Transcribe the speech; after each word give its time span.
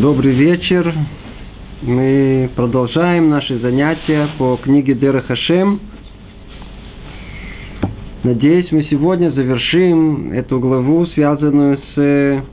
Добрый 0.00 0.32
вечер. 0.32 0.94
Мы 1.82 2.48
продолжаем 2.54 3.30
наши 3.30 3.58
занятия 3.58 4.28
по 4.38 4.56
книге 4.56 4.94
Дера 4.94 5.22
Хашем. 5.22 5.80
Надеюсь, 8.22 8.70
мы 8.70 8.84
сегодня 8.84 9.32
завершим 9.32 10.30
эту 10.30 10.60
главу, 10.60 11.04
связанную 11.06 11.80
с 11.96 12.44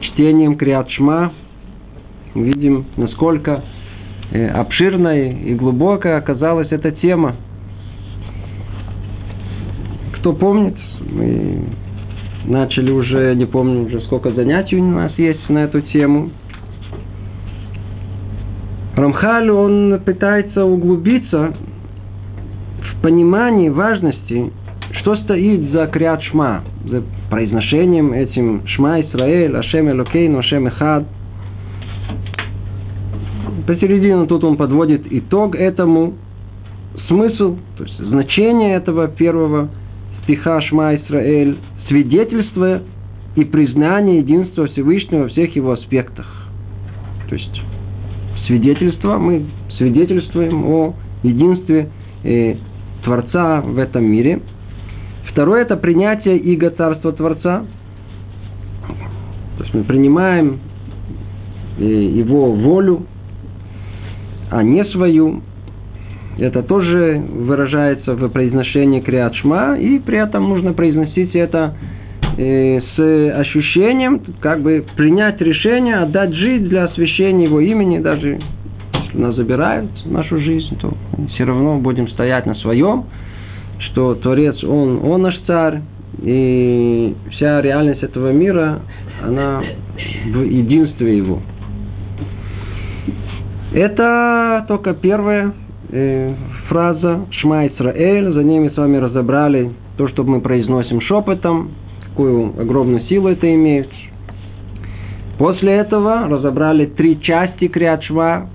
чтением 0.00 0.56
Криат 0.56 0.88
Шма. 0.90 1.32
Видим, 2.36 2.84
насколько 2.96 3.64
э, 4.30 4.46
обширной 4.50 5.32
и 5.42 5.54
глубокой 5.54 6.16
оказалась 6.16 6.68
эта 6.70 6.92
тема. 6.92 7.34
Кто 10.20 10.34
помнит, 10.34 10.76
мы 11.00 11.64
начали 12.44 12.92
уже, 12.92 13.34
не 13.34 13.46
помню 13.46 13.86
уже 13.86 14.02
сколько 14.02 14.30
занятий 14.30 14.76
у 14.76 14.84
нас 14.84 15.12
есть 15.18 15.48
на 15.48 15.64
эту 15.64 15.80
тему– 15.80 16.30
Рамхаль, 19.02 19.50
он 19.50 20.00
пытается 20.04 20.64
углубиться 20.64 21.52
в 22.78 23.02
понимании 23.02 23.68
важности, 23.68 24.52
что 25.00 25.16
стоит 25.16 25.72
за 25.72 25.88
крят 25.88 26.22
шма, 26.22 26.62
за 26.84 27.02
произношением 27.28 28.12
этим 28.12 28.64
шма 28.68 29.00
Исраэль, 29.00 29.56
Ашем 29.56 29.90
Элокейну, 29.90 30.38
Ашем 30.38 30.68
Эхад. 30.68 31.04
Посередине 33.66 34.24
тут 34.26 34.44
он 34.44 34.56
подводит 34.56 35.02
итог 35.10 35.56
этому, 35.56 36.14
смысл, 37.08 37.56
то 37.76 37.82
есть 37.82 37.98
значение 37.98 38.76
этого 38.76 39.08
первого 39.08 39.68
стиха 40.22 40.60
Шма 40.60 40.94
Исраэль, 40.94 41.58
свидетельство 41.88 42.82
и 43.34 43.44
признание 43.44 44.18
единства 44.18 44.68
Всевышнего 44.68 45.22
во 45.22 45.28
всех 45.28 45.56
его 45.56 45.72
аспектах. 45.72 46.26
То 47.28 47.34
есть 47.34 47.62
свидетельство, 48.46 49.18
мы 49.18 49.44
свидетельствуем 49.76 50.64
о 50.66 50.94
единстве 51.22 51.88
э, 52.24 52.56
Творца 53.04 53.60
в 53.60 53.78
этом 53.78 54.04
мире. 54.04 54.40
Второе– 55.30 55.62
это 55.62 55.76
принятие 55.76 56.38
иго 56.38 56.70
Царства 56.70 57.12
Творца. 57.12 57.64
То 59.58 59.64
есть 59.64 59.74
мы 59.74 59.84
принимаем 59.84 60.60
э, 61.78 61.84
его 61.84 62.52
волю, 62.52 63.06
а 64.50 64.62
не 64.62 64.84
свою. 64.86 65.42
Это 66.38 66.62
тоже 66.62 67.22
выражается 67.30 68.14
в 68.14 68.28
произношении 68.30 69.00
Криат 69.00 69.34
Шма, 69.36 69.76
и 69.78 69.98
при 69.98 70.18
этом 70.18 70.48
нужно 70.48 70.72
произносить 70.72 71.34
это 71.34 71.74
с 72.36 73.34
ощущением, 73.36 74.22
как 74.40 74.62
бы 74.62 74.84
принять 74.96 75.40
решение, 75.40 75.96
отдать 75.96 76.32
жизнь 76.32 76.68
для 76.68 76.84
освящения 76.84 77.44
его 77.46 77.60
имени, 77.60 77.98
даже 77.98 78.40
если 79.12 79.18
нас 79.18 79.36
забирают 79.36 79.90
нашу 80.06 80.38
жизнь, 80.40 80.78
то 80.80 80.94
все 81.34 81.44
равно 81.44 81.78
будем 81.78 82.08
стоять 82.08 82.46
на 82.46 82.54
своем, 82.56 83.04
что 83.78 84.14
Творец, 84.14 84.62
Он, 84.64 85.00
Он 85.04 85.22
наш 85.22 85.38
царь, 85.46 85.80
и 86.22 87.14
вся 87.32 87.60
реальность 87.60 88.02
этого 88.02 88.32
мира, 88.32 88.80
она 89.22 89.62
в 90.32 90.42
единстве 90.42 91.16
Его. 91.18 91.40
Это 93.74 94.64
только 94.68 94.94
первая 94.94 95.52
э, 95.90 96.34
фраза 96.68 97.26
Шма 97.30 97.66
Исраэль, 97.68 98.32
за 98.32 98.42
ними 98.42 98.68
с 98.68 98.76
вами 98.76 98.98
разобрали 98.98 99.72
то, 99.96 100.08
что 100.08 100.24
мы 100.24 100.40
произносим 100.40 101.00
шепотом, 101.00 101.70
какую 102.12 102.52
огромную 102.60 103.00
силу 103.04 103.28
это 103.28 103.52
имеет. 103.52 103.88
После 105.38 105.72
этого 105.72 106.28
разобрали 106.28 106.86
три 106.86 107.20
части 107.20 107.68
Криадшва, 107.68 108.48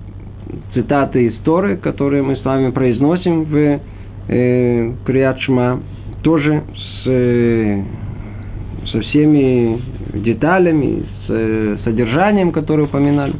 цитаты 0.74 1.26
из 1.26 1.36
Торы, 1.42 1.76
которые 1.76 2.22
мы 2.22 2.36
с 2.36 2.44
вами 2.44 2.70
произносим 2.70 3.44
в 3.44 3.80
э, 4.28 4.92
Криадшма, 5.04 5.80
тоже 6.22 6.62
с, 6.74 7.06
э, 7.06 7.82
со 8.92 9.00
всеми 9.00 9.82
деталями, 10.14 11.02
с 11.26 11.30
э, 11.30 11.76
содержанием, 11.84 12.52
которое 12.52 12.84
упоминали. 12.84 13.34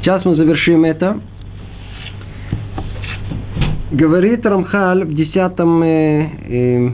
Сейчас 0.00 0.24
мы 0.24 0.36
завершим 0.36 0.84
это. 0.84 1.18
Говорит 3.90 4.44
Рамхаль 4.44 5.04
в 5.04 5.14
десятом 5.14 5.82
э, 5.82 6.28
э, 6.48 6.90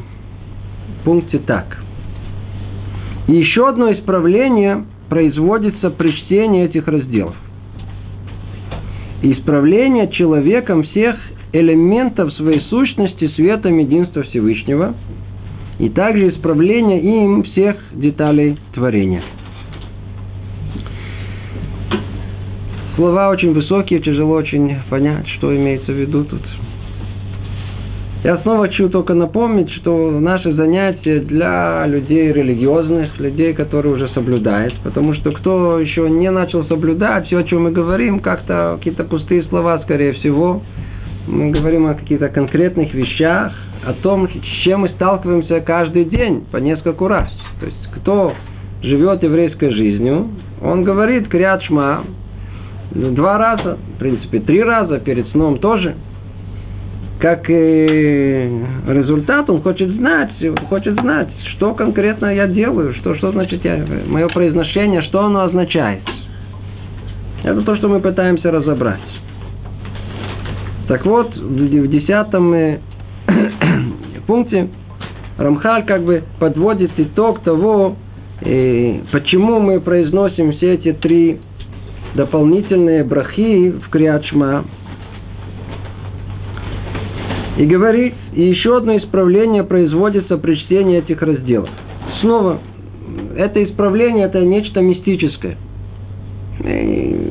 пункте 1.04 1.38
так. 1.38 1.78
И 3.28 3.32
еще 3.32 3.68
одно 3.68 3.92
исправление 3.92 4.84
производится 5.08 5.90
при 5.90 6.10
чтении 6.12 6.64
этих 6.64 6.86
разделов. 6.88 7.34
Исправление 9.22 10.08
человеком 10.10 10.82
всех 10.84 11.16
элементов 11.52 12.32
своей 12.34 12.60
сущности 12.62 13.28
светом 13.28 13.78
единства 13.78 14.22
Всевышнего, 14.24 14.94
и 15.78 15.88
также 15.88 16.30
исправление 16.30 17.00
им 17.00 17.42
всех 17.44 17.76
деталей 17.92 18.58
творения. 18.74 19.22
Слова 22.96 23.28
очень 23.30 23.52
высокие, 23.52 24.00
тяжело 24.00 24.34
очень 24.34 24.76
понять, 24.88 25.26
что 25.28 25.54
имеется 25.54 25.92
в 25.92 25.96
виду 25.96 26.24
тут. 26.24 26.42
Я 28.24 28.38
снова 28.38 28.62
хочу 28.62 28.88
только 28.88 29.12
напомнить, 29.12 29.70
что 29.70 30.10
наши 30.10 30.54
занятия 30.54 31.20
для 31.20 31.84
людей 31.86 32.32
религиозных, 32.32 33.20
людей, 33.20 33.52
которые 33.52 33.96
уже 33.96 34.08
соблюдают. 34.08 34.74
Потому 34.82 35.12
что 35.12 35.30
кто 35.32 35.78
еще 35.78 36.08
не 36.08 36.30
начал 36.30 36.64
соблюдать, 36.64 37.26
все, 37.26 37.40
о 37.40 37.44
чем 37.44 37.64
мы 37.64 37.70
говорим, 37.70 38.20
как-то 38.20 38.76
какие-то 38.78 39.04
пустые 39.04 39.42
слова, 39.42 39.78
скорее 39.80 40.14
всего. 40.14 40.62
Мы 41.26 41.50
говорим 41.50 41.86
о 41.86 41.92
каких-то 41.92 42.30
конкретных 42.30 42.94
вещах, 42.94 43.52
о 43.84 43.92
том, 43.92 44.26
с 44.26 44.64
чем 44.64 44.80
мы 44.80 44.88
сталкиваемся 44.88 45.60
каждый 45.60 46.06
день, 46.06 46.46
по 46.50 46.56
нескольку 46.56 47.08
раз. 47.08 47.28
То 47.60 47.66
есть, 47.66 47.90
кто 47.94 48.32
живет 48.80 49.22
еврейской 49.22 49.68
жизнью, 49.68 50.28
он 50.62 50.82
говорит 50.82 51.28
крят 51.28 51.62
шма 51.64 52.04
два 52.90 53.36
раза, 53.36 53.76
в 53.96 53.98
принципе, 53.98 54.40
три 54.40 54.62
раза 54.62 54.98
перед 54.98 55.28
сном 55.28 55.58
тоже– 55.58 55.94
как 57.20 57.48
результат, 57.48 59.48
он 59.48 59.62
хочет 59.62 59.90
знать, 59.90 60.30
хочет 60.68 61.00
знать, 61.00 61.28
что 61.54 61.74
конкретно 61.74 62.34
я 62.34 62.46
делаю, 62.46 62.94
что, 62.94 63.14
что 63.14 63.32
значит 63.32 63.64
я, 63.64 63.84
мое 64.06 64.28
произношение, 64.28 65.02
что 65.02 65.24
оно 65.24 65.42
означает. 65.42 66.00
Это 67.44 67.62
то, 67.62 67.76
что 67.76 67.88
мы 67.88 68.00
пытаемся 68.00 68.50
разобрать. 68.50 69.00
Так 70.88 71.06
вот, 71.06 71.34
в 71.34 71.88
десятом 71.88 72.52
э, 72.52 72.78
пункте 74.26 74.68
Рамхаль 75.38 75.84
как 75.84 76.04
бы 76.04 76.24
подводит 76.38 76.90
итог 76.98 77.40
того, 77.40 77.96
э, 78.42 78.98
почему 79.12 79.60
мы 79.60 79.80
произносим 79.80 80.52
все 80.52 80.74
эти 80.74 80.92
три 80.92 81.40
дополнительные 82.14 83.02
брахи 83.02 83.70
в 83.70 83.88
Криачма, 83.90 84.64
и 87.56 87.66
говорит, 87.66 88.14
и 88.34 88.42
еще 88.42 88.76
одно 88.76 88.96
исправление 88.96 89.62
производится 89.62 90.38
при 90.38 90.56
чтении 90.56 90.98
этих 90.98 91.22
разделов. 91.22 91.68
Снова, 92.20 92.58
это 93.36 93.62
исправление, 93.64 94.26
это 94.26 94.40
нечто 94.40 94.80
мистическое. 94.80 95.56
И 96.64 97.30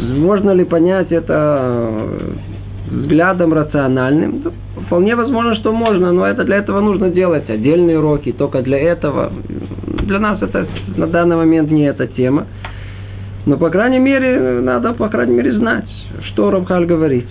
можно 0.00 0.50
ли 0.50 0.64
понять 0.64 1.12
это 1.12 2.08
взглядом 2.90 3.52
рациональным? 3.52 4.42
Вполне 4.86 5.14
возможно, 5.14 5.54
что 5.56 5.72
можно, 5.72 6.12
но 6.12 6.26
это 6.26 6.44
для 6.44 6.56
этого 6.56 6.80
нужно 6.80 7.10
делать 7.10 7.48
отдельные 7.48 7.98
уроки, 7.98 8.32
только 8.32 8.62
для 8.62 8.78
этого. 8.78 9.32
Для 10.02 10.18
нас 10.18 10.42
это 10.42 10.66
на 10.96 11.06
данный 11.06 11.36
момент 11.36 11.70
не 11.70 11.84
эта 11.84 12.06
тема. 12.06 12.46
Но, 13.46 13.56
по 13.56 13.70
крайней 13.70 13.98
мере, 13.98 14.60
надо, 14.60 14.92
по 14.94 15.08
крайней 15.08 15.34
мере, 15.34 15.52
знать, 15.52 15.88
что 16.28 16.50
Рамхаль 16.50 16.86
говорит. 16.86 17.26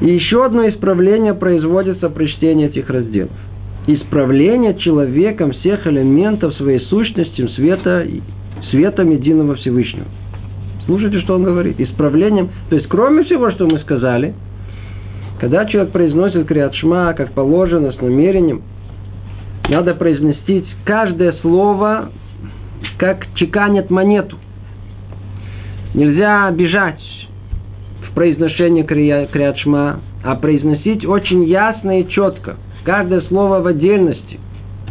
И 0.00 0.06
еще 0.06 0.44
одно 0.44 0.68
исправление 0.68 1.34
производится 1.34 2.10
при 2.10 2.26
чтении 2.26 2.66
этих 2.66 2.90
разделов. 2.90 3.32
Исправление 3.86 4.76
человеком 4.78 5.52
всех 5.52 5.86
элементов 5.86 6.54
своей 6.54 6.80
сущности 6.80 7.46
света, 7.54 8.06
светом 8.70 9.10
единого 9.10 9.54
Всевышнего. 9.54 10.06
Слушайте, 10.86 11.20
что 11.20 11.36
он 11.36 11.44
говорит. 11.44 11.80
Исправлением, 11.80 12.50
то 12.68 12.76
есть 12.76 12.88
кроме 12.88 13.24
всего, 13.24 13.50
что 13.52 13.66
мы 13.66 13.78
сказали, 13.78 14.34
когда 15.40 15.64
человек 15.66 15.92
произносит 15.92 16.46
криатшма, 16.46 17.14
как 17.14 17.32
положено, 17.32 17.92
с 17.92 18.00
намерением, 18.00 18.62
надо 19.68 19.94
произносить 19.94 20.66
каждое 20.84 21.32
слово, 21.42 22.10
как 22.98 23.26
чеканят 23.34 23.90
монету. 23.90 24.36
Нельзя 25.94 26.50
бежать 26.50 27.00
произношение 28.16 28.82
криатшма, 28.82 30.00
а 30.24 30.36
произносить 30.36 31.04
очень 31.04 31.44
ясно 31.44 32.00
и 32.00 32.08
четко. 32.08 32.56
Каждое 32.82 33.20
слово 33.20 33.60
в 33.60 33.66
отдельности. 33.66 34.40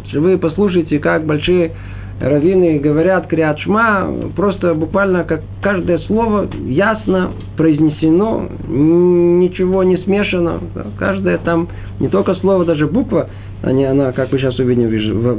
Если 0.04 0.18
вы 0.18 0.38
послушайте, 0.38 1.00
как 1.00 1.26
большие 1.26 1.72
раввины 2.20 2.78
говорят 2.78 3.26
криат 3.26 3.58
шма, 3.58 4.08
просто 4.36 4.74
буквально 4.74 5.24
как 5.24 5.42
каждое 5.60 5.98
слово 6.06 6.48
ясно 6.68 7.32
произнесено, 7.56 8.46
ничего 8.68 9.82
не 9.82 9.96
смешано. 9.96 10.60
Каждое 10.96 11.38
там, 11.38 11.66
не 11.98 12.06
только 12.06 12.36
слово, 12.36 12.64
даже 12.64 12.86
буква, 12.86 13.28
они, 13.60 13.84
она, 13.84 14.12
как 14.12 14.30
вы 14.30 14.38
сейчас 14.38 14.56
увидим, 14.60 14.88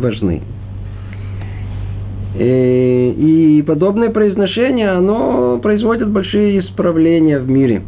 важны. 0.02 0.42
Э, 2.40 3.10
и 3.10 3.64
подобное 3.64 4.12
произношение, 4.12 4.90
оно 4.90 5.58
производит 5.58 6.10
большие 6.10 6.60
исправления 6.60 7.40
в 7.40 7.50
мире. 7.50 7.82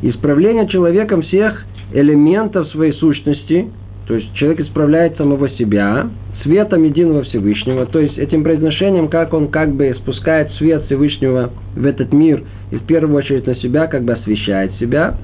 Исправление 0.00 0.66
человеком 0.68 1.20
всех 1.22 1.66
элементов 1.92 2.68
своей 2.68 2.92
сущности, 2.94 3.68
то 4.06 4.14
есть 4.14 4.32
человек 4.34 4.60
исправляет 4.60 5.16
самого 5.18 5.50
себя, 5.50 6.08
светом 6.42 6.84
единого 6.84 7.24
Всевышнего, 7.24 7.84
то 7.84 7.98
есть 7.98 8.16
этим 8.16 8.42
произношением, 8.42 9.08
как 9.08 9.34
он 9.34 9.48
как 9.48 9.74
бы 9.74 9.94
спускает 9.98 10.50
свет 10.52 10.84
Всевышнего 10.86 11.50
в 11.76 11.84
этот 11.84 12.10
мир 12.12 12.44
и 12.70 12.76
в 12.76 12.84
первую 12.84 13.16
очередь 13.16 13.46
на 13.46 13.56
себя, 13.56 13.86
как 13.86 14.04
бы 14.04 14.14
освещает 14.14 14.72
себя. 14.80 15.14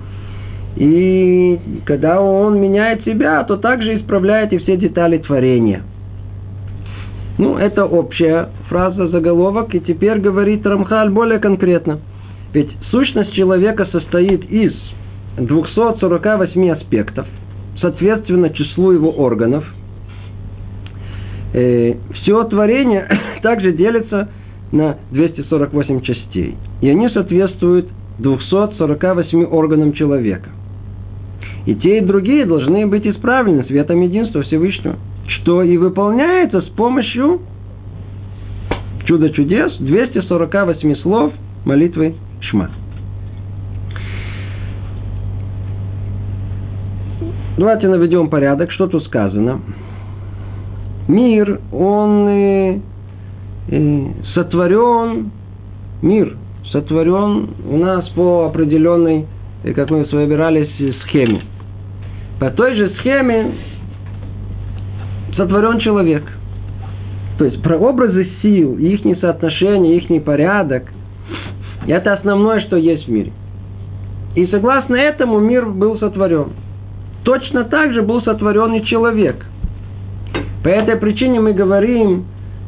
И 0.76 1.58
когда 1.86 2.20
он 2.20 2.60
меняет 2.60 3.04
себя, 3.04 3.42
то 3.44 3.56
также 3.56 3.96
исправляет 3.96 4.52
и 4.52 4.58
все 4.58 4.76
детали 4.76 5.16
творения– 5.16 5.82
ну, 7.36 7.56
это 7.56 7.84
общая 7.84 8.50
фраза, 8.68 9.08
заголовок, 9.08 9.74
и 9.74 9.80
теперь 9.80 10.18
говорит 10.20 10.64
Рамхаль 10.64 11.10
более 11.10 11.40
конкретно. 11.40 11.98
Ведь 12.52 12.70
сущность 12.90 13.32
человека 13.34 13.86
состоит 13.90 14.48
из 14.48 14.72
248 15.36 16.70
аспектов, 16.70 17.26
соответственно 17.80 18.50
числу 18.50 18.92
его 18.92 19.10
органов. 19.10 19.64
Э, 21.52 21.94
Все 22.14 22.44
творение 22.44 23.08
также 23.42 23.72
делится 23.72 24.28
на 24.70 24.98
248 25.10 26.00
частей. 26.02 26.56
И 26.80 26.88
они 26.88 27.08
соответствуют 27.08 27.88
248 28.18 29.44
органам 29.46 29.92
человека. 29.92 30.50
И 31.66 31.74
те, 31.74 31.98
и 31.98 32.00
другие 32.00 32.46
должны 32.46 32.86
быть 32.86 33.06
исправлены 33.06 33.64
светом 33.64 34.02
единства 34.02 34.42
Всевышнего 34.42 34.96
что 35.26 35.62
и 35.62 35.76
выполняется 35.76 36.60
с 36.60 36.68
помощью 36.70 37.40
чудо 39.06 39.30
чудес 39.30 39.76
248 39.78 40.96
слов 40.96 41.32
молитвы 41.64 42.14
Шма. 42.40 42.70
Давайте 47.56 47.88
наведем 47.88 48.28
порядок, 48.28 48.72
что 48.72 48.88
тут 48.88 49.04
сказано. 49.04 49.60
Мир, 51.06 51.60
он 51.70 52.28
э, 52.28 52.80
э, 53.68 54.06
сотворен, 54.34 55.30
мир 56.02 56.36
сотворен 56.72 57.50
у 57.70 57.76
нас 57.76 58.08
по 58.10 58.46
определенной, 58.46 59.26
э, 59.62 59.72
как 59.72 59.90
мы 59.90 60.04
выбирались, 60.04 60.70
схеме. 61.02 61.42
По 62.40 62.50
той 62.50 62.74
же 62.74 62.90
схеме 62.98 63.52
сотворен 65.36 65.78
человек. 65.80 66.24
То 67.38 67.44
есть 67.44 67.62
прообразы 67.62 68.28
сил, 68.42 68.76
их 68.78 69.00
соотношение, 69.20 69.96
их 69.96 70.24
порядок, 70.24 70.84
это 71.86 72.14
основное, 72.14 72.60
что 72.60 72.76
есть 72.76 73.06
в 73.06 73.10
мире. 73.10 73.32
И 74.36 74.46
согласно 74.46 74.96
этому 74.96 75.38
мир 75.40 75.66
был 75.66 75.98
сотворен. 75.98 76.52
Точно 77.24 77.64
так 77.64 77.92
же 77.92 78.02
был 78.02 78.22
сотворен 78.22 78.74
и 78.74 78.84
человек. 78.84 79.44
По 80.62 80.68
этой 80.68 80.96
причине 80.96 81.40
мы 81.40 81.52
говорим, 81.52 82.24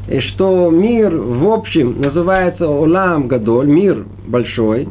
э, 0.08 0.20
что 0.20 0.70
мир 0.70 1.14
в 1.14 1.48
общем 1.50 2.00
называется 2.00 2.68
Улам 2.68 3.28
Гадоль, 3.28 3.68
мир 3.68 4.04
большой, 4.26 4.88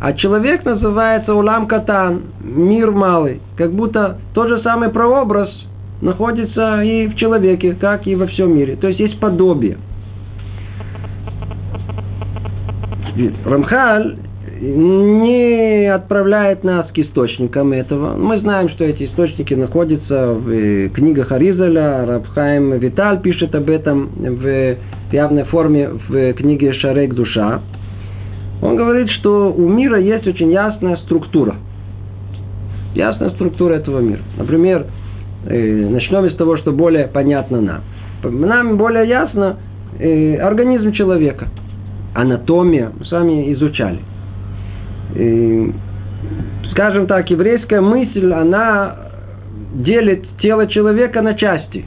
а 0.00 0.12
человек 0.14 0.64
называется 0.64 1.34
Улам 1.34 1.66
Катан, 1.66 2.22
мир 2.42 2.90
малый. 2.90 3.40
Как 3.56 3.72
будто 3.72 4.18
тот 4.34 4.48
же 4.48 4.60
самый 4.62 4.88
прообраз– 4.88 5.50
находится 6.02 6.82
и 6.82 7.06
в 7.06 7.14
человеке, 7.16 7.74
как 7.80 8.06
и 8.06 8.14
во 8.14 8.26
всем 8.26 8.54
мире. 8.56 8.76
То 8.76 8.88
есть 8.88 9.00
есть 9.00 9.18
подобие. 9.20 9.78
Рамхаль 13.44 14.16
не 14.60 15.92
отправляет 15.92 16.62
нас 16.62 16.86
к 16.92 16.98
источникам 16.98 17.72
этого. 17.72 18.16
Мы 18.16 18.38
знаем, 18.40 18.68
что 18.70 18.84
эти 18.84 19.04
источники 19.04 19.54
находятся 19.54 20.34
в 20.34 20.48
э, 20.50 20.88
книгах 20.88 21.32
Аризаля, 21.32 22.06
Рабхайм 22.06 22.78
Виталь 22.78 23.20
пишет 23.20 23.54
об 23.56 23.68
этом 23.68 24.10
в 24.14 24.76
явной 25.12 25.44
форме 25.44 25.90
в 26.08 26.32
книге 26.34 26.72
Шарек 26.74 27.14
Душа. 27.14 27.60
Он 28.62 28.76
говорит, 28.76 29.10
что 29.10 29.52
у 29.52 29.68
мира 29.68 30.00
есть 30.00 30.26
очень 30.28 30.52
ясная 30.52 30.96
структура. 30.98 31.56
Ясная 32.94 33.30
структура 33.30 33.74
этого 33.74 33.98
мира. 33.98 34.20
Например, 34.38 34.86
начнем 35.44 36.30
с 36.30 36.36
того, 36.36 36.56
что 36.56 36.72
более 36.72 37.08
понятно 37.08 37.60
нам. 37.60 37.80
Нам 38.22 38.76
более 38.76 39.08
ясно 39.08 39.56
э, 39.98 40.36
организм 40.36 40.92
человека. 40.92 41.48
Анатомия 42.14 42.92
мы 42.96 43.04
с 43.04 43.10
вами 43.10 43.52
изучали. 43.54 43.98
Э, 45.14 45.70
скажем 46.72 47.06
так, 47.06 47.28
еврейская 47.30 47.80
мысль, 47.80 48.32
она 48.32 48.96
делит 49.74 50.24
тело 50.40 50.66
человека 50.66 51.22
на 51.22 51.34
части. 51.34 51.84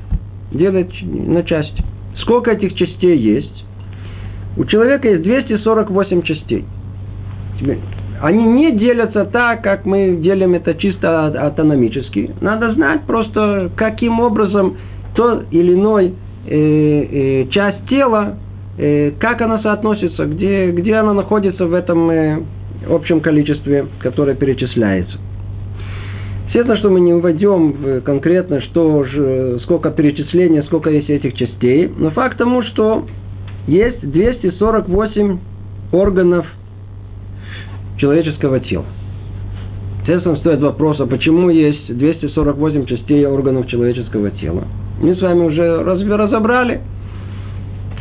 Делит 0.51 0.91
на 1.01 1.43
части. 1.43 1.83
Сколько 2.17 2.51
этих 2.51 2.75
частей 2.75 3.17
есть? 3.17 3.65
У 4.57 4.65
человека 4.65 5.09
есть 5.09 5.23
248 5.23 6.21
частей. 6.23 6.65
Они 8.25 8.43
не 8.43 8.71
делятся 8.71 9.25
так, 9.25 9.61
как 9.61 9.85
мы 9.85 10.15
делим 10.15 10.55
это 10.55 10.73
чисто 10.73 11.27
атономически. 11.27 12.31
Надо 12.41 12.73
знать 12.73 13.01
просто, 13.05 13.69
каким 13.75 14.19
образом 14.19 14.77
то 15.13 15.43
или 15.51 15.75
иной 15.75 16.15
э, 16.47 16.55
э, 16.55 17.45
часть 17.51 17.87
тела, 17.87 18.39
э, 18.79 19.11
как 19.19 19.43
она 19.43 19.59
соотносится, 19.59 20.25
где, 20.25 20.71
где 20.71 20.95
она 20.95 21.13
находится 21.13 21.67
в 21.67 21.73
этом 21.75 22.09
э, 22.09 22.39
общем 22.89 23.21
количестве, 23.21 23.85
которое 23.99 24.35
перечисляется. 24.35 25.19
Естественно, 26.47 26.77
что 26.77 26.89
мы 26.89 27.01
не 27.01 27.13
вводим 27.13 28.01
конкретно, 28.01 28.59
что 28.61 29.03
же, 29.03 29.59
сколько 29.65 29.91
перечислений, 29.91 30.63
сколько 30.63 30.89
есть 30.89 31.11
этих 31.11 31.35
частей. 31.35 31.91
Но 31.95 32.09
факт 32.09 32.39
тому, 32.39 32.63
что 32.63 33.05
есть 33.67 34.01
248 34.01 35.37
органов 35.91 36.47
человеческого 37.97 38.59
тела. 38.59 38.85
Естественно, 40.01 40.35
стоит 40.37 40.61
вопрос, 40.61 40.99
а 40.99 41.07
почему 41.07 41.49
есть 41.49 41.97
248 41.97 42.85
частей 42.85 43.25
органов 43.25 43.67
человеческого 43.67 44.29
тела? 44.31 44.65
Мы 45.01 45.15
с 45.15 45.21
вами 45.21 45.41
уже 45.41 45.83
разобрали. 45.83 46.81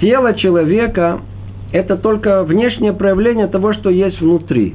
Тело 0.01 0.35
человека– 0.35 1.21
это 1.73 1.97
только 1.97 2.45
внешнее 2.45 2.93
проявление 2.93 3.47
того, 3.47 3.73
что 3.73 3.89
есть 3.89 4.21
внутри. 4.21 4.75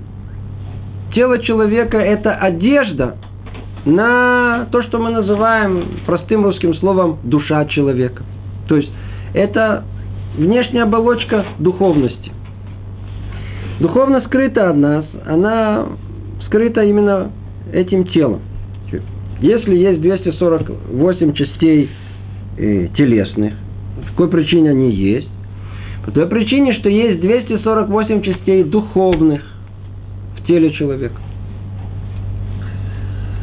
Тело 1.13 1.39
человека– 1.39 1.97
это 1.99 2.33
одежда 2.33 3.15
на 3.85 4.67
то, 4.71 4.81
что 4.83 4.97
мы 4.97 5.11
называем 5.11 5.99
простым 6.05 6.43
русским 6.45 6.73
словом 6.75 7.19
душа 7.23 7.65
человека. 7.65 8.23
То 8.67 8.77
есть 8.77 8.91
это 9.33 9.83
внешняя 10.35 10.83
оболочка 10.83 11.45
духовности. 11.59 12.31
Духовно 13.79 14.21
скрыта 14.21 14.69
от 14.69 14.75
нас, 14.75 15.05
она 15.25 15.87
скрыта 16.45 16.83
именно 16.83 17.31
этим 17.71 18.05
телом. 18.05 18.41
Если 19.39 19.77
есть 19.77 20.01
248 20.01 21.33
частей 21.33 21.89
э, 22.57 22.87
телесных, 22.97 23.53
по 23.95 24.07
какой 24.09 24.29
причине 24.29 24.71
они 24.71 24.91
есть? 24.91 25.29
По 26.05 26.11
той 26.11 26.27
причине, 26.27 26.73
что 26.73 26.89
есть 26.89 27.21
248 27.21 28.21
частей 28.21 28.63
духовных 28.63 29.41
в 30.37 30.45
теле 30.45 30.71
человека. 30.71 31.15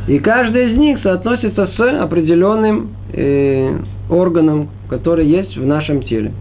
И 0.08 0.18
каждая 0.18 0.68
из 0.68 0.76
них 0.76 1.00
соотносится 1.02 1.66
с 1.66 2.02
определенным 2.02 2.90
э, 3.12 3.78
органом, 4.10 4.68
который 4.90 5.26
есть 5.26 5.56
в 5.56 5.66
нашем 5.66 6.02
теле. 6.02 6.32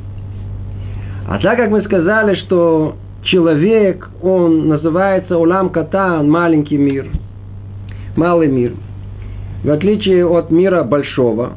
А 1.27 1.39
так 1.39 1.57
как 1.57 1.71
мы 1.71 1.81
сказали, 1.83 2.35
что 2.45 2.95
человек, 3.25 4.09
он 4.21 4.67
называется 4.67 5.37
улам 5.37 5.69
катан, 5.69 6.29
маленький 6.29 6.77
мир, 6.77 7.07
малый 8.15 8.47
мир. 8.47 8.73
В 9.63 9.69
отличие 9.69 10.25
от 10.25 10.51
мира 10.51 10.83
большого, 10.83 11.53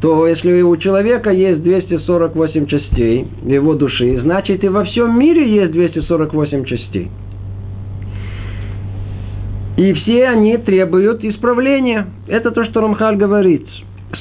то 0.00 0.26
если 0.26 0.62
у 0.62 0.76
человека 0.78 1.30
есть 1.30 1.62
248 1.62 2.66
частей 2.66 3.28
его 3.44 3.74
души, 3.74 4.18
значит 4.22 4.64
и 4.64 4.68
во 4.68 4.84
всем 4.84 5.18
мире 5.18 5.54
есть 5.54 5.72
248 5.72 6.64
частей. 6.64 7.10
И 9.76 9.92
все 9.94 10.28
они 10.28 10.56
требуют 10.58 11.24
исправления. 11.24 12.06
Это 12.26 12.50
то, 12.50 12.64
что 12.64 12.80
Рамхаль 12.80 13.16
говорит. 13.16 13.66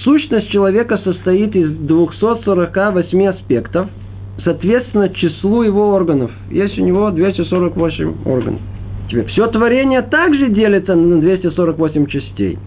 сущность 0.03 0.49
человека 0.51 0.97
состоит 1.03 1.55
из 1.55 1.71
248 1.71 3.27
аспектов, 3.27 3.89
соответственно, 4.43 5.09
числу 5.09 5.63
его 5.63 5.89
органов. 5.93 6.31
Есть 6.49 6.77
у 6.77 6.83
него 6.83 7.11
248 7.11 8.13
органов. 8.25 8.61
Теперь, 9.09 9.25
все 9.27 9.47
творение 9.47 10.01
также 10.03 10.49
делится 10.49 10.95
на 10.95 11.19
248 11.19 12.05
частей. 12.07 12.59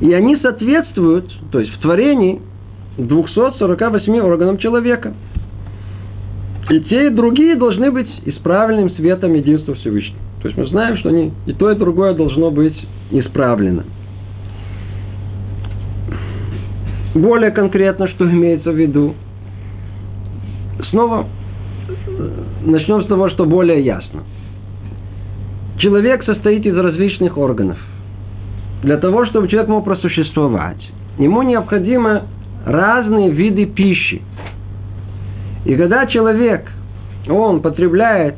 И 0.00 0.12
они 0.12 0.36
соответствуют, 0.36 1.32
то 1.50 1.60
есть 1.60 1.72
в 1.74 1.80
творении 1.80 2.40
248 2.98 4.20
органам 4.20 4.58
человека. 4.58 5.14
И 6.68 6.80
те, 6.80 7.06
и 7.06 7.10
другие 7.10 7.54
должны 7.56 7.92
быть 7.92 8.08
исправленным 8.24 8.90
светом 8.90 9.34
единства 9.34 9.74
Всевышнего. 9.74 10.20
То 10.42 10.48
есть 10.48 10.58
мы 10.58 10.66
знаем, 10.66 10.96
что 10.98 11.08
они, 11.10 11.32
и 11.46 11.52
то, 11.52 11.70
и 11.70 11.76
другое 11.76 12.14
должно 12.14 12.50
быть 12.50 12.76
исправлено. 13.10 13.84
Более 17.14 17.50
конкретно, 17.50 18.08
что 18.08 18.28
имеется 18.30 18.70
в 18.72 18.76
виду. 18.76 19.14
Снова 20.90 21.26
начнем 22.64 23.02
с 23.02 23.06
того, 23.06 23.28
что 23.30 23.44
более 23.44 23.80
ясно. 23.80 24.22
Человек 25.78 26.24
состоит 26.24 26.66
из 26.66 26.76
различных 26.76 27.36
органов. 27.36 27.78
Для 28.82 28.96
того, 28.98 29.26
чтобы 29.26 29.48
человек 29.48 29.68
мог 29.68 29.84
просуществовать, 29.84 30.80
ему 31.18 31.42
необходимы 31.42 32.22
разные 32.64 33.30
виды 33.30 33.66
пищи. 33.66 34.22
И 35.64 35.74
когда 35.74 36.06
человек, 36.06 36.70
он 37.28 37.60
потребляет 37.60 38.36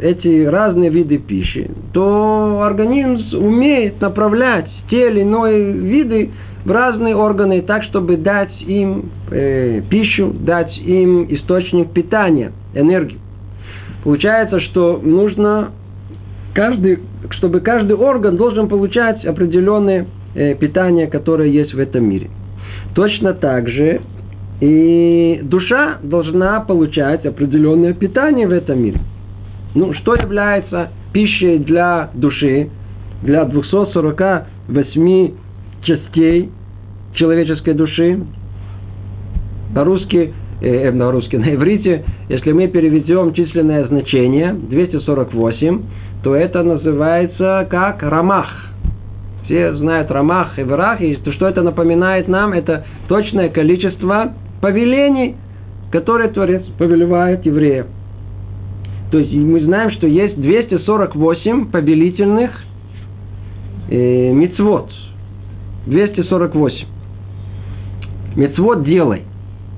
эти 0.00 0.44
разные 0.44 0.90
виды 0.90 1.18
пищи, 1.18 1.70
то 1.92 2.62
организм 2.62 3.36
умеет 3.38 4.00
направлять 4.00 4.68
те 4.90 5.10
или 5.10 5.20
иные 5.20 5.72
виды 5.72 6.30
в 6.64 6.70
разные 6.70 7.14
органы 7.14 7.60
так, 7.62 7.82
чтобы 7.84 8.16
дать 8.16 8.52
им 8.62 9.10
э, 9.30 9.82
пищу, 9.88 10.32
дать 10.32 10.76
им 10.78 11.26
источник 11.28 11.92
питания, 11.92 12.52
энергию. 12.74 13.20
Получается, 14.02 14.60
что 14.60 15.00
нужно 15.02 15.72
каждый, 16.54 17.00
чтобы 17.30 17.60
каждый 17.60 17.96
орган 17.96 18.36
должен 18.36 18.68
получать 18.68 19.24
определенное 19.24 20.06
э, 20.34 20.54
питание, 20.54 21.06
которое 21.06 21.48
есть 21.48 21.74
в 21.74 21.78
этом 21.78 22.08
мире. 22.08 22.30
Точно 22.94 23.34
так 23.34 23.68
же 23.68 24.00
и 24.60 25.40
душа 25.42 25.98
должна 26.02 26.60
получать 26.60 27.26
определенное 27.26 27.92
питание 27.92 28.46
в 28.46 28.52
этом 28.52 28.82
мире. 28.82 29.00
Ну, 29.74 29.92
что 29.94 30.14
является 30.14 30.90
пищей 31.12 31.58
для 31.58 32.10
души, 32.14 32.70
для 33.22 33.44
248 33.44 35.32
частей 35.84 36.50
человеческой 37.14 37.74
души? 37.74 38.20
По-русски, 39.74 40.32
э, 40.60 40.90
на 40.90 41.10
русский, 41.10 41.36
на 41.38 41.54
иврите, 41.54 42.04
если 42.28 42.52
мы 42.52 42.68
переведем 42.68 43.32
численное 43.34 43.86
значение 43.86 44.54
248, 44.54 45.82
то 46.22 46.34
это 46.34 46.62
называется 46.62 47.66
как 47.70 48.02
рамах. 48.02 48.48
Все 49.44 49.74
знают 49.74 50.10
рамах 50.10 50.58
и 50.58 50.62
верах, 50.62 51.02
и 51.02 51.18
что 51.32 51.46
это 51.46 51.62
напоминает 51.62 52.28
нам, 52.28 52.54
это 52.54 52.86
точное 53.08 53.50
количество 53.50 54.32
повелений, 54.62 55.36
которые 55.92 56.30
Творец 56.30 56.62
повелевает 56.78 57.44
евреям. 57.44 57.88
То 59.10 59.18
есть 59.18 59.32
мы 59.32 59.60
знаем, 59.60 59.90
что 59.92 60.06
есть 60.06 60.40
248 60.40 61.70
повелительных 61.70 62.50
э, 63.90 64.32
мицвод. 64.32 64.90
248. 65.86 66.86
Мицвод 68.36 68.84
делай. 68.84 69.22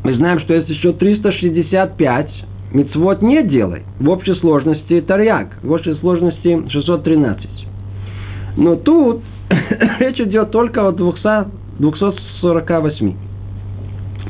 Мы 0.04 0.14
знаем, 0.14 0.40
что 0.40 0.54
есть 0.54 0.68
еще 0.68 0.92
365 0.92 2.30
мицвод 2.72 3.22
не 3.22 3.42
делай. 3.42 3.82
В 3.98 4.08
общей 4.08 4.34
сложности 4.34 5.00
тарьяк. 5.00 5.48
В 5.62 5.72
общей 5.72 5.94
сложности 5.94 6.68
613. 6.68 7.48
Но 8.56 8.76
тут 8.76 9.22
речь 9.98 10.20
идет 10.20 10.50
только 10.50 10.86
о 10.86 10.92
200, 10.92 11.78
248. 11.78 13.16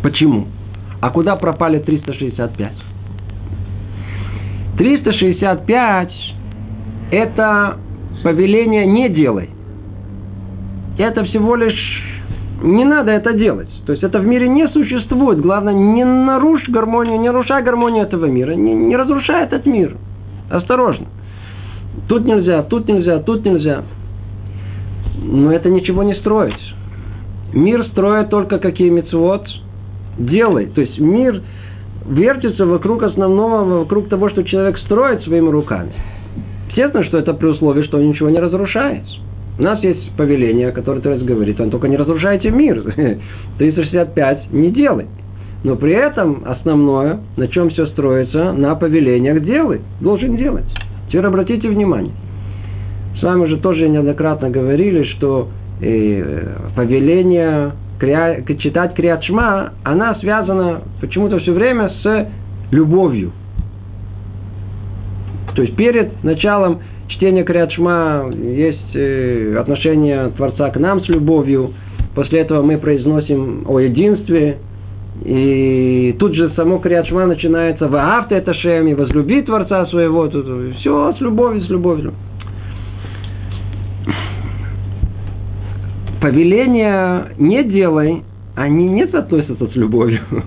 Почему? 0.03 0.47
А 1.01 1.11
куда 1.11 1.37
пропали 1.37 1.79
365? 1.79 2.73
365 4.79 6.13
это 7.11 7.79
повеление 8.23 8.87
не 8.87 9.09
делай. 9.09 9.51
Это 10.99 11.25
всего 11.25 11.57
лишь 11.57 12.03
не 12.63 12.85
надо 12.85 13.13
это 13.13 13.35
делать. 13.35 13.69
То 13.85 13.93
есть 13.93 14.03
это 14.03 14.19
в 14.19 14.27
мире 14.27 14.49
не 14.49 14.67
существует. 14.69 15.41
Главное, 15.41 15.75
не 15.75 16.05
нарушь 16.05 16.69
гармонию, 16.69 17.21
не 17.21 17.29
нарушай 17.29 17.63
гармонию 17.63 18.05
этого 18.05 18.27
мира. 18.27 18.53
Не, 18.53 18.75
не 18.75 18.97
разрушай 18.97 19.45
этот 19.45 19.67
мир. 19.67 19.97
Осторожно. 20.51 21.07
Тут 22.09 22.25
нельзя, 22.25 22.63
тут 22.63 22.89
нельзя, 22.89 23.19
тут 23.21 23.45
нельзя. 23.45 23.83
Но 25.23 25.53
это 25.53 25.69
ничего 25.69 26.03
не 26.03 26.15
строить. 26.15 26.55
Мир 27.53 27.85
строит 27.89 28.31
только 28.31 28.59
какие 28.59 28.91
мецвод 28.91 29.47
делай. 30.19 30.67
То 30.67 30.81
есть 30.81 30.99
мир 30.99 31.43
вертится 32.07 32.65
вокруг 32.65 33.03
основного, 33.03 33.81
вокруг 33.81 34.09
того, 34.09 34.31
что 34.31 34.45
человек 34.45 34.79
строит 34.79 35.23
своими 35.23 35.49
руками. 35.49 35.93
Естественно, 36.69 37.05
что 37.05 37.19
это 37.19 37.33
при 37.33 37.47
условии, 37.47 37.83
что 37.83 37.99
он 37.99 38.09
ничего 38.09 38.29
не 38.29 38.39
разрушает. 38.39 39.05
У 39.59 39.63
нас 39.63 39.83
есть 39.83 40.13
повеление, 40.17 40.71
которое 40.73 41.01
Творец 41.01 41.23
говорит, 41.23 41.61
он 41.61 41.71
только 41.71 41.89
не 41.89 41.97
разрушайте 41.97 42.51
мир. 42.51 42.83
365 43.59 44.53
не 44.53 44.71
делай. 44.71 45.07
Но 45.65 45.77
при 45.77 45.93
этом 45.93 46.43
основное, 46.47 47.21
на 47.37 47.49
чем 47.49 47.71
все 47.71 47.87
строится, 47.87 48.53
на 48.53 48.75
повелениях 48.75 49.43
делай. 49.43 49.81
Должен 50.01 50.37
делать. 50.37 50.67
Теперь 51.09 51.25
обратите 51.25 51.69
внимание. 51.69 52.13
С 53.19 53.23
вами 53.23 53.47
же 53.47 53.57
тоже 53.57 53.89
неоднократно 53.89 54.51
говорили, 54.51 55.05
что 55.05 55.49
э, 55.81 56.55
повеление 56.77 57.73
кря, 57.99 58.43
читать 58.59 58.95
Криачма, 58.95 59.73
она 59.85 60.17
связана 60.17 60.83
почему-то 61.01 61.39
все 61.39 61.53
время 61.53 61.91
с 62.03 62.29
любовью. 62.71 63.33
То 65.55 65.63
есть 65.63 65.75
перед 65.77 66.23
началом 66.23 66.81
чтения 67.09 67.45
Криачма 67.45 68.31
есть 68.33 68.95
э, 68.95 69.57
отношение 69.59 70.29
Творца 70.37 70.71
к 70.71 70.79
нам 70.79 71.03
с 71.03 71.09
любовью. 71.09 71.75
После 72.15 72.41
этого 72.41 72.63
мы 72.63 72.79
произносим 72.79 73.65
о 73.67 73.79
единстве. 73.81 74.59
И 75.25 76.15
тут 76.19 76.35
же 76.35 76.51
само 76.57 76.79
Криачма 76.79 77.27
начинается 77.27 77.89
в 77.89 77.97
авто 77.97 78.35
это 78.35 78.53
шеми, 78.55 78.95
возлюби 78.95 79.43
Творца 79.43 79.87
своего. 79.87 80.29
Тут, 80.29 80.75
все 80.77 81.13
с 81.13 81.21
любовью, 81.21 81.63
с 81.63 81.69
любовью. 81.69 82.13
повеления 86.27 87.29
не 87.39 87.63
делай, 87.63 88.25
они 88.57 88.89
не 88.89 89.07
соотносятся 89.07 89.69
с 89.69 89.77
любовью. 89.77 90.23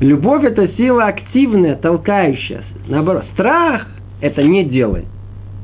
Любовь– 0.00 0.44
это 0.44 0.66
сила 0.76 1.04
активная, 1.04 1.76
толкающая. 1.76 2.62
Наоборот, 2.88 3.24
страх– 3.34 3.86
это 4.24 4.42
не 4.42 4.64
делай. 4.64 5.04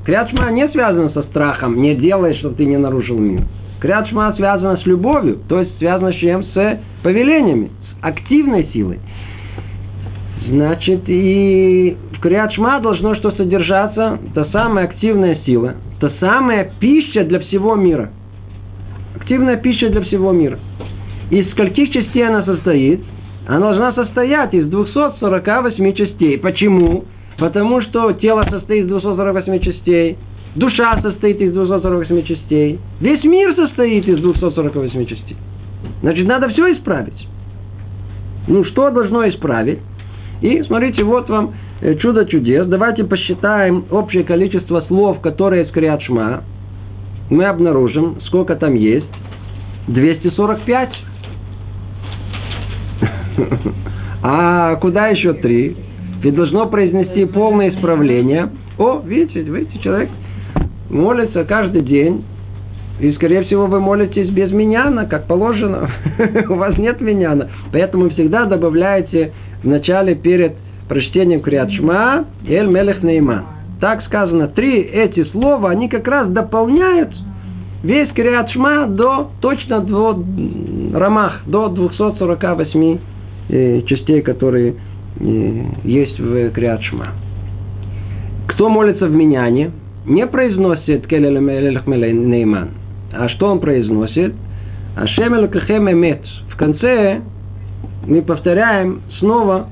Крячма 0.05 0.51
не 0.51 0.69
связана 0.69 1.09
со 1.11 1.23
страхом, 1.23 1.81
не 1.81 1.95
делай, 1.95 2.35
чтобы 2.35 2.57
ты 2.57 2.67
не 2.67 2.77
нарушил 2.77 3.19
мир. 3.19 3.43
Крячма 3.81 4.35
связана 4.35 4.77
с 4.77 4.85
любовью, 4.85 5.39
то 5.49 5.61
есть 5.61 5.79
связана 5.79 6.13
с 6.13 6.17
чем? 6.17 6.45
С 6.45 6.79
повелениями, 7.03 7.69
с 7.69 8.05
активной 8.05 8.69
силой. 8.73 9.01
Значит, 10.47 11.03
и 11.07 11.97
в 12.13 12.21
Криачма 12.21 12.81
должно 12.81 13.15
что 13.15 13.31
содержаться? 13.33 14.19
Та 14.35 14.45
самая 14.47 14.85
активная 14.85 15.39
сила, 15.47 15.77
та 15.99 16.11
самая 16.21 16.71
пища 16.81 17.25
для 17.25 17.41
всего 17.41 17.75
мира– 17.75 18.11
активная 19.17 19.57
пища 19.57 19.89
для 19.91 20.03
всего 20.03 20.33
мира. 20.33 20.59
Из 21.31 21.49
скольких 21.53 21.93
частей 21.93 22.27
она 22.27 22.43
состоит? 22.43 23.01
Она 23.47 23.61
должна 23.61 23.93
состоять 23.93 24.53
из 24.55 24.69
248 24.69 25.93
частей. 25.95 26.37
Почему? 26.39 27.05
Потому 27.41 27.81
что 27.81 28.13
тело 28.13 28.45
состоит 28.51 28.85
из 28.85 28.89
248 28.89 29.61
частей, 29.61 30.19
душа 30.57 31.01
состоит 31.01 31.41
из 31.41 31.55
248 31.55 32.23
частей, 32.25 32.79
весь 33.01 33.25
мир 33.25 33.55
состоит 33.55 34.07
из 34.07 34.19
248 34.19 35.07
частей. 35.07 35.37
Значит, 36.03 36.29
надо 36.29 36.51
все 36.51 36.75
исправить. 36.75 37.27
Ну, 38.47 38.63
что 38.65 38.91
должно 38.91 39.27
исправить? 39.27 39.79
И 40.43 40.63
смотрите, 40.65 41.03
вот 41.03 41.31
вам 41.31 41.55
э, 41.81 41.95
чудо 41.97 42.27
чудес. 42.27 42.67
Давайте 42.67 43.05
посчитаем 43.05 43.87
общее 43.91 44.25
количество 44.25 44.83
слов, 44.83 45.21
которые 45.23 45.65
из 45.65 45.71
Криат 45.71 46.03
Шма 46.03 46.43
мы 47.31 47.47
обнаружим, 47.47 48.21
сколько 48.27 48.55
там 48.55 48.75
есть. 48.75 49.07
245. 49.89 50.91
А 54.23 54.77
куда 54.77 55.07
еще 55.07 55.33
три? 55.33 55.75
Ведь 56.23 56.35
должно 56.35 56.67
произнести 56.67 57.25
полное 57.25 57.71
исправление. 57.71 58.51
О, 58.79 59.01
видите, 59.05 59.41
видите, 59.41 59.79
человек 59.81 60.11
молится 60.91 61.45
каждый 61.45 61.83
день 61.83 62.25
И, 62.99 63.13
скорее 63.13 63.45
всего, 63.45 63.67
вы 63.67 63.81
молитесь 63.81 64.29
без 64.29 64.51
миняна, 64.53 65.07
как 65.07 65.27
положено. 65.27 65.89
У 66.51 66.55
вас 66.55 66.77
нет 66.77 67.01
миняна. 67.01 67.49
Поэтому 67.73 68.11
всегда 68.11 68.45
добавляете 68.45 69.33
в 69.63 69.67
начале 69.67 70.15
перед 70.15 70.53
прочтением 70.89 71.41
Криат 71.41 71.71
Шма 71.73 72.27
Эль 72.47 72.67
Мелех 72.67 73.03
Нейман. 73.03 73.45
Так 73.81 74.03
сказано, 74.03 74.49
три 74.49 74.83
эти 74.83 75.25
слова, 75.31 75.71
они 75.71 75.89
как 75.89 76.07
раз 76.07 76.31
дополняют 76.31 77.11
весь 77.83 78.11
Криат 78.11 78.51
Шма 78.51 78.87
до, 78.87 79.31
точно 79.41 79.81
до 79.81 80.23
Рамах, 80.93 81.41
до 81.47 81.69
248 81.69 82.99
э, 83.49 83.81
частей, 83.87 84.21
которые 84.21 84.75
есть 85.19 86.19
в 86.19 86.51
Криат 86.51 86.83
Шма. 86.83 87.09
Кто 88.49 88.69
молится 88.69 89.07
в 89.07 89.13
Миняне, 89.13 89.71
не 90.07 90.27
произносит 90.27 91.07
Нейман. 91.11 92.71
А 93.13 93.29
что 93.29 93.49
он 93.49 93.61
произносит? 93.61 94.35
Ашем 94.97 95.35
Элокахем 95.35 95.91
Эмет. 95.91 96.23
В 96.51 96.57
конце 96.57 97.21
мы 98.07 98.23
повторяем 98.23 99.03
снова 99.19 99.69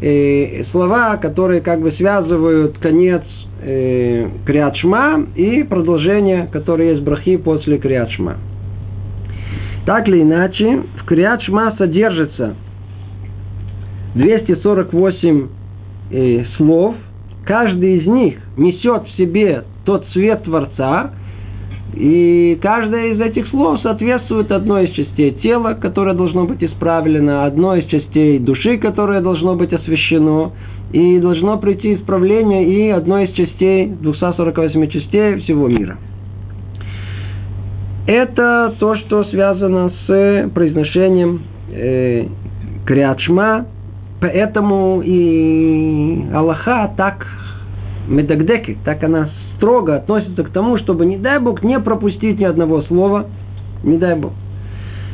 э, 0.00 0.64
слова, 0.70 1.16
которые 1.16 1.60
как 1.60 1.80
бы 1.80 1.92
связывают 1.92 2.78
конец 2.78 3.22
э, 3.62 4.28
Криадшма 4.46 5.26
и 5.34 5.62
продолжение, 5.62 6.48
которое 6.52 6.92
есть 6.92 7.02
брахи 7.02 7.36
после 7.36 7.78
Криадшма. 7.78 8.36
Так 9.86 10.08
или 10.08 10.22
иначе, 10.22 10.82
в 11.00 11.04
Криадшма 11.04 11.74
содержится 11.76 12.54
248 14.14 15.48
э, 16.10 16.44
слов. 16.56 16.94
Каждый 17.44 17.98
из 17.98 18.06
них 18.06 18.38
несет 18.56 19.04
в 19.04 19.16
себе 19.16 19.64
тот 19.84 20.06
цвет 20.12 20.44
Творца– 20.44 21.10
и 21.96 22.58
каждое 22.60 23.12
из 23.12 23.20
этих 23.20 23.48
слов 23.48 23.80
соответствует 23.80 24.50
одной 24.50 24.86
из 24.86 24.94
частей 24.94 25.30
тела, 25.30 25.74
которое 25.74 26.14
должно 26.14 26.44
быть 26.44 26.62
исправлено, 26.62 27.44
одной 27.44 27.82
из 27.82 27.86
частей 27.86 28.38
души, 28.40 28.78
которое 28.78 29.20
должно 29.20 29.54
быть 29.54 29.72
освящено, 29.72 30.52
и 30.92 31.18
должно 31.20 31.56
прийти 31.58 31.94
исправление 31.94 32.64
и 32.64 32.90
одной 32.90 33.26
из 33.26 33.34
частей, 33.34 33.86
248 33.86 34.88
частей 34.88 35.36
всего 35.40 35.68
мира. 35.68 35.98
Это 38.06 38.74
то, 38.78 38.96
что 38.96 39.24
связано 39.24 39.92
с 40.06 40.50
произношением 40.52 41.42
э, 41.72 42.26
Криадшма, 42.86 43.66
поэтому 44.24 45.02
и 45.04 46.24
Аллаха 46.32 46.90
так 46.96 47.26
медагдеки, 48.08 48.78
так 48.82 49.04
она 49.04 49.28
строго 49.56 49.96
относится 49.96 50.44
к 50.44 50.48
тому, 50.48 50.78
чтобы, 50.78 51.04
не 51.04 51.18
дай 51.18 51.38
Бог, 51.38 51.62
не 51.62 51.78
пропустить 51.78 52.38
ни 52.38 52.44
одного 52.44 52.80
слова, 52.82 53.26
не 53.82 53.98
дай 53.98 54.18
Бог. 54.18 54.32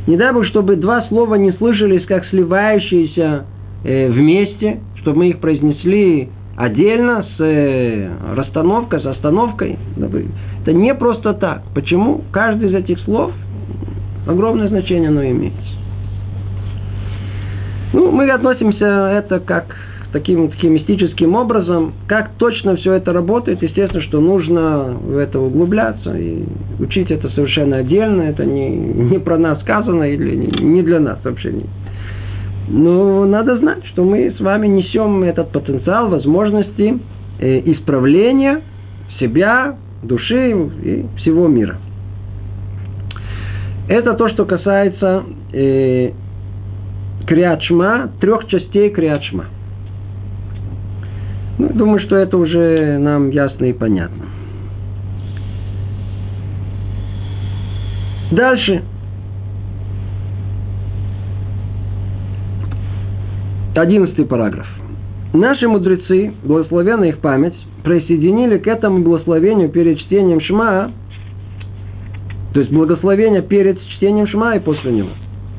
Не 0.06 0.16
дай 0.16 0.32
Бог, 0.32 0.46
чтобы 0.46 0.76
два 0.76 1.02
слова 1.08 1.34
не 1.34 1.50
слышались 1.54 2.06
как 2.06 2.24
сливающиеся 2.26 3.46
э, 3.82 4.10
вместе, 4.10 4.78
чтобы 5.00 5.18
мы 5.18 5.30
их 5.30 5.40
произнесли 5.40 6.28
отдельно, 6.56 7.24
с 7.36 7.40
э, 7.40 8.10
расстановкой, 8.36 9.00
с 9.00 9.06
остановкой. 9.06 9.76
Это 10.62 10.72
не 10.72 10.94
просто 10.94 11.34
так. 11.34 11.62
Почему? 11.74 12.22
Каждый 12.30 12.68
из 12.68 12.74
этих 12.74 13.00
слов 13.00 13.32
огромное 14.28 14.68
значение 14.68 15.08
оно 15.08 15.24
имеет. 15.24 15.54
Ну, 17.92 18.10
мы 18.12 18.30
относимся 18.30 18.86
это 18.86 19.40
как 19.40 19.76
таким, 20.12 20.50
таким 20.50 20.74
мистическим 20.74 21.34
образом. 21.34 21.92
Как 22.06 22.30
точно 22.38 22.76
все 22.76 22.94
это 22.94 23.12
работает, 23.12 23.62
естественно, 23.62 24.02
что 24.02 24.20
нужно 24.20 24.96
в 25.00 25.16
это 25.16 25.40
углубляться 25.40 26.16
и 26.16 26.44
учить 26.78 27.10
это 27.10 27.28
совершенно 27.30 27.78
отдельно. 27.78 28.22
Это 28.22 28.44
не, 28.44 28.70
не 28.70 29.18
про 29.18 29.38
нас 29.38 29.60
сказано 29.62 30.04
или 30.04 30.36
не, 30.36 30.46
не 30.46 30.82
для 30.82 31.00
нас 31.00 31.18
вообще. 31.24 31.52
Не. 31.52 31.64
Но 32.68 33.24
надо 33.24 33.58
знать, 33.58 33.84
что 33.86 34.04
мы 34.04 34.30
с 34.30 34.40
вами 34.40 34.68
несем 34.68 35.24
этот 35.24 35.50
потенциал, 35.50 36.08
возможности 36.08 36.98
э, 37.40 37.60
исправления 37.72 38.60
себя, 39.18 39.76
души 40.02 40.52
и 40.82 41.06
всего 41.18 41.48
мира. 41.48 41.78
Это 43.88 44.14
то, 44.14 44.28
что 44.28 44.44
касается 44.44 45.24
э, 45.52 46.12
Криачма, 47.30 48.10
трех 48.20 48.48
частей 48.48 48.90
Криачма– 48.90 49.44
ну, 51.60 51.68
думаю, 51.74 52.00
что 52.00 52.16
это 52.16 52.38
уже 52.38 52.96
нам 52.96 53.28
ясно 53.28 53.66
и 53.66 53.74
понятно. 53.74 54.24
Дальше. 58.30 58.82
Одиннадцатый 63.76 64.24
параграф. 64.24 64.66
Наши 65.34 65.68
мудрецы, 65.68 66.32
благословенная 66.42 67.10
их 67.10 67.18
память, 67.18 67.54
присоединили 67.84 68.56
к 68.56 68.66
этому 68.66 69.00
благословению 69.00 69.68
перед 69.68 69.98
чтением 69.98 70.40
Шма, 70.40 70.92
то 72.54 72.60
есть 72.60 72.72
благословение 72.72 73.42
перед 73.42 73.78
чтением 73.82 74.26
Шма 74.28 74.56
и 74.56 74.60
после 74.60 74.92
него. 74.92 75.10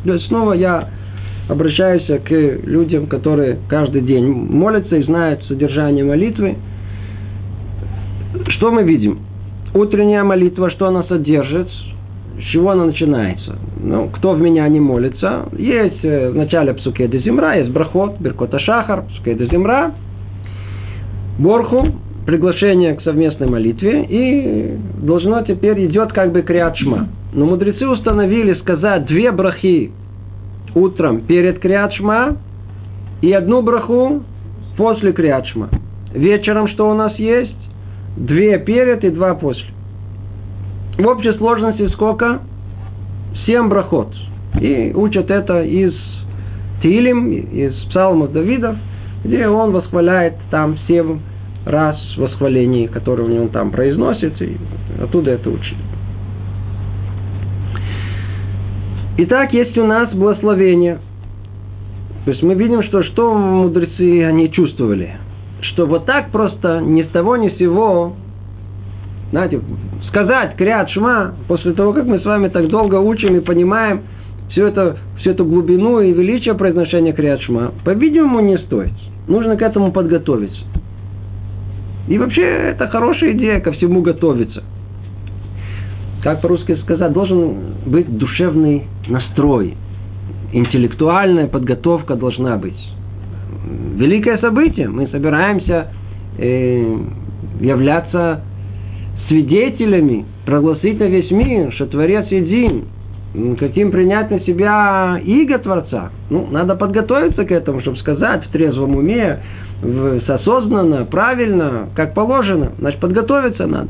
То 0.03 0.13
есть 0.13 0.25
снова 0.29 0.53
я 0.53 0.89
обращаюсь 1.51 2.05
к 2.05 2.31
людям, 2.31 3.07
которые 3.07 3.57
каждый 3.67 4.01
день 4.01 4.25
молятся 4.25 4.95
и 4.95 5.03
знают 5.03 5.43
содержание 5.43 6.05
молитвы. 6.05 6.55
Что 8.47 8.71
мы 8.71 8.83
видим? 8.83 9.19
Утренняя 9.73 10.23
молитва, 10.23 10.69
что 10.69 10.87
она 10.87 11.03
содержит, 11.03 11.67
с 11.67 12.43
чего 12.51 12.71
она 12.71 12.85
начинается? 12.85 13.57
Ну, 13.83 14.07
кто 14.13 14.31
в 14.31 14.41
меня 14.41 14.65
не 14.69 14.79
молится? 14.79 15.49
Есть 15.57 16.03
э, 16.03 16.29
в 16.29 16.35
начале 16.35 16.73
псуке 16.73 17.09
де 17.09 17.19
земра, 17.19 17.55
есть 17.55 17.71
брахот, 17.71 18.19
беркота 18.21 18.59
шахар, 18.59 19.03
псуке 19.07 19.35
де 19.35 19.47
земра, 19.47 19.91
борху, 21.37 21.87
приглашение 22.25 22.95
к 22.95 23.01
совместной 23.01 23.47
молитве, 23.47 24.05
и 24.07 24.77
должно 25.05 25.41
теперь 25.41 25.85
идет 25.85 26.13
как 26.13 26.31
бы 26.31 26.43
криат 26.43 26.77
шма. 26.77 27.09
Но 27.33 27.45
мудрецы 27.45 27.85
установили 27.87 28.53
сказать 28.55 29.05
две 29.05 29.31
брахи 29.31 29.91
утром 30.75 31.21
перед 31.21 31.59
Криадшма 31.59 32.37
и 33.21 33.31
одну 33.31 33.61
браху 33.61 34.23
после 34.77 35.11
Криадшма. 35.11 35.69
Вечером 36.13 36.67
что 36.67 36.89
у 36.89 36.93
нас 36.93 37.17
есть? 37.17 37.55
Две 38.17 38.59
перед 38.59 39.03
и 39.03 39.09
два 39.09 39.35
после. 39.35 39.65
В 40.97 41.07
общей 41.07 41.33
сложности 41.33 41.87
сколько? 41.89 42.41
Семь 43.45 43.69
брахот. 43.69 44.13
И 44.59 44.91
учат 44.93 45.31
это 45.31 45.63
из 45.63 45.93
Тилим, 46.81 47.31
из 47.31 47.73
псалмов 47.89 48.33
Давидов, 48.33 48.75
где 49.23 49.47
он 49.47 49.71
восхваляет 49.71 50.35
там 50.49 50.77
семь 50.87 51.19
раз 51.65 51.97
восхвалений, 52.17 52.87
которые 52.87 53.39
он 53.39 53.49
там 53.49 53.71
произносит, 53.71 54.41
и 54.41 54.57
оттуда 55.01 55.31
это 55.31 55.49
учит. 55.49 55.77
Итак, 59.23 59.53
есть 59.53 59.77
у 59.77 59.85
нас 59.85 60.09
благословение. 60.09 60.97
То 62.25 62.31
есть 62.31 62.41
мы 62.41 62.55
видим, 62.55 62.81
что 62.81 63.03
что 63.03 63.35
мудрецы 63.35 64.23
они 64.23 64.51
чувствовали. 64.51 65.11
Что 65.61 65.85
вот 65.85 66.07
так 66.07 66.31
просто 66.31 66.79
ни 66.79 67.03
с 67.03 67.07
того 67.09 67.37
ни 67.37 67.49
с 67.49 67.57
сего, 67.59 68.13
знаете, 69.29 69.61
сказать 70.07 70.55
крят 70.55 70.89
шма, 70.89 71.35
после 71.47 71.73
того, 71.73 71.93
как 71.93 72.07
мы 72.07 72.19
с 72.19 72.25
вами 72.25 72.47
так 72.47 72.67
долго 72.69 72.95
учим 72.95 73.35
и 73.35 73.41
понимаем 73.41 74.01
всю, 74.49 74.65
это, 74.65 74.97
всю 75.19 75.29
эту 75.29 75.45
глубину 75.45 75.99
и 75.99 76.11
величие 76.11 76.55
произношения 76.55 77.13
крят 77.13 77.41
шма, 77.41 77.73
по-видимому, 77.85 78.39
не 78.39 78.57
стоит. 78.57 78.93
Нужно 79.27 79.55
к 79.55 79.61
этому 79.61 79.91
подготовиться. 79.91 80.63
И 82.07 82.17
вообще, 82.17 82.41
это 82.41 82.87
хорошая 82.87 83.33
идея 83.33 83.59
ко 83.59 83.71
всему 83.71 84.01
готовиться 84.01 84.63
как 86.23 86.41
по-русски 86.41 86.75
сказать, 86.83 87.11
должен 87.13 87.55
быть 87.85 88.17
душевный 88.17 88.83
настрой. 89.07 89.75
Интеллектуальная 90.53 91.47
подготовка 91.47 92.15
должна 92.15 92.57
быть. 92.57 92.77
Великое 93.95 94.37
событие. 94.37 94.87
Мы 94.87 95.07
собираемся 95.07 95.87
э, 96.37 96.97
являться 97.59 98.41
свидетелями, 99.27 100.25
прогласить 100.45 100.99
на 100.99 101.05
весь 101.05 101.31
мир, 101.31 101.71
что 101.73 101.85
Творец 101.87 102.27
един. 102.29 102.85
Хотим 103.59 103.91
принять 103.91 104.29
на 104.29 104.41
себя 104.41 105.19
иго 105.23 105.57
Творца. 105.57 106.09
Ну, 106.29 106.47
надо 106.51 106.75
подготовиться 106.75 107.45
к 107.45 107.51
этому, 107.51 107.79
чтобы 107.79 107.97
сказать 107.97 108.45
в 108.45 108.51
трезвом 108.51 108.97
уме, 108.97 109.39
в, 109.81 110.19
осознанно, 110.29 111.05
правильно, 111.05 111.87
как 111.95 112.13
положено. 112.13 112.73
Значит, 112.77 112.99
подготовиться 112.99 113.67
надо. 113.67 113.89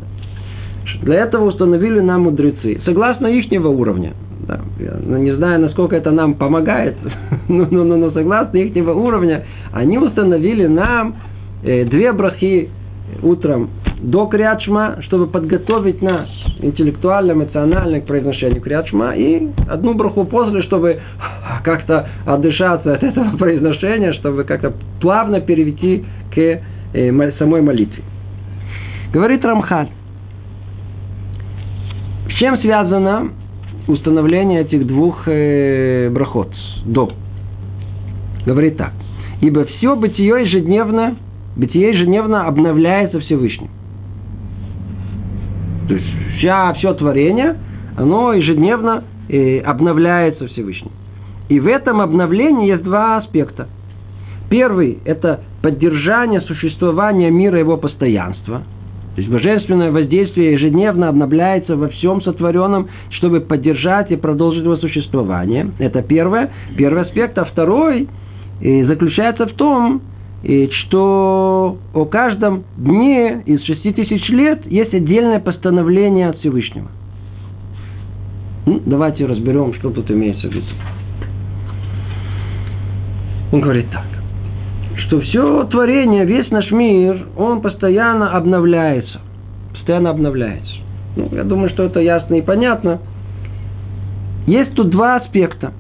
Для 1.02 1.24
этого 1.24 1.46
установили 1.46 2.00
нам 2.00 2.24
мудрецы, 2.24 2.82
согласно 2.86 3.28
ихнего 3.28 3.70
уровня. 3.70 4.14
Да, 4.48 4.60
я 4.80 4.98
ну, 5.02 5.18
не 5.18 5.36
знаю, 5.36 5.62
насколько 5.62 5.96
это 5.96 6.12
нам 6.12 6.34
помогает, 6.34 6.96
но, 7.48 7.68
но, 7.70 7.84
но, 7.84 7.98
но 7.98 8.12
согласно 8.12 8.58
ихнего 8.58 8.92
уровня, 8.92 9.46
они 9.72 9.98
установили 9.98 10.66
нам 10.66 11.16
э, 11.64 11.86
две 11.86 12.12
брахи 12.12 12.70
утром 13.22 13.70
до 14.02 14.26
Криачма, 14.26 14.98
чтобы 15.02 15.28
подготовить 15.28 16.02
нас 16.02 16.28
интеллектуально, 16.60 17.34
эмоционально 17.34 18.02
к 18.02 18.06
произношению 18.06 18.62
Криачма, 18.62 19.16
и 19.16 19.50
одну 19.70 19.94
браху 19.94 20.26
после, 20.26 20.64
чтобы 20.64 21.00
как-то 21.64 22.10
отдышаться 22.26 22.96
от 22.96 23.04
этого 23.04 23.38
произношения, 23.38 24.14
чтобы 24.14 24.44
как-то 24.44 24.74
плавно 25.00 25.40
перейти 25.40 26.04
к 26.34 26.62
э, 26.94 27.32
самой 27.38 27.62
молитве. 27.62 28.04
Говорит 29.14 29.44
Рамхан, 29.46 29.90
с 32.32 32.38
чем 32.38 32.58
связано 32.60 33.30
установление 33.88 34.62
этих 34.62 34.86
двух 34.88 35.24
э, 35.28 36.10
брахот 36.10 36.54
до? 36.86 37.12
Говорит 38.46 38.78
так. 38.78 38.94
Ибо 39.42 39.66
все 39.66 39.96
бытие 39.96 40.44
ежедневно, 40.46 41.16
бытие 41.56 41.90
ежедневно 41.90 42.48
обновляется 42.48 43.20
Всевышним. 43.20 43.70
То 45.88 45.96
есть 45.96 46.08
вся, 46.38 46.74
все 46.74 46.94
творение, 46.94 47.58
оно 47.98 48.34
ежедневно 48.34 49.04
э, 49.30 49.60
обновляется 49.60 50.48
Всевышним. 50.48 50.92
И 51.50 51.60
в 51.60 51.68
этом 51.68 52.02
обновлении 52.02 52.70
есть 52.70 52.84
два 52.84 53.18
аспекта. 53.18 53.68
Первый– 54.50 55.00
это 55.06 55.42
поддержание 55.62 56.42
существования 56.42 57.30
мира 57.30 57.60
его 57.60 57.78
постоянства– 57.78 58.64
то 59.16 59.20
есть 59.20 59.30
божественное 59.30 59.92
воздействие 59.92 60.54
ежедневно 60.54 61.10
обновляется 61.10 61.76
во 61.76 61.90
всем 61.90 62.22
сотворенном, 62.22 62.88
чтобы 63.10 63.42
поддержать 63.42 64.10
и 64.10 64.16
продолжить 64.16 64.64
его 64.64 64.78
существование. 64.78 65.72
Это 65.80 66.02
первое, 66.02 66.52
первый 66.78 67.04
аспект. 67.04 67.38
А 67.38 67.44
второй 67.44 68.08
э, 68.62 68.86
заключается 68.86 69.48
в 69.48 69.54
том, 69.54 70.02
э, 70.44 70.70
что 70.70 71.78
о 71.94 72.06
каждом 72.06 72.64
дне 72.78 73.44
из 73.46 73.62
шести 73.66 73.92
тысяч 73.92 74.30
лет 74.30 74.66
есть 74.68 74.94
отдельное 74.94 75.42
постановление 75.42 76.30
от 76.30 76.38
Всевышнего. 76.40 76.88
Ну, 78.66 78.82
давайте 78.86 79.26
разберем, 79.26 79.74
что 79.74 79.90
тут 79.90 80.10
имеется 80.10 80.48
в 80.48 80.54
виду. 80.54 80.68
Он 83.52 83.60
говорит 83.60 83.88
так 83.92 84.21
что 84.98 85.22
все 85.22 85.64
творение, 85.66 86.26
весь 86.26 86.50
наш 86.52 86.72
мир, 86.72 87.28
он 87.38 87.62
постоянно 87.62 88.32
обновляется. 88.32 89.22
Постоянно 89.74 90.10
обновляется. 90.10 90.76
Ну, 91.16 91.30
я 91.32 91.44
думаю, 91.44 91.70
что 91.70 91.84
это 91.84 92.00
ясно 92.00 92.36
и 92.36 92.42
понятно. 92.42 93.00
Есть 94.48 94.74
тут 94.76 94.90
два 94.90 95.18
аспекта. 95.18 95.74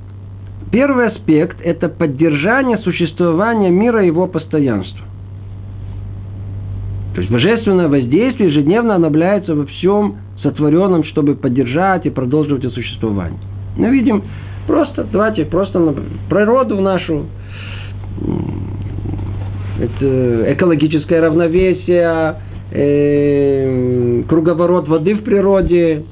Первый 0.71 1.08
аспект– 1.08 1.60
это 1.63 1.89
поддержание 1.89 2.78
существования 2.80 3.69
мира 3.69 4.04
и 4.04 4.08
его 4.08 4.28
постоянства. 4.28 5.06
То 7.13 7.19
есть 7.19 7.32
божественное 7.32 7.89
воздействие 7.89 8.50
ежедневно 8.50 8.95
обновляется 8.95 9.54
во 9.54 9.65
всем 9.65 10.17
сотворенном, 10.41 11.04
чтобы 11.06 11.36
поддержать 11.36 12.06
и 12.06 12.10
продолжить 12.10 12.63
существование. 12.74 13.39
Мы 13.76 13.89
видим 13.89 14.24
просто, 14.65 15.06
давайте 15.12 15.45
просто 15.45 15.93
природу 16.30 16.80
нашу, 16.80 17.26
это 19.82 20.54
экологическое 20.54 21.22
равновесие, 21.22 22.36
э, 22.72 24.24
круговорот 24.30 24.88
воды 24.88 25.15
в 25.15 25.24
природе, 25.24 26.04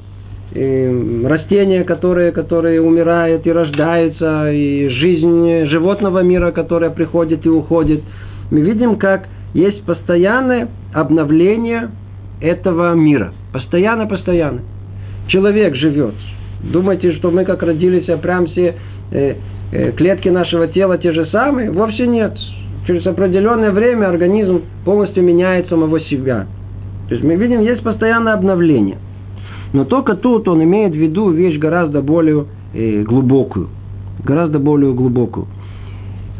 э, 0.56 1.28
растения, 1.28 1.84
которые, 1.84 2.32
которые 2.32 2.82
умирают 2.82 3.46
и 3.46 3.52
рождаются, 3.52 4.52
и 4.52 4.90
жизнь 4.90 5.68
животного 5.70 6.24
мира, 6.24 6.52
которая 6.52 6.90
приходит 6.90 7.46
и 7.46 7.50
уходит. 7.50 8.02
Мы 8.50 8.62
видим, 8.62 8.96
как 8.96 9.28
есть 9.54 9.84
постоянное 9.84 10.70
обновление 10.92 11.92
этого 12.42 12.96
мира. 12.96 13.34
Постоянно, 13.54 14.08
постоянно. 14.08 14.62
Человек 15.28 15.76
живет. 15.76 16.16
Думаете, 16.64 17.12
что 17.14 17.30
мы 17.30 17.46
как 17.46 17.62
родились, 17.62 18.10
а 18.10 18.18
прям 18.18 18.48
все 18.48 18.74
э, 19.12 19.36
э, 19.72 19.92
клетки 19.92 20.30
нашего 20.30 20.66
тела 20.68 20.98
те 20.98 21.14
же 21.14 21.28
самые? 21.28 21.70
Вовсе 21.70 22.08
нет 22.08 22.34
через 22.90 23.06
определенное 23.06 23.70
время 23.70 24.08
организм 24.08 24.64
полностью 24.84 25.24
меняет 25.24 25.70
самого 25.70 26.00
себя. 26.02 26.48
То 27.08 27.14
есть 27.14 27.24
мы 27.24 27.36
видим, 27.36 27.62
есть 27.62 27.84
постоянное 27.84 28.34
обновление. 28.34 28.98
Но 29.74 29.86
только 29.86 30.16
тут 30.16 30.48
он 30.48 30.64
имеет 30.64 30.94
в 30.94 30.96
виду 30.96 31.30
вещь 31.30 31.60
гораздо 31.60 32.02
более 32.02 32.46
э, 32.74 33.04
глубокую. 33.04 33.68
Гораздо 34.26 34.58
более 34.58 34.92
глубокую. 34.94 35.46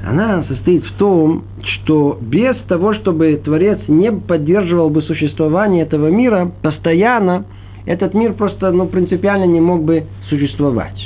Она 0.04 0.44
состоит 0.46 0.84
в 0.86 0.94
том, 0.94 1.44
что 1.62 2.18
без 2.20 2.56
того, 2.68 2.96
чтобы 2.96 3.40
Творец 3.46 3.78
не 3.88 4.12
поддерживал 4.12 4.90
бы 4.90 5.04
существование 5.04 5.84
этого 5.84 6.08
мира, 6.08 6.52
постоянно 6.64 7.46
этот 7.86 8.16
мир 8.16 8.34
просто 8.34 8.72
ну, 8.72 8.88
принципиально 8.88 9.44
не 9.44 9.62
мог 9.62 9.84
бы 9.84 10.06
существовать. 10.30 11.00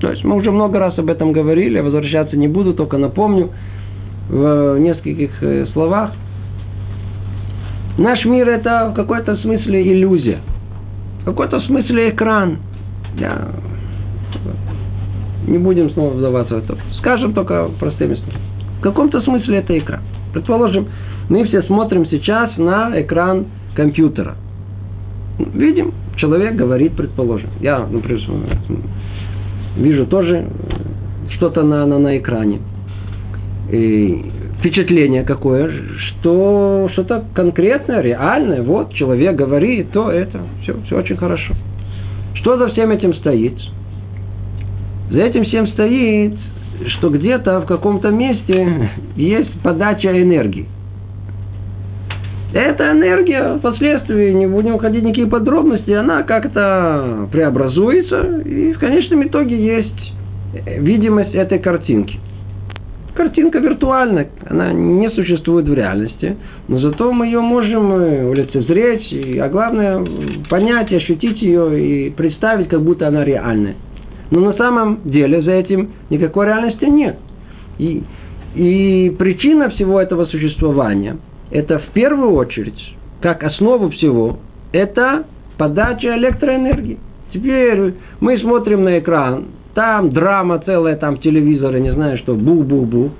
То 0.00 0.12
есть 0.12 0.22
мы 0.22 0.36
уже 0.36 0.52
много 0.52 0.78
раз 0.78 0.96
об 0.96 1.10
этом 1.10 1.32
говорили, 1.32 1.80
возвращаться 1.80 2.36
не 2.36 2.46
буду, 2.46 2.72
только 2.72 2.98
напомню– 2.98 3.50
в 4.28 4.78
нескольких 4.78 5.30
э, 5.42 5.66
словах. 5.72 6.12
Наш 7.98 8.24
мир 8.24 8.48
это 8.48 8.90
в 8.90 8.94
какой-то 8.94 9.36
смысле 9.36 9.82
иллюзия. 9.82 10.38
В 11.22 11.24
какой-то 11.26 11.60
смысле 11.60 12.10
экран. 12.10 12.58
Я... 13.16 13.48
Не 15.46 15.58
будем 15.58 15.90
снова 15.90 16.14
вдаваться 16.14 16.54
в 16.54 16.58
это. 16.58 16.78
Скажем 16.98 17.34
только 17.34 17.68
простыми 17.78 18.14
словами. 18.14 18.40
В 18.78 18.82
каком-то 18.82 19.20
смысле 19.22 19.58
это 19.58 19.76
экран. 19.78 20.00
Предположим, 20.32 20.86
мы 21.28 21.44
все 21.44 21.62
смотрим 21.62 22.06
сейчас 22.06 22.56
на 22.56 23.00
экран 23.00 23.46
компьютера. 23.74 24.36
Видим, 25.38 25.92
человек 26.16 26.54
говорит, 26.54 26.92
предположим. 26.92 27.50
Я, 27.60 27.80
например, 27.80 28.20
вижу 29.76 30.06
тоже 30.06 30.46
что-то 31.30 31.62
на, 31.62 31.84
на, 31.86 31.98
на 31.98 32.16
экране 32.18 32.60
впечатление 33.72 35.24
какое, 35.24 35.72
что 35.98 36.90
что-то 36.92 37.24
конкретное, 37.34 38.02
реальное, 38.02 38.62
вот 38.62 38.92
человек 38.92 39.34
говорит, 39.34 39.92
то 39.92 40.10
это, 40.10 40.40
все, 40.62 40.76
все 40.86 40.98
очень 40.98 41.16
хорошо. 41.16 41.54
Что 42.34 42.58
за 42.58 42.68
всем 42.68 42.90
этим 42.90 43.14
стоит? 43.14 43.54
За 45.10 45.22
этим 45.22 45.44
всем 45.44 45.68
стоит, 45.68 46.34
что 46.98 47.08
где-то 47.08 47.60
в 47.60 47.66
каком-то 47.66 48.10
месте 48.10 48.90
есть 49.16 49.60
подача 49.62 50.10
энергии. 50.20 50.66
Эта 52.52 52.92
энергия 52.92 53.56
впоследствии, 53.56 54.32
не 54.32 54.46
будем 54.46 54.74
уходить 54.74 55.02
в 55.02 55.06
никакие 55.06 55.26
подробности, 55.26 55.90
она 55.92 56.22
как-то 56.24 57.26
преобразуется, 57.32 58.42
и 58.44 58.74
в 58.74 58.78
конечном 58.78 59.26
итоге 59.26 59.56
есть 59.56 60.12
видимость 60.66 61.34
этой 61.34 61.58
картинки– 61.58 62.20
картинка 63.14 63.58
виртуальная, 63.58 64.28
она 64.48 64.72
не 64.72 65.10
существует 65.10 65.66
в 65.66 65.74
реальности, 65.74 66.36
но 66.68 66.78
зато 66.80 67.12
мы 67.12 67.26
ее 67.26 67.40
можем 67.40 67.92
улицезреть, 68.30 69.12
и, 69.12 69.38
а 69.38 69.48
главное 69.48 70.04
понять, 70.48 70.92
ощутить 70.92 71.40
ее 71.42 71.80
и 71.80 72.10
представить, 72.10 72.68
как 72.68 72.82
будто 72.82 73.08
она 73.08 73.24
реальная. 73.24 73.76
Но 74.30 74.40
на 74.40 74.54
самом 74.54 75.00
деле 75.04 75.42
за 75.42 75.52
этим 75.52 75.90
никакой 76.08 76.46
реальности 76.46 76.84
нет. 76.84 77.18
И, 77.78 78.02
и 78.54 79.14
причина 79.18 79.68
всего 79.70 80.00
этого 80.00 80.24
существования– 80.26 81.18
это 81.50 81.78
в 81.78 81.86
первую 81.92 82.32
очередь, 82.32 82.94
как 83.20 83.44
основу 83.44 83.90
всего, 83.90 84.38
это 84.72 85.24
подача 85.58 86.16
электроэнергии. 86.16 86.98
Теперь 87.32 87.94
мы 88.20 88.38
смотрим 88.38 88.84
на 88.84 88.98
экран, 88.98 89.46
там 89.74 90.10
драма 90.10 90.58
целая, 90.60 90.96
там 90.96 91.18
телевизоры, 91.18 91.80
не 91.80 91.92
знаю 91.92 92.18
что, 92.18 92.34
бу-бу-бу. 92.34 93.10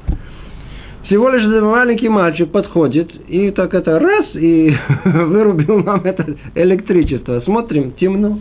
Всего 1.05 1.31
лишь 1.31 1.45
маленький 1.63 2.09
мальчик 2.09 2.51
подходит 2.51 3.11
и 3.29 3.51
так 3.51 3.75
это 3.75 3.99
раз 3.99 4.27
и 4.35 4.75
вырубил 5.05 5.83
нам 5.83 6.03
это 6.05 6.37
электричество. 6.55 7.41
Смотрим, 7.41 7.93
темно. 7.93 8.39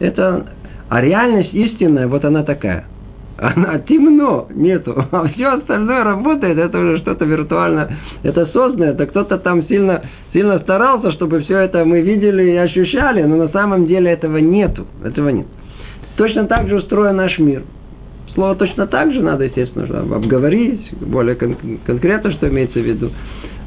Это, 0.00 0.46
а 0.88 1.00
реальность 1.00 1.54
истинная, 1.54 2.08
вот 2.08 2.24
она 2.24 2.42
такая. 2.42 2.86
Она 3.38 3.78
темно, 3.78 4.48
нету. 4.54 5.06
А 5.12 5.28
все 5.28 5.48
остальное 5.48 6.04
работает, 6.04 6.58
это 6.58 6.78
уже 6.78 6.98
что-то 6.98 7.24
виртуально. 7.24 7.90
Это 8.22 8.46
созданное, 8.46 8.92
это 8.92 9.06
кто-то 9.06 9.38
там 9.38 9.66
сильно, 9.68 10.02
сильно 10.32 10.58
старался, 10.60 11.12
чтобы 11.12 11.40
все 11.40 11.58
это 11.58 11.84
мы 11.84 12.00
видели 12.00 12.50
и 12.50 12.56
ощущали, 12.56 13.22
но 13.22 13.36
на 13.36 13.48
самом 13.48 13.86
деле 13.86 14.10
этого 14.10 14.38
нету. 14.38 14.86
Этого 15.04 15.28
нет. 15.28 15.46
Точно 16.16 16.46
так 16.46 16.68
же 16.68 16.76
устроен 16.76 17.16
наш 17.16 17.38
мир. 17.38 17.62
Слово 18.34 18.54
точно 18.54 18.86
так 18.86 19.12
же 19.12 19.22
надо, 19.22 19.44
естественно, 19.44 20.16
обговорить, 20.16 20.80
более 21.00 21.34
кон- 21.36 21.56
конкретно, 21.84 22.32
что 22.32 22.48
имеется 22.48 22.80
в 22.80 22.84
виду. 22.84 23.10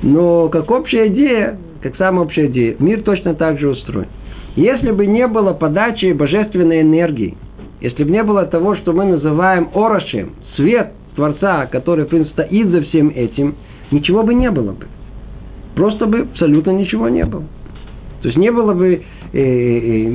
Но 0.02 0.50
как 0.50 0.70
общая 0.72 1.08
идея, 1.08 1.58
как 1.82 1.96
самая 1.98 2.26
общая 2.26 2.48
идея, 2.48 2.76
мир 2.80 3.04
точно 3.04 3.36
так 3.36 3.60
же 3.60 3.70
устроен. 3.70 4.08
Если 4.56 4.92
бы 4.92 5.06
не 5.06 5.28
было 5.28 5.54
подачи 5.54 6.14
божественной 6.14 6.82
энергии, 6.82 7.38
если 7.82 8.04
бы 8.04 8.10
не 8.10 8.24
было 8.24 8.46
того, 8.46 8.76
что 8.78 8.94
мы 8.94 9.06
называем 9.06 9.70
орошем, 9.74 10.32
свет 10.56 10.94
Творца, 11.16 11.68
который, 11.68 12.06
в 12.06 12.10
принципе, 12.10 12.44
стоит 12.44 12.68
за 12.70 12.82
всем 12.84 13.12
этим, 13.14 13.56
ничего 13.92 14.24
бы 14.24 14.34
не 14.34 14.50
было 14.50 14.72
бы. 14.72 14.86
просто 15.76 16.06
бы 16.08 16.22
абсолютно 16.22 16.72
ничего 16.72 17.10
не 17.10 17.26
было. 17.26 17.44
То 18.22 18.30
есть 18.30 18.38
не 18.38 18.52
было 18.52 18.74
бы 18.74 19.04
э, 19.34 19.40
э, 19.40 20.12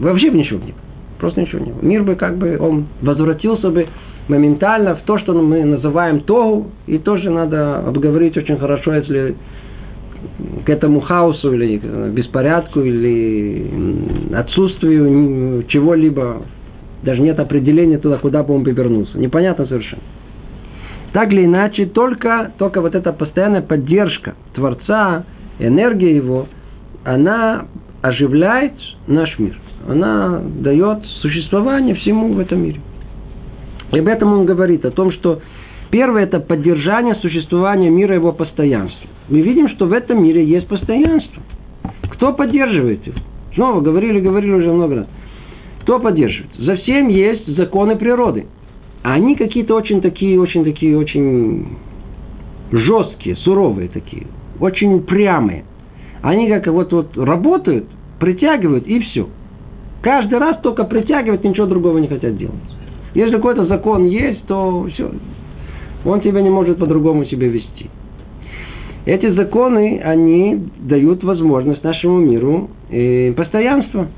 вообще 0.00 0.30
бы 0.30 0.38
ничего 0.38 0.58
не 0.58 0.72
было. 0.72 0.91
Просто 1.22 1.40
ничего 1.40 1.64
не 1.64 1.70
было. 1.70 1.82
Мир 1.82 2.02
бы 2.02 2.16
как 2.16 2.36
бы, 2.36 2.58
он 2.58 2.86
возвратился 3.00 3.70
бы 3.70 3.86
моментально 4.26 4.96
в 4.96 5.02
то, 5.02 5.18
что 5.18 5.32
мы 5.34 5.64
называем 5.64 6.18
Тогу, 6.22 6.66
и 6.88 6.98
тоже 6.98 7.30
надо 7.30 7.78
обговорить 7.78 8.36
очень 8.36 8.56
хорошо, 8.56 8.92
если 8.94 9.36
к 10.66 10.68
этому 10.68 10.98
хаосу 11.00 11.52
или 11.52 11.80
беспорядку 12.10 12.80
или 12.80 14.34
отсутствию 14.34 15.64
чего-либо, 15.68 16.42
даже 17.04 17.22
нет 17.22 17.38
определения 17.38 17.98
туда, 17.98 18.16
куда 18.18 18.42
бы 18.42 18.54
он 18.54 18.64
повернулся. 18.64 19.16
Непонятно 19.16 19.66
совершенно. 19.66 20.02
Так 21.12 21.30
или 21.30 21.44
иначе, 21.44 21.86
только, 21.86 22.50
только 22.58 22.80
вот 22.80 22.96
эта 22.96 23.12
постоянная 23.12 23.62
поддержка 23.62 24.34
Творца, 24.54 25.24
энергия 25.60 26.16
его, 26.16 26.48
она 27.04 27.66
оживляет 28.00 28.72
наш 29.06 29.38
мир. 29.38 29.56
Она 29.88 30.40
дает 30.60 31.04
существование 31.20 31.94
всему 31.96 32.32
в 32.32 32.38
этом 32.38 32.62
мире. 32.62 32.80
И 33.92 33.98
об 33.98 34.06
этом 34.06 34.32
он 34.32 34.46
говорит, 34.46 34.84
о 34.84 34.90
том, 34.90 35.12
что 35.12 35.40
первое– 35.90 36.22
это 36.24 36.40
поддержание 36.40 37.14
существования 37.16 37.90
мира 37.90 38.14
его 38.14 38.32
постоянства. 38.32 39.08
Мы 39.28 39.40
видим, 39.40 39.68
что 39.70 39.86
в 39.86 39.92
этом 39.92 40.22
мире 40.22 40.44
есть 40.44 40.66
постоянство. 40.66 41.42
Кто 42.12 42.32
поддерживает 42.32 43.06
его? 43.06 43.18
Снова 43.54 43.80
говорили, 43.80 44.20
говорили 44.20 44.52
уже 44.52 44.72
много 44.72 44.94
раз. 44.96 45.06
Кто 45.82 45.98
поддерживает? 45.98 46.54
За 46.58 46.76
всем 46.76 47.08
есть 47.08 47.46
законы 47.56 47.96
природы. 47.96 48.46
А 49.02 49.14
они 49.14 49.34
какие-то 49.34 49.74
очень 49.74 50.00
такие, 50.00 50.40
очень 50.40 50.64
такие, 50.64 50.96
очень 50.96 51.76
жесткие, 52.70 53.36
суровые 53.36 53.88
такие, 53.88 54.26
очень 54.60 54.94
упрямые. 54.94 55.64
Они 56.22 56.48
как 56.48 56.68
вот, 56.68 56.92
вот 56.92 57.16
работают, 57.18 57.86
притягивают 58.20 58.86
и 58.86 59.00
все. 59.00 59.28
Каждый 60.02 60.38
раз 60.38 60.58
только 60.62 60.84
притягивают, 60.84 61.44
ничего 61.44 61.66
другого 61.66 61.98
не 61.98 62.08
хотят 62.08 62.36
делать. 62.36 62.56
Если 63.14 63.36
какой-то 63.36 63.66
закон 63.66 64.06
есть, 64.06 64.44
то 64.46 64.86
все. 64.92 65.10
Он 66.04 66.20
тебя 66.20 66.42
не 66.42 66.50
может 66.50 66.78
по-другому 66.78 67.24
себя 67.26 67.48
вести. 67.48 67.88
Эти 69.04 69.30
законы, 69.30 70.00
они 70.04 70.68
дают 70.78 71.22
возможность 71.22 71.84
нашему 71.84 72.18
миру 72.18 72.70
э, 72.90 73.32
постоянства. 73.32 74.08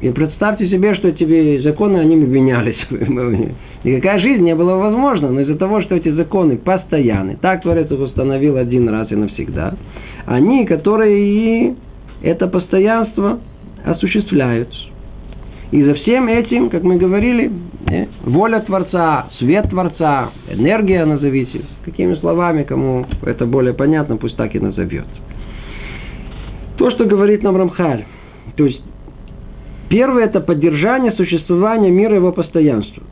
И 0.00 0.10
представьте 0.10 0.68
себе, 0.68 0.94
что 0.96 1.08
эти 1.08 1.62
законы, 1.62 1.98
они 1.98 2.16
менялись. 2.16 2.78
Никакая 3.84 4.18
жизнь 4.18 4.42
не 4.42 4.54
была 4.56 4.76
возможна, 4.76 5.30
но 5.30 5.40
из-за 5.40 5.56
того, 5.56 5.80
что 5.82 5.94
эти 5.94 6.08
законы 6.08 6.56
постоянны, 6.56 7.36
так 7.40 7.62
Творец 7.62 7.88
их 7.90 8.00
установил 8.00 8.56
один 8.56 8.88
раз 8.88 9.10
и 9.12 9.16
навсегда, 9.16 9.74
они, 10.26 10.66
которые 10.66 11.18
и 11.20 11.74
это 12.22 12.48
постоянство 12.48 13.38
осуществляют. 13.84 14.68
И 15.72 15.82
за 15.82 15.94
всем 15.94 16.28
этим, 16.28 16.68
как 16.68 16.82
мы 16.82 16.96
говорили, 16.98 17.50
э, 17.90 18.04
воля 18.24 18.60
Творца, 18.60 19.30
свет 19.38 19.70
Творца, 19.70 20.30
энергия 20.50 21.06
назовите, 21.06 21.62
какими 21.86 22.14
словами, 22.16 22.62
кому 22.62 23.06
это 23.22 23.46
более 23.46 23.72
понятно, 23.72 24.18
пусть 24.18 24.36
так 24.36 24.54
и 24.54 24.60
назовет. 24.60 25.06
То, 26.76 26.90
что 26.90 27.06
говорит 27.06 27.42
нам 27.42 27.56
Рамхаль, 27.56 28.04
то 28.56 28.66
есть 28.66 28.82
первое 29.88 30.24
это 30.24 30.40
поддержание 30.40 31.12
существования 31.12 31.90
мира 31.90 32.14
и 32.14 32.18
его 32.18 32.32
постоянства. 32.32 33.02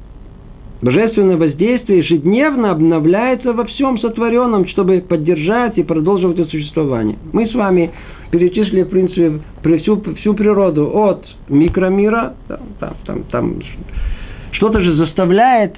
Божественное 0.83 1.39
воздействие 1.39 2.01
ежедневно 2.01 2.73
обновляется 2.73 3.55
во 3.55 3.65
всем 3.65 3.99
сотворенном, 3.99 4.67
чтобы 4.69 5.01
поддержать 5.01 5.79
и 5.79 5.83
продолжить 5.83 6.39
это 6.39 6.51
существование. 6.51 7.17
Мы 7.33 7.49
с 7.49 7.55
вами 7.55 7.91
перечислили, 8.31 8.83
в 8.83 8.89
принципе, 8.91 9.41
всю, 9.79 10.01
всю 10.15 10.35
природу 10.35 10.91
от 10.93 11.25
микромира, 11.49 12.35
там, 12.49 12.61
там, 12.79 12.95
там, 13.07 13.23
там 13.25 13.63
что-то 14.53 14.81
же 14.81 14.95
заставляет 14.97 15.77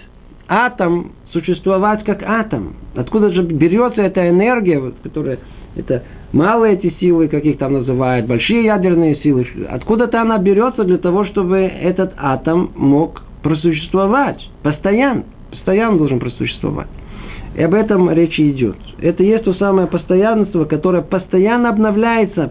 атом 0.49 1.13
существовать 1.33 2.05
как 2.05 2.23
атом. 2.23 2.75
Откуда 2.95 3.31
же 3.31 3.43
берется 3.43 4.03
эта 4.03 4.29
энергия, 4.29 4.81
которая 5.03 5.39
это 5.77 6.03
малые 6.33 6.75
эти 6.75 6.95
силы, 7.01 7.29
как 7.29 7.45
их 7.45 7.59
там 7.59 7.73
называют, 7.73 8.27
большие 8.27 8.65
ядерные 8.65 9.17
силы. 9.17 9.47
Откуда-то 9.69 10.21
она 10.21 10.39
берется 10.39 10.85
для 10.85 10.99
того, 10.99 11.25
чтобы 11.25 11.59
этот 11.59 12.13
атом 12.19 12.73
мог 12.77 13.23
просуществовать 13.43 14.41
постоянно. 14.63 15.25
Постоянно 15.51 15.99
должен 15.99 16.19
просуществовать. 16.19 16.89
И 17.55 17.63
об 17.63 17.75
этом 17.75 18.11
речь 18.11 18.39
идет. 18.41 18.77
Это 19.01 19.23
есть 19.23 19.45
то 19.45 19.55
самое 19.55 19.87
постоянство, 19.87 20.65
которое 20.65 21.03
постоянно 21.03 21.69
обновляется 21.69 22.51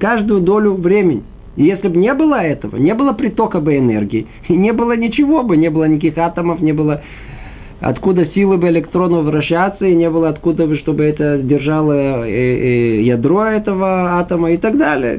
каждую 0.00 0.40
долю 0.40 0.74
времени. 0.74 1.22
И 1.56 1.64
если 1.64 1.88
бы 1.88 1.96
не 1.96 2.12
было 2.14 2.36
этого, 2.42 2.76
не 2.76 2.94
было 2.94 3.12
притока 3.12 3.60
бы 3.60 3.76
энергии, 3.76 4.26
и 4.48 4.56
не 4.56 4.72
было 4.72 4.96
ничего 4.96 5.42
бы, 5.42 5.56
не 5.56 5.68
было 5.68 5.84
никаких 5.84 6.18
атомов, 6.18 6.60
не 6.60 6.72
было 6.72 7.02
откуда 7.80 8.26
силы 8.26 8.56
бы 8.56 8.68
электронов 8.68 9.24
вращаться, 9.24 9.86
и 9.86 9.94
не 9.94 10.10
было 10.10 10.28
откуда 10.28 10.66
бы, 10.66 10.76
чтобы 10.78 11.04
это 11.04 11.38
держало 11.38 12.26
э, 12.26 12.30
э, 12.30 13.02
ядро 13.02 13.44
этого 13.44 14.18
атома 14.20 14.52
и 14.52 14.56
так 14.56 14.76
далее. 14.76 15.18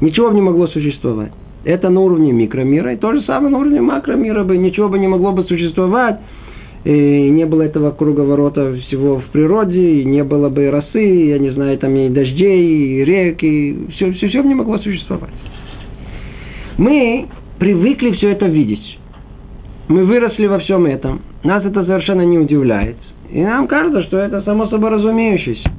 Ничего 0.00 0.28
бы 0.28 0.34
не 0.34 0.42
могло 0.42 0.66
существовать. 0.68 1.32
Это 1.64 1.88
на 1.88 2.00
уровне 2.00 2.32
микромира, 2.32 2.92
и 2.92 2.96
то 2.96 3.12
же 3.12 3.22
самое 3.22 3.50
на 3.50 3.58
уровне 3.58 3.80
макромира 3.80 4.44
бы 4.44 4.56
ничего 4.56 4.88
бы 4.88 4.98
не 4.98 5.08
могло 5.08 5.32
бы 5.32 5.44
существовать, 5.44 6.20
и 6.84 7.30
не 7.30 7.44
было 7.44 7.62
этого 7.62 7.90
круговорота 7.90 8.74
всего 8.86 9.18
в 9.20 9.26
природе, 9.26 10.00
и 10.00 10.04
не 10.04 10.24
было 10.24 10.48
бы 10.48 10.64
и 10.64 10.68
росы, 10.68 11.26
я 11.28 11.38
не 11.38 11.50
знаю, 11.50 11.78
там 11.78 11.94
и 11.96 12.08
дождей, 12.08 13.00
и 13.00 13.04
рек, 13.04 13.42
и 13.42 13.86
все, 13.94 14.12
все, 14.12 14.28
все 14.28 14.42
не 14.42 14.54
могло 14.54 14.78
существовать. 14.78 15.32
Мы 16.78 17.26
привыкли 17.58 18.12
все 18.12 18.30
это 18.30 18.46
видеть. 18.46 18.98
Мы 19.88 20.04
выросли 20.04 20.46
во 20.46 20.58
всем 20.60 20.86
этом. 20.86 21.22
Нас 21.42 21.64
это 21.64 21.84
совершенно 21.84 22.22
не 22.22 22.38
удивляет. 22.38 22.96
И 23.30 23.42
нам 23.42 23.66
кажется, 23.66 24.02
что 24.04 24.18
это 24.18 24.42
само 24.42 24.68
собой 24.68 24.90
разумеющееся. 24.90 25.70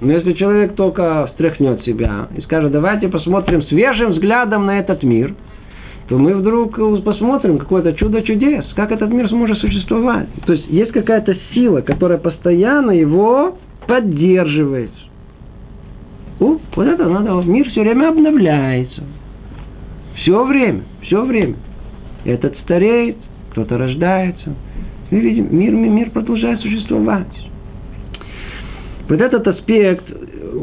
Но 0.00 0.12
если 0.12 0.32
человек 0.32 0.74
только 0.74 1.26
встряхнет 1.26 1.84
себя 1.84 2.28
и 2.36 2.40
скажет, 2.40 2.72
давайте 2.72 3.08
посмотрим 3.08 3.62
свежим 3.62 4.10
взглядом 4.10 4.66
на 4.66 4.80
этот 4.80 5.02
мир, 5.02 5.34
то 6.12 6.18
мы 6.18 6.34
вдруг 6.34 6.76
посмотрим 7.04 7.56
какое-то 7.56 7.94
чудо 7.94 8.20
чудес, 8.20 8.66
как 8.76 8.92
этот 8.92 9.10
мир 9.10 9.30
сможет 9.30 9.56
существовать. 9.56 10.28
То 10.44 10.52
есть 10.52 10.66
есть 10.68 10.92
какая-то 10.92 11.34
сила, 11.54 11.80
которая 11.80 12.18
постоянно 12.18 12.90
его 12.90 13.56
поддерживает. 13.86 14.90
О, 16.38 16.58
вот 16.76 16.86
это 16.86 17.08
надо, 17.08 17.32
мир 17.48 17.66
все 17.70 17.80
время 17.80 18.10
обновляется. 18.10 19.04
Все 20.16 20.44
время, 20.44 20.82
все 21.00 21.24
время. 21.24 21.54
Этот 22.26 22.58
стареет, 22.58 23.16
кто-то 23.52 23.78
рождается. 23.78 24.54
Мы 25.10 25.18
видим, 25.18 25.48
мир, 25.50 25.72
мир 25.72 26.10
продолжает 26.10 26.60
существовать. 26.60 27.50
Вот 29.08 29.18
этот 29.18 29.48
аспект 29.48 30.04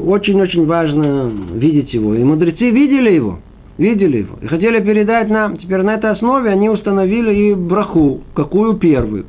очень-очень 0.06 0.68
важно 0.68 1.32
видеть 1.56 1.92
его. 1.92 2.14
И 2.14 2.24
мудрецы 2.24 2.70
видели 2.70 3.14
его. 3.14 3.40
Видели 3.80 4.18
его. 4.18 4.36
И 4.42 4.48
хотели 4.48 4.82
передать 4.82 5.30
нам. 5.30 5.58
Теперь 5.58 5.84
на 5.84 5.96
этой 5.96 6.12
основе 6.12 6.52
они 6.52 6.70
установили 6.70 7.34
и 7.34 7.54
браху. 7.56 8.22
Какую 8.36 8.76
первую? 8.76 9.26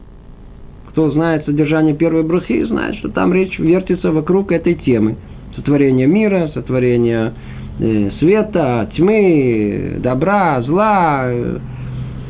Кто 0.88 1.12
знает 1.12 1.44
содержание 1.46 1.94
первой 1.94 2.24
брахи, 2.24 2.64
знает, 2.64 2.96
что 2.96 3.10
там 3.10 3.32
речь 3.32 3.56
вертится 3.60 4.10
вокруг 4.10 4.50
этой 4.50 4.74
темы. 4.74 5.16
Сотворение 5.54 6.08
мира, 6.08 6.50
сотворение 6.52 7.32
э, 7.78 8.10
света, 8.18 8.90
тьмы, 8.96 10.00
добра, 10.02 10.60
зла. 10.62 11.26
Э, 11.26 11.58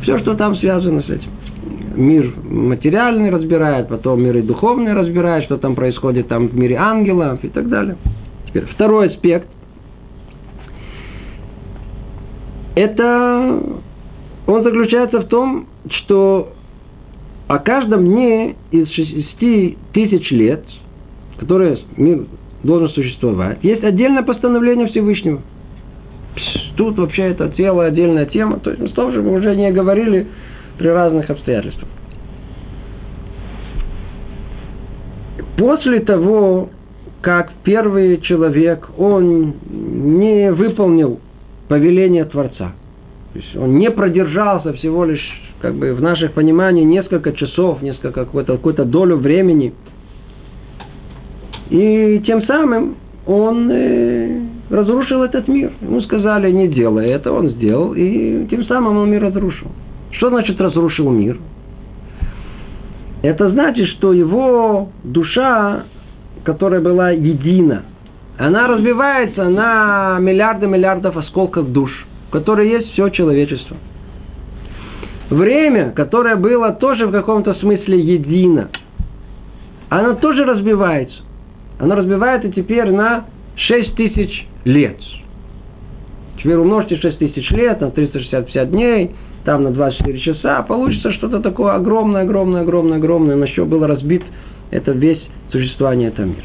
все, 0.03 0.19
что 0.19 0.35
там 0.35 0.57
связано 0.57 1.01
с 1.01 1.09
этим 1.09 1.31
мир 1.97 2.33
материальный 2.45 3.31
разбирает, 3.31 3.89
потом 3.89 4.23
мир 4.23 4.37
и 4.37 4.43
духовный 4.43 4.93
разбирает, 4.93 5.45
что 5.45 5.59
там 5.59 5.75
происходит 5.75 6.29
там 6.29 6.49
в 6.49 6.57
мире 6.57 6.77
ангелов 6.77 7.43
и 7.43 7.49
так 7.49 7.69
далее. 7.69 7.97
Теперь 8.47 8.65
второй 8.67 9.09
аспект. 9.09 9.49
Это 12.75 13.63
он 14.47 14.65
заключается 14.65 15.21
в 15.21 15.29
том, 15.29 15.67
что 15.91 16.53
о 17.47 17.59
каждом 17.59 18.05
дне 18.05 18.57
из 18.71 18.89
шести 18.91 19.79
тысяч 19.93 20.31
лет, 20.31 20.65
которые 21.39 21.79
мир 21.97 22.27
должен 22.63 22.89
существовать, 22.91 23.59
есть 23.63 23.85
отдельное 23.85 24.23
постановление 24.23 24.89
Всевышнего. 24.89 25.41
Тут 26.77 26.99
вообще 26.99 27.31
это 27.31 27.49
целая 27.51 27.89
отдельная 27.89 28.27
тема. 28.27 28.59
То 28.59 28.71
есть, 28.71 28.83
мы 28.83 28.89
тоже 28.89 29.21
уже 29.21 29.55
не 29.55 29.71
говорили 29.71 30.27
при 30.79 30.89
разных 30.89 31.29
обстоятельствах. 31.29 31.89
После 35.57 36.01
того, 36.01 36.71
как 37.21 37.53
первый 37.65 38.21
человек, 38.23 38.89
он 38.97 39.55
не 39.71 40.51
выполнил 40.53 41.21
повеление 41.71 42.25
Творца, 42.25 42.73
то 43.33 43.39
есть 43.39 43.57
он 43.57 43.79
не 43.79 43.93
продержался 43.93 44.73
всего 44.73 45.05
лишь, 45.05 45.25
как 45.61 45.77
бы 45.77 45.95
в 45.95 46.03
наших 46.03 46.33
пониманиях, 46.33 46.85
несколько 46.85 47.33
часов, 47.33 47.81
несколько 47.81 48.11
какую-то 48.25 48.57
какую 48.57 48.75
долю 48.85 49.17
времени 49.17 49.73
И 51.71 52.21
тем 52.27 52.43
самым 52.43 52.97
он 53.25 53.71
э, 53.71 54.41
разрушил 54.69 55.23
этот 55.23 55.47
мир. 55.47 55.71
Ему 55.81 56.01
сказали, 56.01 56.51
не 56.51 56.67
делай 56.67 57.07
это, 57.07 57.31
он 57.31 57.51
сделал, 57.51 57.95
и 57.95 58.49
тем 58.51 58.65
самым 58.65 58.97
он 58.97 59.09
мир 59.09 59.23
разрушил. 59.23 59.69
Что 60.11 60.31
значит 60.31 60.61
разрушил 60.61 61.09
мир? 61.09 61.39
Это 63.23 63.49
значит, 63.51 63.87
что 63.91 64.13
его 64.13 64.89
душа, 65.05 65.85
которая 66.43 66.81
была 66.81 67.13
едина, 67.13 67.85
она 68.41 68.69
разбивается 68.69 69.51
на 69.51 70.19
миллиарды 70.19 70.67
миллиардов 70.67 71.15
осколков 71.15 71.71
душ, 71.73 71.91
в 72.29 72.31
которой 72.33 72.71
есть 72.71 72.91
все 72.93 73.11
человечество. 73.11 73.77
Время, 75.29 75.91
которое 75.91 76.37
было 76.37 76.73
тоже 76.73 77.07
в 77.07 77.13
каком-то 77.13 77.53
смысле 77.55 78.01
едино, 78.01 78.71
оно 79.91 80.15
тоже 80.15 80.47
разбивается. 80.47 81.23
Оно 81.79 81.97
разбивается 81.97 82.51
теперь 82.51 82.91
на 82.91 83.27
6 83.57 83.95
тысяч 83.95 84.47
лет. 84.65 84.97
Теперь 86.39 86.57
умножьте 86.57 86.97
6 86.97 87.19
тысяч 87.19 87.51
лет 87.51 87.83
на 87.83 87.91
365 87.91 88.71
дней, 88.71 89.11
там 89.45 89.65
на 89.65 89.71
24 89.71 90.19
часа, 90.19 90.63
получится 90.63 91.13
что-то 91.13 91.41
такое 91.41 91.75
огромное, 91.75 92.23
огромное, 92.23 92.63
огромное, 92.63 92.97
огромное, 92.97 93.37
на 93.37 93.47
что 93.49 93.67
было 93.67 93.87
разбит 93.87 94.23
это 94.71 94.93
весь 94.93 95.21
существование 95.53 96.09
этого 96.09 96.25
мира. 96.25 96.45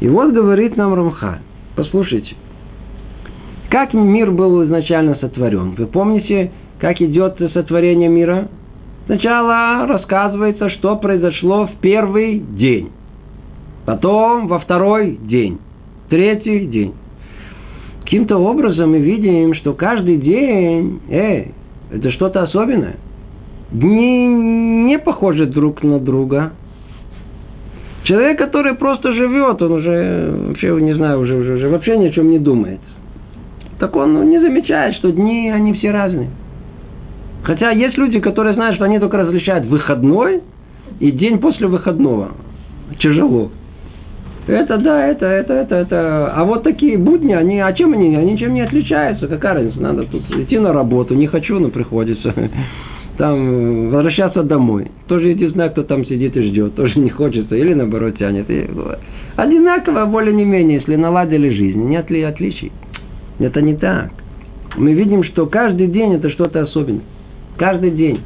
И 0.00 0.08
вот 0.08 0.32
говорит 0.32 0.76
нам 0.76 0.94
Рамха, 0.94 1.40
послушайте, 1.74 2.36
как 3.70 3.92
мир 3.92 4.30
был 4.30 4.64
изначально 4.64 5.16
сотворен? 5.16 5.74
Вы 5.76 5.86
помните, 5.86 6.52
как 6.78 7.00
идет 7.00 7.38
сотворение 7.52 8.08
мира? 8.08 8.48
Сначала 9.06 9.86
рассказывается, 9.86 10.70
что 10.70 10.96
произошло 10.96 11.66
в 11.66 11.80
первый 11.80 12.38
день, 12.38 12.90
потом 13.86 14.46
во 14.48 14.60
второй 14.60 15.16
день, 15.16 15.58
третий 16.08 16.66
день. 16.66 16.94
Каким-то 18.04 18.38
образом 18.38 18.92
мы 18.92 18.98
видим, 18.98 19.54
что 19.54 19.72
каждый 19.72 20.16
день, 20.16 21.00
э, 21.10 21.46
это 21.90 22.10
что-то 22.12 22.42
особенное. 22.42 22.96
Дни 23.70 24.26
не 24.26 24.98
похожи 24.98 25.44
друг 25.46 25.82
на 25.82 25.98
друга. 25.98 26.52
Человек, 28.08 28.38
который 28.38 28.74
просто 28.74 29.12
живет, 29.12 29.60
он 29.60 29.70
уже, 29.70 30.32
вообще, 30.48 30.68
не 30.80 30.94
знаю, 30.94 31.20
уже, 31.20 31.34
уже, 31.34 31.56
уже 31.56 31.68
вообще 31.68 31.98
ни 31.98 32.06
о 32.06 32.10
чем 32.10 32.30
не 32.30 32.38
думает. 32.38 32.80
Так 33.78 33.94
он 33.96 34.14
ну, 34.14 34.22
не 34.22 34.40
замечает, 34.40 34.94
что 34.94 35.12
дни, 35.12 35.50
они 35.50 35.74
все 35.74 35.90
разные. 35.90 36.30
Хотя 37.42 37.70
есть 37.70 37.98
люди, 37.98 38.18
которые 38.18 38.54
знают, 38.54 38.76
что 38.76 38.86
они 38.86 38.98
только 38.98 39.18
различают 39.18 39.66
выходной 39.66 40.40
и 41.00 41.10
день 41.10 41.38
после 41.38 41.66
выходного. 41.66 42.30
Тяжело. 42.98 43.50
Это 44.46 44.78
да, 44.78 45.06
это, 45.06 45.26
это, 45.26 45.52
это, 45.52 45.74
это. 45.74 46.32
А 46.34 46.44
вот 46.44 46.62
такие 46.62 46.96
будни, 46.96 47.34
они, 47.34 47.60
а 47.60 47.70
чем 47.74 47.92
они? 47.92 48.16
Они 48.16 48.32
ничем 48.32 48.54
не 48.54 48.62
отличаются. 48.62 49.28
Какая 49.28 49.52
разница? 49.52 49.82
Надо 49.82 50.04
тут 50.04 50.22
идти 50.30 50.58
на 50.58 50.72
работу. 50.72 51.14
Не 51.14 51.26
хочу, 51.26 51.58
но 51.58 51.68
приходится. 51.68 52.34
Там 53.18 53.90
возвращаться 53.90 54.44
домой. 54.44 54.92
Тоже 55.08 55.32
иди 55.32 55.48
знаю, 55.48 55.72
кто 55.72 55.82
там 55.82 56.06
сидит 56.06 56.36
и 56.36 56.42
ждет. 56.42 56.76
Тоже 56.76 57.00
не 57.00 57.10
хочется. 57.10 57.56
Или 57.56 57.74
наоборот 57.74 58.16
тянет. 58.16 58.48
И, 58.48 58.64
одинаково, 59.34 60.06
более 60.06 60.32
не 60.32 60.44
менее, 60.44 60.78
если 60.78 60.94
наладили 60.94 61.50
жизнь. 61.50 61.82
Нет 61.88 62.08
ли 62.10 62.22
отличий? 62.22 62.70
Это 63.40 63.60
не 63.60 63.74
так. 63.74 64.10
Мы 64.76 64.92
видим, 64.92 65.24
что 65.24 65.46
каждый 65.46 65.88
день 65.88 66.14
это 66.14 66.30
что-то 66.30 66.62
особенное. 66.62 67.02
Каждый 67.56 67.90
день. 67.90 68.20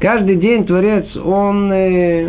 Каждый 0.00 0.36
день 0.36 0.66
Творец, 0.66 1.06
он 1.16 1.72
э, 1.72 2.28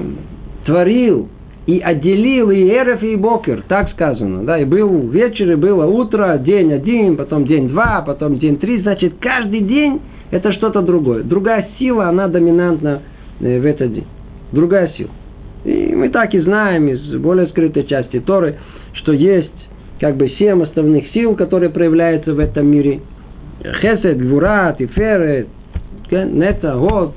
творил 0.66 1.28
и 1.66 1.80
отделил 1.80 2.52
и 2.52 2.70
Эреф, 2.70 3.04
и 3.04 3.16
Бокер, 3.16 3.64
так 3.68 3.90
сказано, 3.92 4.44
да, 4.44 4.60
и 4.60 4.66
был 4.66 5.10
вечер, 5.10 5.52
и 5.52 5.56
было 5.56 5.86
утро, 5.88 6.38
день 6.38 6.72
один, 6.72 7.18
потом 7.18 7.46
день 7.46 7.70
два, 7.70 8.04
потом 8.06 8.38
день 8.38 8.58
три, 8.58 8.82
значит, 8.82 9.16
каждый 9.20 9.62
день 9.62 10.02
это 10.34 10.52
что-то 10.54 10.82
другое. 10.82 11.24
Другая 11.24 11.70
сила, 11.78 12.10
она 12.10 12.28
доминантна 12.28 13.02
э, 13.40 13.60
в 13.60 13.66
этот 13.66 13.94
день. 13.94 14.08
Другая 14.52 14.92
сила. 14.98 15.12
И 15.64 15.96
мы 15.96 16.10
так 16.10 16.34
и 16.34 16.40
знаем 16.40 16.88
из 16.88 17.16
более 17.18 17.48
скрытой 17.48 17.86
части 17.86 18.20
Торы, 18.20 18.58
что 18.94 19.14
есть 19.14 19.52
как 20.00 20.18
бы 20.18 20.30
семь 20.38 20.64
основных 20.64 21.08
сил, 21.12 21.36
которые 21.36 21.70
проявляются 21.70 22.34
в 22.34 22.40
этом 22.40 22.68
мире. 22.68 23.02
Хесед, 23.82 24.18
Гвурат, 24.18 24.82
Иферет, 24.82 25.48
Нета, 26.12 26.76
Год, 26.76 27.14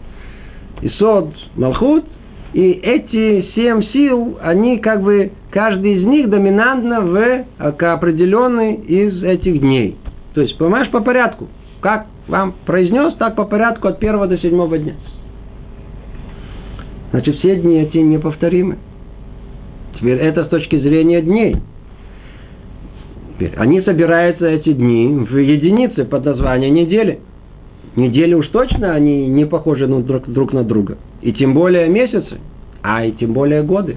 Исод, 0.82 1.32
Малхут– 1.56 2.04
и 2.56 2.70
эти 2.70 3.50
семь 3.54 3.82
сил, 3.92 4.38
они 4.40 4.78
как 4.78 5.02
бы, 5.02 5.30
каждый 5.50 5.96
из 5.96 6.04
них 6.04 6.30
доминантно 6.30 7.02
в 7.02 7.44
определенный 7.58 8.76
из 8.76 9.22
этих 9.22 9.60
дней. 9.60 9.96
То 10.32 10.40
есть, 10.40 10.56
понимаешь, 10.56 10.90
по 10.90 11.00
порядку. 11.00 11.48
Как 11.86 12.08
вам 12.26 12.52
произнес, 12.64 13.14
так 13.14 13.36
по 13.36 13.44
порядку 13.44 13.86
от 13.86 14.00
первого 14.00 14.26
до 14.26 14.36
седьмого 14.38 14.76
дня. 14.76 14.94
Значит, 17.12 17.36
все 17.36 17.54
дни 17.54 17.78
эти 17.78 17.98
неповторимы. 17.98 18.78
Теперь 19.94 20.18
это 20.18 20.46
с 20.46 20.48
точки 20.48 20.80
зрения 20.80 21.22
дней. 21.22 21.58
Теперь, 23.28 23.52
они 23.56 23.82
собираются, 23.82 24.48
эти 24.48 24.72
дни, 24.72 25.26
в 25.30 25.36
единицы 25.36 26.04
под 26.04 26.24
названием 26.24 26.74
недели. 26.74 27.20
Недели 27.94 28.34
уж 28.34 28.48
точно 28.48 28.92
они 28.92 29.28
не 29.28 29.44
похожи 29.44 29.86
друг, 29.86 30.26
друг 30.26 30.52
на 30.52 30.64
друга. 30.64 30.98
И 31.22 31.32
тем 31.32 31.54
более 31.54 31.88
месяцы, 31.88 32.40
а 32.82 33.04
и 33.04 33.12
тем 33.12 33.32
более 33.32 33.62
годы. 33.62 33.96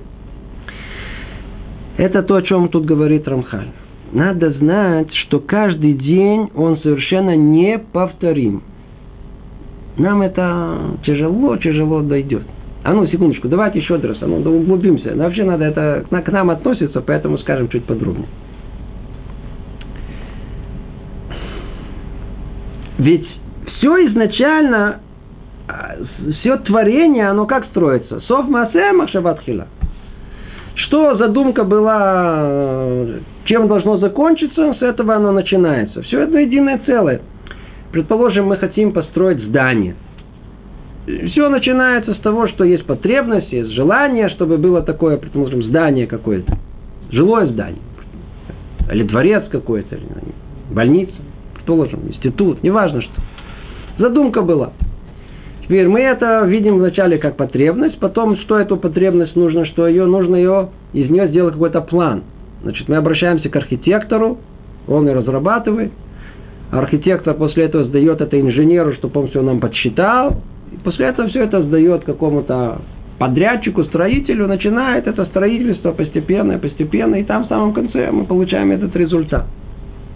Это 1.98 2.22
то, 2.22 2.36
о 2.36 2.44
чем 2.44 2.70
тут 2.70 2.86
говорит 2.86 3.28
Рамхаль. 3.28 3.70
Надо 4.12 4.52
знать, 4.54 5.14
что 5.14 5.40
каждый 5.40 5.94
день 5.94 6.50
он 6.56 6.78
совершенно 6.80 7.36
неповторим. 7.36 8.64
Нам 9.98 10.22
это 10.22 10.98
тяжело, 11.06 11.58
тяжело 11.58 12.02
дойдет. 12.02 12.44
А 12.84 12.94
ну, 12.94 13.06
секундочку, 13.08 13.50
давайте 13.50 13.80
еще 13.80 13.98
раз, 13.98 14.18
а 14.22 14.28
ну, 14.28 14.42
да 14.42 14.50
углубимся. 14.50 15.14
Вообще 15.16 15.44
надо 15.44 15.66
это 15.66 16.06
к 16.10 16.32
нам 16.32 16.50
относится, 16.50 17.02
поэтому 17.02 17.38
скажем 17.40 17.70
чуть 17.70 17.84
подробнее. 17.84 18.28
Ведь 22.98 23.28
все 23.78 24.08
изначально, 24.08 25.02
а, 25.68 25.96
все 26.40 26.58
творение, 26.58 27.30
оно 27.30 27.46
как 27.46 27.66
строится? 27.66 28.22
Сов 28.22 28.48
Масе 28.50 28.92
Махшабатхила. 28.94 29.68
Что 30.86 31.18
задумка 31.18 31.64
была, 31.66 33.06
чем 33.46 33.68
должно 33.68 33.98
закончиться, 33.98 34.74
с 34.76 34.82
этого 34.82 35.16
оно 35.16 35.32
начинается. 35.32 36.02
Все 36.04 36.22
это 36.22 36.40
единое 36.40 36.80
целое. 36.86 37.22
Предположим, 37.92 38.46
мы 38.46 38.58
хотим 38.58 38.94
построить 38.94 39.40
здание. 39.40 39.96
Все 41.06 41.50
начинается 41.50 42.14
с 42.14 42.20
того, 42.20 42.48
что 42.48 42.64
есть 42.64 42.86
потребность, 42.86 43.52
есть 43.52 43.72
желание, 43.72 44.30
чтобы 44.30 44.58
было 44.58 44.82
такое, 44.82 45.18
предположим, 45.18 45.64
здание 45.64 46.08
какое-то. 46.08 46.58
Жилое 47.12 47.48
здание. 47.48 47.82
Или 48.92 49.04
дворец 49.04 49.46
какой-то, 49.52 49.98
больница, 50.72 51.14
предположим, 51.56 52.08
институт, 52.08 52.64
неважно 52.64 53.02
что. 53.02 53.12
Задумка 53.98 54.42
была. 54.42 54.72
Теперь 55.70 55.88
мы 55.88 56.00
это 56.00 56.46
видим 56.46 56.80
вначале 56.80 57.20
как 57.20 57.36
потребность, 57.36 58.00
потом 58.00 58.38
что 58.38 58.58
эту 58.58 58.76
потребность 58.76 59.36
нужно, 59.36 59.68
что 59.68 59.88
ее 59.88 60.08
нужно 60.08 60.36
ее, 60.36 60.70
из 60.94 61.12
нее 61.12 61.28
сделать 61.28 61.54
какой-то 61.54 61.82
план. 61.82 62.24
Значит, 62.64 62.90
мы 62.90 62.96
обращаемся 62.96 63.50
к 63.50 63.56
архитектору, 63.56 64.40
он 64.88 65.08
и 65.08 65.12
разрабатывает. 65.12 65.92
Архитектор 66.72 67.36
после 67.36 67.66
этого 67.66 67.84
сдает 67.84 68.20
это 68.20 68.42
инженеру, 68.42 68.94
чтобы 68.94 69.22
он 69.22 69.28
все 69.28 69.44
нам 69.44 69.60
подсчитал. 69.60 70.42
И 70.72 70.78
после 70.78 71.06
этого 71.06 71.30
все 71.30 71.44
это 71.44 71.62
сдает 71.62 72.04
какому-то 72.04 72.82
подрядчику, 73.20 73.84
строителю, 73.84 74.48
начинает 74.48 75.06
это 75.06 75.26
строительство 75.26 75.92
постепенно, 75.92 76.58
постепенно, 76.58 77.18
и 77.18 77.24
там 77.24 77.44
в 77.44 77.48
самом 77.48 77.74
конце 77.74 78.10
мы 78.10 78.26
получаем 78.26 78.72
этот 78.72 78.96
результат. 78.96 79.46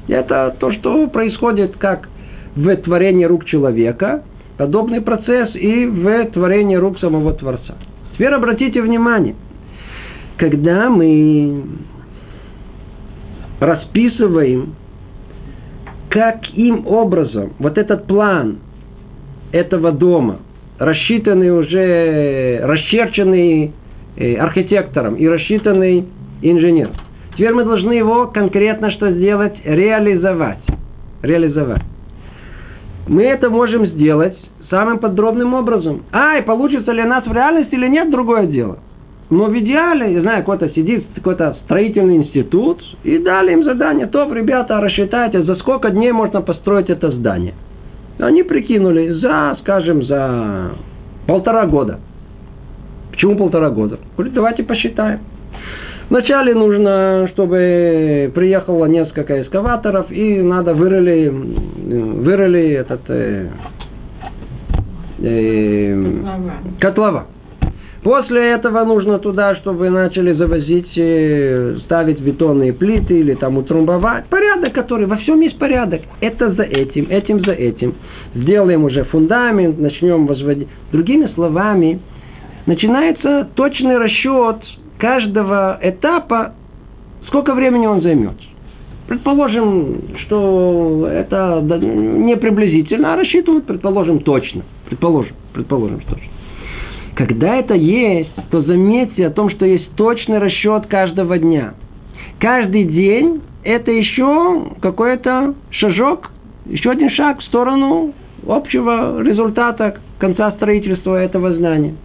Это 0.08 0.56
то, 0.60 0.72
что 0.72 1.08
происходит 1.10 1.78
как 1.78 2.10
в 2.56 2.76
творении 2.78 3.26
рук 3.26 3.46
человека, 3.46 4.24
подобный 4.58 5.02
процесс 5.02 5.56
и 5.56 5.86
в 5.86 6.26
творении 6.32 6.76
рук 6.76 7.00
самого 7.00 7.34
Творца. 7.34 7.76
Теперь 8.14 8.34
обратите 8.34 8.82
внимание, 8.82 9.36
когда 10.38 10.90
мы 10.90 11.64
расписываем, 13.60 14.76
каким 16.10 16.86
образом 16.86 17.54
вот 17.60 17.78
этот 17.78 18.06
план 18.06 18.60
этого 19.52 19.92
дома, 19.92 20.40
рассчитанный 20.78 21.52
уже, 21.52 22.60
расчерченный 22.64 23.72
э, 24.16 24.36
архитектором 24.36 25.16
и 25.16 25.28
рассчитанный 25.28 26.06
инженером. 26.42 26.94
Теперь 27.34 27.54
мы 27.54 27.64
должны 27.64 27.94
его 27.94 28.28
конкретно 28.28 28.92
что 28.92 29.12
сделать? 29.12 29.54
Реализовать. 29.64 30.60
Реализовать 31.24 31.93
мы 33.08 33.24
это 33.24 33.50
можем 33.50 33.86
сделать 33.88 34.38
самым 34.70 35.00
подробным 35.00 35.54
образом. 35.54 36.04
А, 36.12 36.38
и 36.38 36.42
получится 36.42 36.92
ли 36.92 37.04
у 37.04 37.08
нас 37.08 37.26
в 37.26 37.32
реальности 37.32 37.76
или 37.76 37.88
нет, 37.88 38.10
другое 38.10 38.48
дело. 38.48 38.80
Но 39.30 39.46
в 39.46 39.60
идеале, 39.60 40.14
я 40.14 40.22
знаю, 40.22 40.40
какой-то 40.40 40.70
сидит 40.70 41.06
какой-то 41.16 41.58
строительный 41.66 42.18
институт 42.18 42.82
и 43.04 43.18
дали 43.18 43.54
им 43.54 43.64
задание. 43.64 44.06
То, 44.08 44.32
ребята, 44.32 44.80
рассчитайте, 44.80 45.44
за 45.44 45.56
сколько 45.56 45.90
дней 45.90 46.12
можно 46.12 46.42
построить 46.42 46.90
это 46.90 47.12
здание. 47.12 47.54
Они 48.20 48.44
прикинули 48.44 49.10
за, 49.14 49.58
скажем, 49.62 50.04
за 50.04 50.72
полтора 51.26 51.66
года. 51.66 52.00
Почему 53.12 53.36
полтора 53.36 53.70
года? 53.70 53.98
Говорит, 54.16 54.34
давайте 54.34 54.64
посчитаем. 54.64 55.20
Вначале 56.14 56.54
нужно, 56.54 57.28
чтобы 57.34 58.32
приехало 58.36 58.86
несколько 58.86 59.42
эскаваторов, 59.42 60.12
и 60.12 60.44
надо 60.44 60.76
вырыли, 60.76 61.28
вырыли 61.28 62.70
этот 62.74 63.02
э, 63.08 63.48
э, 65.24 66.14
котлова. 66.80 67.26
После 68.04 68.52
этого 68.52 68.84
нужно 68.84 69.18
туда, 69.18 69.56
чтобы 69.56 69.90
начали 69.90 70.34
завозить, 70.34 70.96
э, 70.98 71.78
ставить 71.86 72.20
бетонные 72.20 72.74
плиты 72.74 73.20
или 73.20 73.34
там 73.34 73.58
утрамбовать. 73.58 74.26
Порядок, 74.28 74.72
который, 74.74 75.08
во 75.08 75.16
всем 75.16 75.42
есть 75.42 75.58
порядок. 75.58 76.02
Это 76.22 76.52
за 76.52 76.62
этим, 76.62 77.08
этим 77.10 77.44
за 77.44 77.54
этим. 77.54 77.96
Сделаем 78.36 78.84
уже 78.84 79.04
фундамент, 79.06 79.80
начнем 79.80 80.28
возводить. 80.28 80.68
Другими 80.92 81.26
словами, 81.34 82.00
начинается 82.68 83.48
точный 83.56 83.98
расчет 83.98 84.58
каждого 85.04 85.78
этапа, 85.82 86.54
сколько 87.28 87.54
времени 87.54 87.86
он 87.86 88.02
займет. 88.02 88.38
Предположим, 89.06 89.98
что 90.24 91.10
это 91.12 91.60
не 91.62 92.38
приблизительно, 92.38 93.12
а 93.12 93.18
рассчитывают, 93.18 93.66
предположим, 93.66 94.22
точно. 94.22 94.62
Предположим, 94.86 95.36
предположим, 95.52 96.00
точно. 96.08 96.30
Когда 97.16 97.58
это 97.58 97.74
есть, 97.74 98.32
то 98.50 98.62
заметьте 98.62 99.28
о 99.28 99.32
том, 99.32 99.50
что 99.50 99.66
есть 99.66 99.94
точный 99.98 100.38
расчет 100.38 100.88
каждого 100.88 101.38
дня. 101.38 101.74
Каждый 102.40 102.86
день 102.86 103.42
это 103.66 103.92
еще 103.92 104.72
какой-то 104.80 105.54
шажок, 105.72 106.32
еще 106.66 106.92
один 106.92 107.10
шаг 107.10 107.42
в 107.42 107.44
сторону 107.44 108.14
общего 108.48 109.22
результата 109.22 109.98
конца 110.18 110.54
строительства 110.54 111.22
этого 111.22 111.54
здания. 111.56 111.96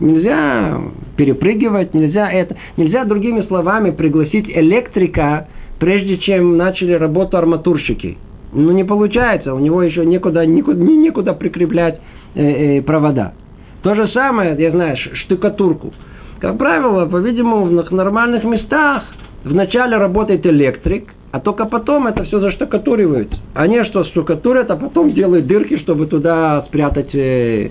Нельзя 0.00 0.80
перепрыгивать, 1.16 1.92
нельзя 1.92 2.30
это. 2.30 2.56
Нельзя 2.76 3.04
другими 3.04 3.42
словами 3.42 3.90
пригласить 3.90 4.48
электрика, 4.48 5.48
прежде 5.80 6.18
чем 6.18 6.56
начали 6.56 6.92
работу 6.92 7.36
арматурщики. 7.36 8.16
Ну, 8.52 8.70
не 8.72 8.84
получается, 8.84 9.54
у 9.54 9.58
него 9.58 9.82
еще 9.82 10.06
некуда, 10.06 10.46
некуда, 10.46 10.80
некуда 10.80 11.34
прикреплять 11.34 12.00
э, 12.34 12.78
э, 12.78 12.82
провода. 12.82 13.34
То 13.82 13.94
же 13.94 14.08
самое, 14.08 14.56
я 14.58 14.70
знаю, 14.70 14.96
штукатурку. 15.24 15.92
Как 16.40 16.56
правило, 16.56 17.06
по-видимому, 17.06 17.66
в 17.66 17.90
нормальных 17.92 18.44
местах 18.44 19.04
вначале 19.44 19.96
работает 19.96 20.46
электрик, 20.46 21.12
а 21.32 21.40
только 21.40 21.66
потом 21.66 22.06
это 22.06 22.24
все 22.24 22.40
заштукатуривают. 22.40 23.36
Они 23.54 23.82
что, 23.84 24.04
штукатурят, 24.04 24.70
а 24.70 24.76
потом 24.76 25.12
делают 25.12 25.46
дырки, 25.46 25.78
чтобы 25.78 26.06
туда 26.06 26.64
спрятать 26.68 27.14
э, 27.14 27.70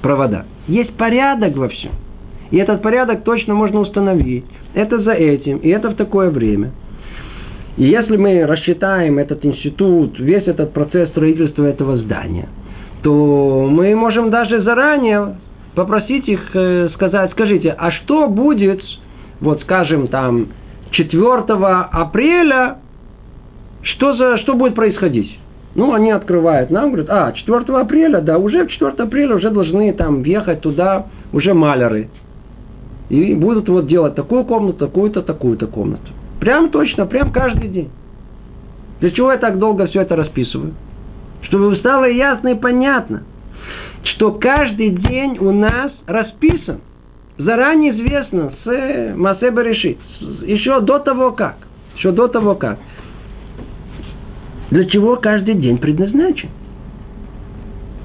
провода. 0.00 0.44
Есть 0.68 0.94
порядок 0.96 1.56
во 1.56 1.68
всем. 1.68 1.92
И 2.50 2.56
этот 2.58 2.82
порядок 2.82 3.24
точно 3.24 3.54
можно 3.54 3.80
установить. 3.80 4.44
Это 4.74 4.98
за 5.00 5.12
этим, 5.12 5.58
и 5.58 5.68
это 5.68 5.90
в 5.90 5.96
такое 5.96 6.30
время. 6.30 6.72
И 7.76 7.84
если 7.84 8.16
мы 8.16 8.44
рассчитаем 8.44 9.18
этот 9.18 9.44
институт, 9.44 10.18
весь 10.18 10.46
этот 10.46 10.72
процесс 10.72 11.10
строительства 11.10 11.64
этого 11.64 11.96
здания, 11.98 12.48
то 13.02 13.68
мы 13.70 13.94
можем 13.94 14.30
даже 14.30 14.62
заранее 14.62 15.36
попросить 15.74 16.28
их 16.28 16.40
э, 16.54 16.88
сказать, 16.94 17.30
скажите, 17.32 17.70
а 17.70 17.90
что 17.92 18.28
будет, 18.28 18.82
вот 19.40 19.62
скажем, 19.62 20.08
там, 20.08 20.48
4 20.90 21.22
апреля, 21.92 22.78
что, 23.82 24.16
за, 24.16 24.38
что 24.38 24.54
будет 24.54 24.74
происходить? 24.74 25.38
Ну, 25.78 25.94
они 25.94 26.10
открывают 26.10 26.70
нам, 26.70 26.88
говорят, 26.88 27.06
а, 27.08 27.30
4 27.30 27.78
апреля, 27.78 28.20
да, 28.20 28.36
уже 28.36 28.66
4 28.66 28.94
апреля 29.04 29.36
уже 29.36 29.48
должны 29.50 29.92
там 29.92 30.22
въехать 30.24 30.60
туда 30.60 31.06
уже 31.32 31.54
маляры. 31.54 32.08
И 33.10 33.32
будут 33.34 33.68
вот 33.68 33.86
делать 33.86 34.16
такую 34.16 34.42
комнату, 34.42 34.86
такую-то, 34.86 35.22
такую-то 35.22 35.68
комнату. 35.68 36.10
Прям 36.40 36.70
точно, 36.70 37.06
прям 37.06 37.30
каждый 37.30 37.68
день. 37.68 37.90
Для 38.98 39.12
чего 39.12 39.30
я 39.30 39.38
так 39.38 39.60
долго 39.60 39.86
все 39.86 40.00
это 40.00 40.16
расписываю? 40.16 40.74
Чтобы 41.42 41.76
стало 41.76 42.06
ясно 42.06 42.48
и 42.48 42.54
понятно, 42.56 43.22
что 44.02 44.32
каждый 44.32 44.90
день 44.90 45.38
у 45.38 45.52
нас 45.52 45.92
расписан. 46.08 46.80
Заранее 47.38 47.92
известно 47.92 48.52
с 48.64 49.14
Масеба 49.14 49.62
решит. 49.62 49.98
Еще 50.42 50.80
до 50.80 50.98
того 50.98 51.30
как. 51.30 51.54
Еще 51.96 52.10
до 52.10 52.26
того 52.26 52.56
как. 52.56 52.78
Для 54.70 54.84
чего 54.86 55.16
каждый 55.16 55.54
день 55.54 55.78
предназначен? 55.78 56.48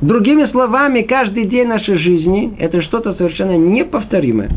Другими 0.01 0.45
словами, 0.51 1.01
каждый 1.01 1.45
день 1.45 1.68
нашей 1.68 1.97
жизни– 1.97 2.55
это 2.59 2.82
что-то 2.82 3.14
совершенно 3.14 3.57
неповторимое. 3.57 4.49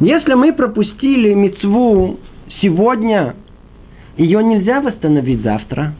Если 0.00 0.34
мы 0.34 0.52
пропустили 0.52 1.34
мецву 1.34 2.18
сегодня, 2.60 3.34
ее 4.16 4.42
нельзя 4.42 4.80
восстановить 4.80 5.42
завтра. 5.42 5.94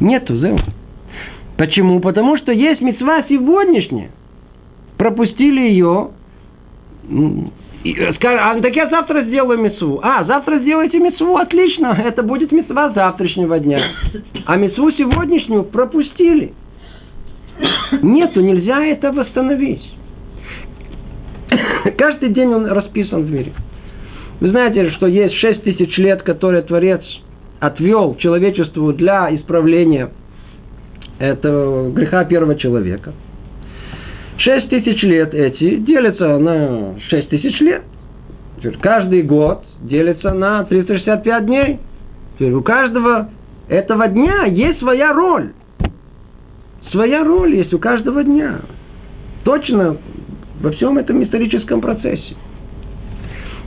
Нету, 0.00 0.38
да? 0.38 0.56
Почему? 1.56 2.00
Потому 2.00 2.36
что 2.38 2.52
есть 2.52 2.80
мецва 2.80 3.24
сегодняшняя. 3.28 4.10
Пропустили 4.96 5.60
ее, 5.60 6.10
Скажем, 7.82 8.40
а 8.40 8.60
так 8.60 8.76
я 8.76 8.88
завтра 8.88 9.22
сделаю 9.22 9.58
мецву. 9.58 10.00
А, 10.02 10.24
завтра 10.24 10.58
сделайте 10.58 10.98
мецву, 10.98 11.36
отлично. 11.36 11.98
Это 12.04 12.22
будет 12.22 12.52
мецва 12.52 12.90
завтрашнего 12.90 13.58
дня. 13.58 13.82
А 14.44 14.56
мецву 14.56 14.92
сегодняшнюю 14.92 15.64
пропустили. 15.64 16.52
Нету, 18.02 18.40
нельзя 18.42 18.84
это 18.84 19.12
восстановить. 19.12 19.82
Каждый 21.96 22.30
день 22.30 22.48
он 22.48 22.66
расписан 22.66 23.22
в 23.22 23.30
мире. 23.30 23.52
Вы 24.40 24.50
знаете, 24.50 24.90
что 24.92 25.06
есть 25.06 25.34
шесть 25.36 25.62
тысяч 25.62 25.96
лет, 25.96 26.22
которые 26.22 26.62
Творец 26.62 27.02
отвел 27.60 28.14
человечеству 28.16 28.92
для 28.92 29.34
исправления 29.34 30.10
этого 31.18 31.90
греха 31.92 32.24
первого 32.24 32.56
человека– 32.56 33.14
Шесть 34.42 34.70
тысяч 34.70 35.02
лет 35.02 35.34
эти 35.34 35.76
делятся 35.76 36.38
на 36.38 36.98
шесть 37.08 37.28
тысяч 37.28 37.60
лет. 37.60 37.82
Каждый 38.80 39.22
год 39.22 39.64
делится 39.82 40.32
на 40.32 40.64
365 40.64 41.44
дней. 41.44 41.78
У 42.38 42.60
каждого 42.62 43.28
этого 43.68 44.08
дня 44.08 44.44
есть 44.46 44.78
своя 44.78 45.12
роль. 45.12 45.52
Своя 46.90 47.22
роль 47.22 47.54
есть 47.54 47.74
у 47.74 47.78
каждого 47.78 48.24
дня. 48.24 48.60
Точно 49.44 49.98
во 50.62 50.70
всем 50.70 50.96
этом 50.96 51.22
историческом 51.22 51.82
процессе. 51.82 52.34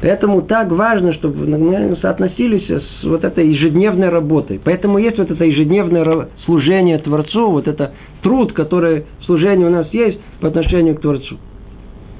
Поэтому 0.04 0.41
так 0.41 0.70
важно, 0.70 1.14
чтобы 1.14 1.45
мы 1.45 1.95
соотносились 2.01 2.70
с 2.70 3.04
вот 3.06 3.24
этой 3.24 3.47
ежедневной 3.47 4.10
работой. 4.10 4.60
Поэтому 4.62 4.97
есть 4.97 5.18
вот 5.18 5.32
это 5.32 5.45
ежедневное 5.45 6.28
служение 6.43 6.97
Творцу, 6.97 7.49
вот 7.49 7.70
это 7.70 7.93
труд, 8.22 8.51
который 8.51 9.06
в 9.22 9.24
служении 9.24 9.64
у 9.64 9.70
нас 9.70 9.88
есть 9.93 10.20
по 10.41 10.49
отношению 10.49 10.97
к 10.97 10.99
Творцу. 10.99 11.38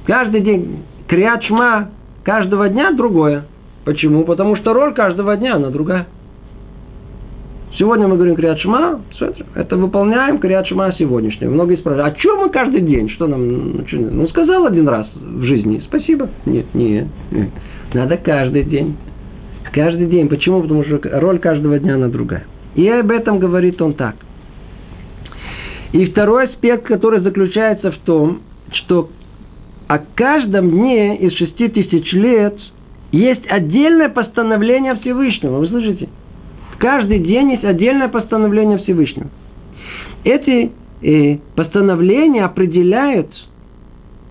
Каждый 0.06 0.40
день 0.40 0.84
криат 1.08 1.44
шма 1.44 1.90
каждого 2.24 2.70
дня 2.70 2.94
другое. 2.94 3.48
Почему? 3.84 4.24
Потому 4.24 4.56
что 4.56 4.72
роль 4.72 4.94
каждого 4.94 5.36
дня, 5.36 5.56
она 5.56 5.70
другая. 5.70 6.08
Сегодня 7.78 8.08
мы 8.08 8.18
говорим 8.18 8.36
Криат 8.36 8.60
Шма, 8.60 9.02
это 9.56 9.76
выполняем 9.76 10.38
Криат 10.38 10.68
Шма 10.68 10.94
сегодняшнего. 10.94 11.50
Многие 11.50 11.78
спрашивают, 11.78 12.16
а 12.16 12.20
что 12.20 12.38
мы 12.38 12.50
каждый 12.50 12.82
день? 12.82 13.10
Что 13.10 13.26
нам? 13.26 13.78
Ну, 13.78 13.84
ну, 13.92 14.28
сказал 14.28 14.68
один 14.68 14.88
раз 14.88 15.08
в 15.16 15.42
жизни, 15.42 15.82
спасибо. 15.88 16.30
Нет, 16.46 16.68
нет, 16.76 17.08
нет. 17.32 17.50
Надо 17.94 18.18
каждый 18.18 18.64
день. 18.64 18.96
Каждый 19.72 20.08
день. 20.08 20.28
Почему? 20.28 20.62
Потому 20.62 20.84
что 20.84 21.00
роль 21.20 21.40
каждого 21.40 21.80
дня 21.80 21.96
она 21.96 22.08
другая. 22.08 22.46
И 22.76 22.88
об 22.88 23.12
этом 23.12 23.40
говорит 23.40 23.82
он 23.82 23.94
так. 23.94 24.16
И 25.92 26.08
второй 26.08 26.46
аспект, 26.46 26.86
который 26.86 27.20
заключается 27.20 27.92
в 27.92 27.98
том, 28.00 28.42
что 28.72 29.10
о 29.88 30.00
каждом 30.00 30.72
дне 30.72 31.18
из 31.18 31.34
шести 31.34 31.68
тысяч 31.68 32.12
лет 32.14 32.58
есть 33.12 33.46
отдельное 33.48 34.10
постановление 34.10 34.96
Всевышнего. 34.96 35.60
Вы 35.60 35.68
слышите? 35.68 36.10
Каждый 36.80 37.20
день 37.20 37.52
есть 37.52 37.64
отдельное 37.64 38.08
постановление 38.08 38.80
Всевышнего. 38.80 39.30
Эти 40.24 40.72
э, 41.04 41.38
постановления 41.56 42.44
определяют 42.44 43.30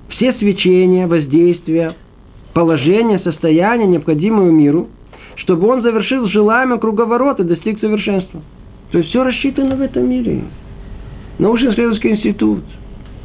все 0.09 0.33
свечения, 0.35 1.07
воздействия, 1.07 1.95
положение, 2.55 3.19
состояние, 3.21 3.89
необходимое 3.89 4.51
миру, 4.51 4.89
чтобы 5.37 5.69
он 5.69 5.83
завершил 5.83 6.27
желаемый 6.27 6.79
круговорот 6.79 7.41
и 7.41 7.45
достиг 7.45 7.81
совершенства. 7.81 8.41
То 8.91 8.99
есть 8.99 9.11
все 9.11 9.25
рассчитано 9.25 9.77
в 9.77 9.81
этом 9.81 10.09
мире. 10.09 10.43
Научно-исследовательский 11.39 12.11
институт. 12.11 12.63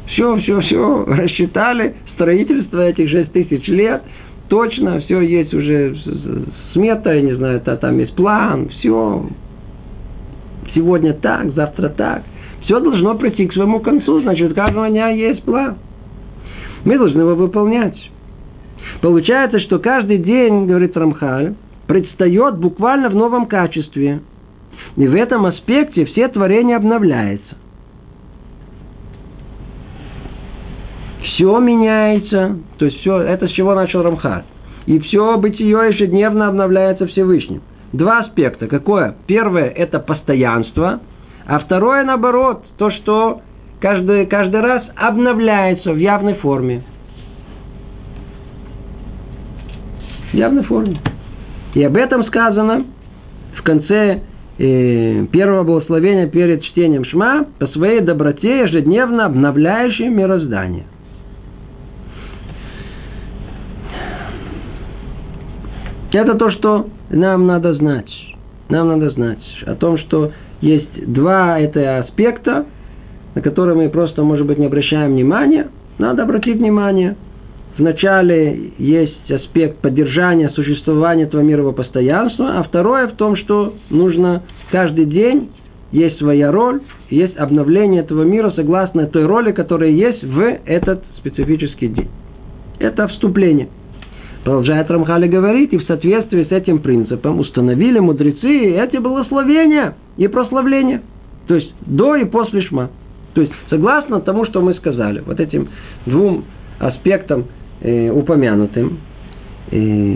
Все, 0.07 0.38
все, 0.38 0.61
все 0.61 1.05
рассчитали, 1.07 1.95
строительство 2.15 2.82
этих 2.88 3.09
6 3.09 3.32
тысяч 3.34 3.67
лет, 3.67 4.01
точно, 4.47 5.01
все 5.01 5.21
есть 5.21 5.53
уже 5.53 5.95
смета, 6.73 7.13
я 7.13 7.21
не 7.21 7.34
знаю, 7.34 7.61
там 7.61 7.99
есть 7.99 8.15
план, 8.15 8.69
все. 8.69 9.25
Сегодня 10.73 11.13
так, 11.13 11.53
завтра 11.53 11.89
так. 11.89 12.23
Все 12.61 12.80
должно 12.80 13.15
прийти 13.15 13.47
к 13.47 13.53
своему 13.53 13.80
концу, 13.80 14.21
значит, 14.21 14.53
каждого 14.53 14.89
дня 14.89 15.09
есть 15.09 15.43
план. 15.43 15.75
Мы 16.86 16.97
должны 16.97 17.21
его 17.21 17.36
выполнять. 17.36 17.97
Получается, 19.02 19.60
что 19.60 19.80
каждый 19.80 20.18
день, 20.18 20.66
говорит 20.66 20.98
Рамхаль, 20.98 21.56
предстает 21.88 22.58
буквально 22.58 23.10
в 23.10 23.16
новом 23.16 23.45
качестве. 23.45 24.22
И 24.95 25.08
в 25.08 25.16
этом 25.16 25.45
аспекте 25.45 26.06
все 26.06 26.28
творения 26.28 26.76
обновляется. 26.76 27.56
Все 31.22 31.60
меняется, 31.60 32.58
то 32.78 32.86
есть 32.86 33.00
все, 33.00 33.20
это 33.20 33.48
с 33.48 33.52
чего 33.52 33.76
начал 33.76 34.02
Рамхаль. 34.02 34.43
И 34.88 35.00
все 35.00 35.38
бытие 35.38 35.89
ежедневно 35.91 36.48
обновляется 36.48 37.06
Всевышним. 37.08 37.62
Два 37.93 38.20
аспекта. 38.20 38.68
Какое? 38.68 39.16
Первое– 39.28 39.70
это 39.76 40.00
постоянство, 40.00 41.02
а 41.45 41.60
второе, 41.60 42.04
наоборот, 42.04 42.66
то, 42.78 42.89
что 42.91 43.41
каждый, 43.80 44.26
каждый 44.26 44.62
раз 44.62 44.84
обновляется 44.95 45.93
в 45.93 45.98
явной 45.98 46.36
форме. 46.36 46.84
В 50.26 50.26
явной 50.38 50.63
форме. 50.63 51.01
И 51.73 51.83
об 51.83 51.95
этом 51.97 52.23
сказано 52.25 52.85
в 53.55 53.63
конце 53.63 54.21
э, 54.57 55.25
первого 55.31 55.63
благословения 55.63 56.27
перед 56.27 56.63
чтением 56.63 57.03
Шма 57.05 57.47
по 57.59 57.67
своей 57.67 58.01
доброте 58.01 58.59
ежедневно 58.59 59.25
обновляющей 59.25 60.07
мироздание. 60.07 60.85
Это 66.13 66.35
то, 66.35 66.49
что 66.51 66.88
нам 67.09 67.45
надо 67.45 67.73
знать. 67.73 68.09
Нам 68.69 68.88
надо 68.88 69.11
знать 69.11 69.43
о 69.65 69.75
том, 69.75 69.97
что 69.97 70.31
есть 70.61 71.13
два 71.13 71.59
это 71.59 71.99
аспекта, 71.99 72.65
на 73.35 73.41
которые 73.41 73.75
мы 73.75 73.89
просто, 73.89 74.23
может 74.23 74.47
быть, 74.47 74.57
не 74.57 74.65
обращаем 74.65 75.11
внимания. 75.11 75.67
Надо 75.99 76.23
обратить 76.23 76.57
внимание– 76.57 77.15
Вначале 77.78 78.71
есть 78.80 79.32
аспект 79.32 79.82
поддержания 79.82 80.49
существования 80.49 81.23
этого 81.23 81.41
мира 81.41 81.71
постоянства, 81.71 82.57
а 82.57 82.63
второе 82.63 83.07
в 83.07 83.15
том, 83.15 83.36
что 83.36 83.75
нужно 83.89 84.43
каждый 84.71 85.05
день 85.05 85.51
есть 85.91 86.17
своя 86.17 86.51
роль, 86.51 86.82
есть 87.09 87.38
обновление 87.38 88.01
этого 88.01 88.23
мира 88.23 88.51
согласно 88.55 89.05
той 89.05 89.25
роли, 89.25 89.51
которая 89.51 89.91
есть 89.91 90.23
в 90.23 90.39
этот 90.65 91.03
специфический 91.17 91.88
день. 91.88 92.09
Это 92.80 93.07
вступление. 93.07 93.69
Продолжает 94.43 94.89
Рамхали 94.89 95.28
говорить, 95.28 95.73
и 95.73 95.78
в 95.78 95.84
соответствии 95.84 96.45
с 96.45 96.51
этим 96.51 96.80
принципом 96.80 97.39
установили 97.39 97.99
мудрецы 97.99 98.75
эти 98.75 98.97
благословения 98.97 99.95
и 100.17 100.28
прославления. 100.28 101.03
То 101.47 101.55
есть 101.55 101.73
до 101.86 102.15
и 102.15 102.25
после 102.25 102.61
шма. 102.61 102.89
То 103.34 103.41
есть 103.41 103.53
согласно 103.69 104.19
тому, 104.19 104.45
что 104.45 104.61
мы 104.61 104.73
сказали, 104.75 105.21
вот 105.25 105.39
этим 105.39 105.69
двум 106.05 106.45
аспектам 106.80 107.45
э, 107.82 108.09
упомянутым, 108.09 108.99
э, 109.71 110.15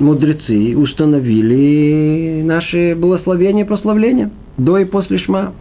мудрецы 0.00 0.76
установили 0.76 2.42
наши 2.42 2.94
благословения 2.94 3.64
и 3.64 3.66
прославления 3.66 4.30
до 4.56 4.78
и 4.78 4.84
после 4.84 5.18
шма. 5.18 5.54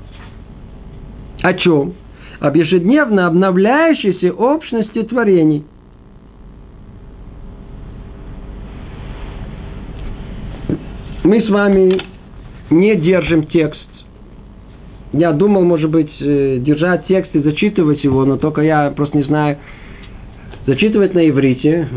О 1.41 1.53
чем? 1.53 1.93
Об 2.39 2.55
ежедневно 2.55 3.27
обновляющейся 3.27 4.31
общности 4.31 5.03
творений. 5.03 5.63
Мы 11.23 11.41
с 11.41 11.49
вами 11.49 11.99
не 12.69 12.95
держим 12.95 13.47
текст. 13.47 13.85
Я 15.13 15.31
думал, 15.31 15.63
может 15.63 15.89
быть, 15.89 16.11
э, 16.19 16.57
держать 16.59 17.07
текст 17.07 17.35
и 17.35 17.39
зачитывать 17.39 18.03
его, 18.03 18.23
но 18.25 18.37
только 18.37 18.61
я 18.61 18.91
просто 18.91 19.17
не 19.17 19.23
знаю, 19.23 19.57
Зачитывать 20.67 21.13
на 21.13 21.27
иврите, 21.29 21.87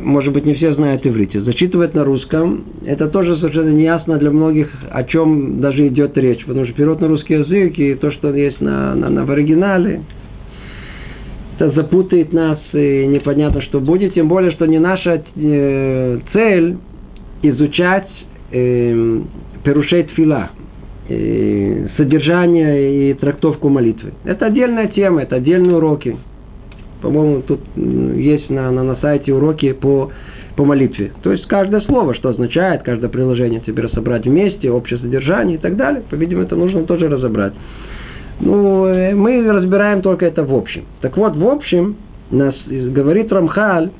может 0.00 0.32
быть, 0.32 0.44
не 0.44 0.54
все 0.54 0.72
знают 0.74 1.04
иврите, 1.04 1.40
зачитывать 1.40 1.92
на 1.92 2.04
русском, 2.04 2.64
это 2.86 3.08
тоже 3.08 3.36
совершенно 3.38 3.70
неясно 3.70 4.16
для 4.16 4.30
многих, 4.30 4.70
о 4.90 5.02
чем 5.02 5.60
даже 5.60 5.88
идет 5.88 6.16
речь, 6.16 6.44
потому 6.46 6.66
что 6.66 6.74
перевод 6.76 7.00
на 7.00 7.08
русский 7.08 7.34
язык 7.34 7.76
и 7.80 7.96
то, 7.96 8.12
что 8.12 8.32
есть 8.32 8.60
на, 8.60 8.94
на, 8.94 9.10
на 9.10 9.24
в 9.24 9.30
оригинале, 9.32 10.02
это 11.58 11.72
запутает 11.72 12.32
нас, 12.32 12.60
и 12.72 13.06
непонятно, 13.08 13.60
что 13.62 13.80
будет, 13.80 14.14
тем 14.14 14.28
более, 14.28 14.52
что 14.52 14.66
не 14.66 14.78
наша 14.78 15.24
э, 15.34 16.20
цель 16.32 16.76
изучать 17.42 18.08
э, 18.52 19.20
перушей 19.64 20.04
тфила, 20.04 20.50
э, 21.08 21.88
содержание 21.96 23.10
и 23.10 23.14
трактовку 23.14 23.68
молитвы. 23.68 24.12
Это 24.24 24.46
отдельная 24.46 24.86
тема, 24.86 25.22
это 25.22 25.34
отдельные 25.34 25.76
уроки– 25.76 26.16
по-моему, 27.00 27.42
тут 27.42 27.60
есть 27.76 28.50
на, 28.50 28.70
на, 28.70 28.82
на 28.82 28.96
сайте 28.96 29.32
уроки 29.32 29.72
по, 29.72 30.10
по 30.56 30.64
молитве. 30.64 31.12
То 31.22 31.32
есть 31.32 31.46
каждое 31.46 31.80
слово, 31.82 32.14
что 32.14 32.30
означает, 32.30 32.82
каждое 32.82 33.08
приложение 33.08 33.60
тебе 33.60 33.88
собрать 33.88 34.26
вместе, 34.26 34.70
общее 34.70 34.98
содержание 34.98 35.56
и 35.56 35.60
так 35.60 35.76
далее. 35.76 36.02
По-видимому, 36.08 36.46
это 36.46 36.56
нужно 36.56 36.84
тоже 36.84 37.08
разобрать. 37.08 37.54
Ну, 38.40 38.86
э, 38.86 39.14
мы 39.14 39.42
разбираем 39.50 40.02
только 40.02 40.26
это 40.26 40.44
в 40.44 40.54
общем. 40.54 40.84
Так 41.00 41.16
вот, 41.16 41.36
в 41.36 41.46
общем, 41.46 41.96
нас 42.30 42.54
говорит 42.68 43.32
Рамхаль, 43.32 43.90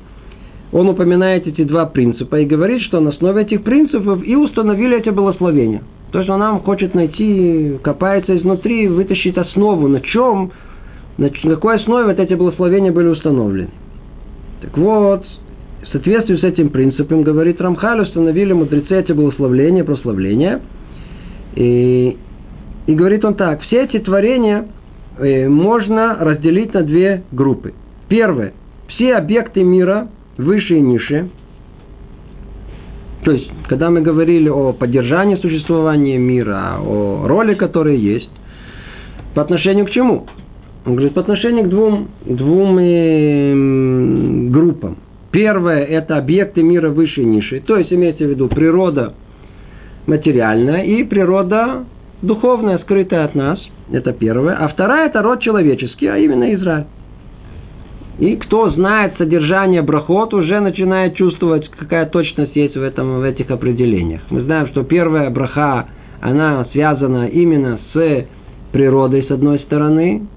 он 0.71 0.87
упоминает 0.87 1.47
эти 1.47 1.63
два 1.63 1.85
принципа 1.85 2.37
и 2.37 2.45
говорит, 2.45 2.81
что 2.83 2.99
на 2.99 3.09
основе 3.09 3.41
этих 3.43 3.63
принципов 3.63 4.25
и 4.25 4.35
установили 4.35 4.97
эти 4.99 5.09
благословения. 5.09 5.83
То 6.11 6.19
есть 6.19 6.29
он 6.29 6.39
нам 6.39 6.59
хочет 6.61 6.93
найти, 6.93 7.77
копается 7.83 8.37
изнутри, 8.37 8.87
вытащить 8.87 9.37
основу, 9.37 9.87
на 9.87 10.01
чем 10.01 10.51
на 11.17 11.29
какой 11.29 11.75
основе 11.75 12.05
вот 12.05 12.19
эти 12.19 12.33
благословения 12.33 12.91
были 12.91 13.07
установлены. 13.07 13.69
Так 14.61 14.77
вот, 14.77 15.25
в 15.83 15.87
соответствии 15.91 16.35
с 16.35 16.43
этим 16.43 16.69
принципом, 16.69 17.23
говорит 17.23 17.59
Рамхаль, 17.61 18.01
установили 18.01 18.53
мудрецы 18.53 18.99
эти 18.99 19.11
благословления, 19.11 19.83
прославления. 19.83 20.61
И, 21.55 22.17
и 22.87 22.93
говорит 22.93 23.25
он 23.25 23.35
так, 23.35 23.61
все 23.63 23.83
эти 23.83 23.99
творения 23.99 24.67
э, 25.17 25.47
можно 25.49 26.15
разделить 26.19 26.73
на 26.73 26.83
две 26.83 27.23
группы. 27.31 27.73
Первое, 28.07 28.53
все 28.87 29.15
объекты 29.15 29.63
мира, 29.63 30.07
выше 30.37 30.77
и 30.77 30.81
ниже, 30.81 31.29
то 33.23 33.31
есть, 33.31 33.49
когда 33.67 33.89
мы 33.89 34.01
говорили 34.01 34.49
о 34.49 34.73
поддержании 34.73 35.35
существования 35.35 36.17
мира, 36.17 36.77
о 36.79 37.27
роли, 37.27 37.53
которая 37.53 37.95
есть, 37.95 38.29
по 39.35 39.43
отношению 39.43 39.85
к 39.85 39.91
чему? 39.91 40.25
Он 40.85 40.93
говорит, 40.93 41.13
по 41.13 41.21
отношению 41.21 41.65
к 41.65 41.69
двум, 41.69 42.07
двум 42.25 42.77
э, 42.79 44.49
группам. 44.49 44.97
Первое– 45.31 45.83
это 45.85 46.17
объекты 46.17 46.63
мира 46.63 46.89
выше 46.89 47.21
и 47.21 47.25
ниже. 47.25 47.61
То 47.61 47.77
есть, 47.77 47.93
имеется 47.93 48.25
в 48.25 48.29
виду 48.29 48.47
природа 48.47 49.13
материальная 50.07 50.83
и 50.83 51.03
природа 51.03 51.85
духовная, 52.21 52.79
скрытая 52.79 53.25
от 53.25 53.35
нас. 53.35 53.59
Это 53.91 54.11
первое. 54.11 54.55
А 54.55 54.67
вторая– 54.67 55.07
это 55.09 55.21
род 55.21 55.41
человеческий, 55.41 56.07
а 56.07 56.17
именно 56.17 56.53
Израиль. 56.55 56.85
И 58.19 58.35
кто 58.35 58.69
знает 58.71 59.13
содержание 59.17 59.81
брахот, 59.81 60.33
уже 60.33 60.59
начинает 60.59 61.15
чувствовать, 61.15 61.69
какая 61.69 62.05
точность 62.05 62.55
есть 62.55 62.75
в, 62.75 62.83
этом, 62.83 63.19
в 63.19 63.23
этих 63.23 63.49
определениях. 63.51 64.21
Мы 64.29 64.41
знаем, 64.41 64.67
что 64.67 64.83
первая 64.83 65.29
браха, 65.29 65.87
она 66.19 66.65
связана 66.71 67.27
именно 67.27 67.79
с 67.93 68.25
природой, 68.71 69.23
с 69.23 69.31
одной 69.31 69.59
стороны, 69.59 70.27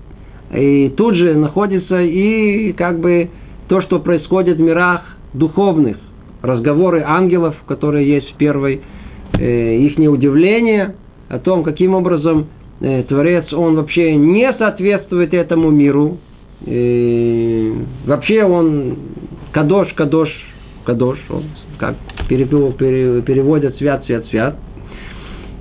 и 0.53 0.91
тут 0.91 1.15
же 1.15 1.35
находится 1.35 2.01
и 2.03 2.73
как 2.73 3.01
бы 3.01 3.31
то, 3.69 3.81
что 3.83 3.99
происходит 3.99 4.59
в 4.59 4.61
мирах 4.61 5.03
духовных, 5.33 5.97
разговоры 6.43 7.03
ангелов, 7.05 7.57
которые 7.67 8.09
есть 8.09 8.33
в 8.35 8.37
первой, 8.37 8.81
э, 9.39 9.77
их 9.77 9.99
удивление 9.99 10.95
о 11.29 11.39
том, 11.39 11.63
каким 11.65 11.95
образом 11.95 12.49
э, 12.81 13.03
Творец, 13.05 13.53
он 13.53 13.77
вообще 13.77 14.15
не 14.17 14.53
соответствует 14.55 15.33
этому 15.33 15.71
миру. 15.71 16.19
Э, 16.67 17.73
вообще 18.07 18.45
он 18.45 18.99
кадош, 19.53 19.93
кадош, 19.95 20.29
кадош, 20.85 21.19
он 21.31 21.45
как 21.79 21.97
переводят 22.29 23.77
свят, 23.79 24.05
свят, 24.07 24.27
свят. 24.27 24.57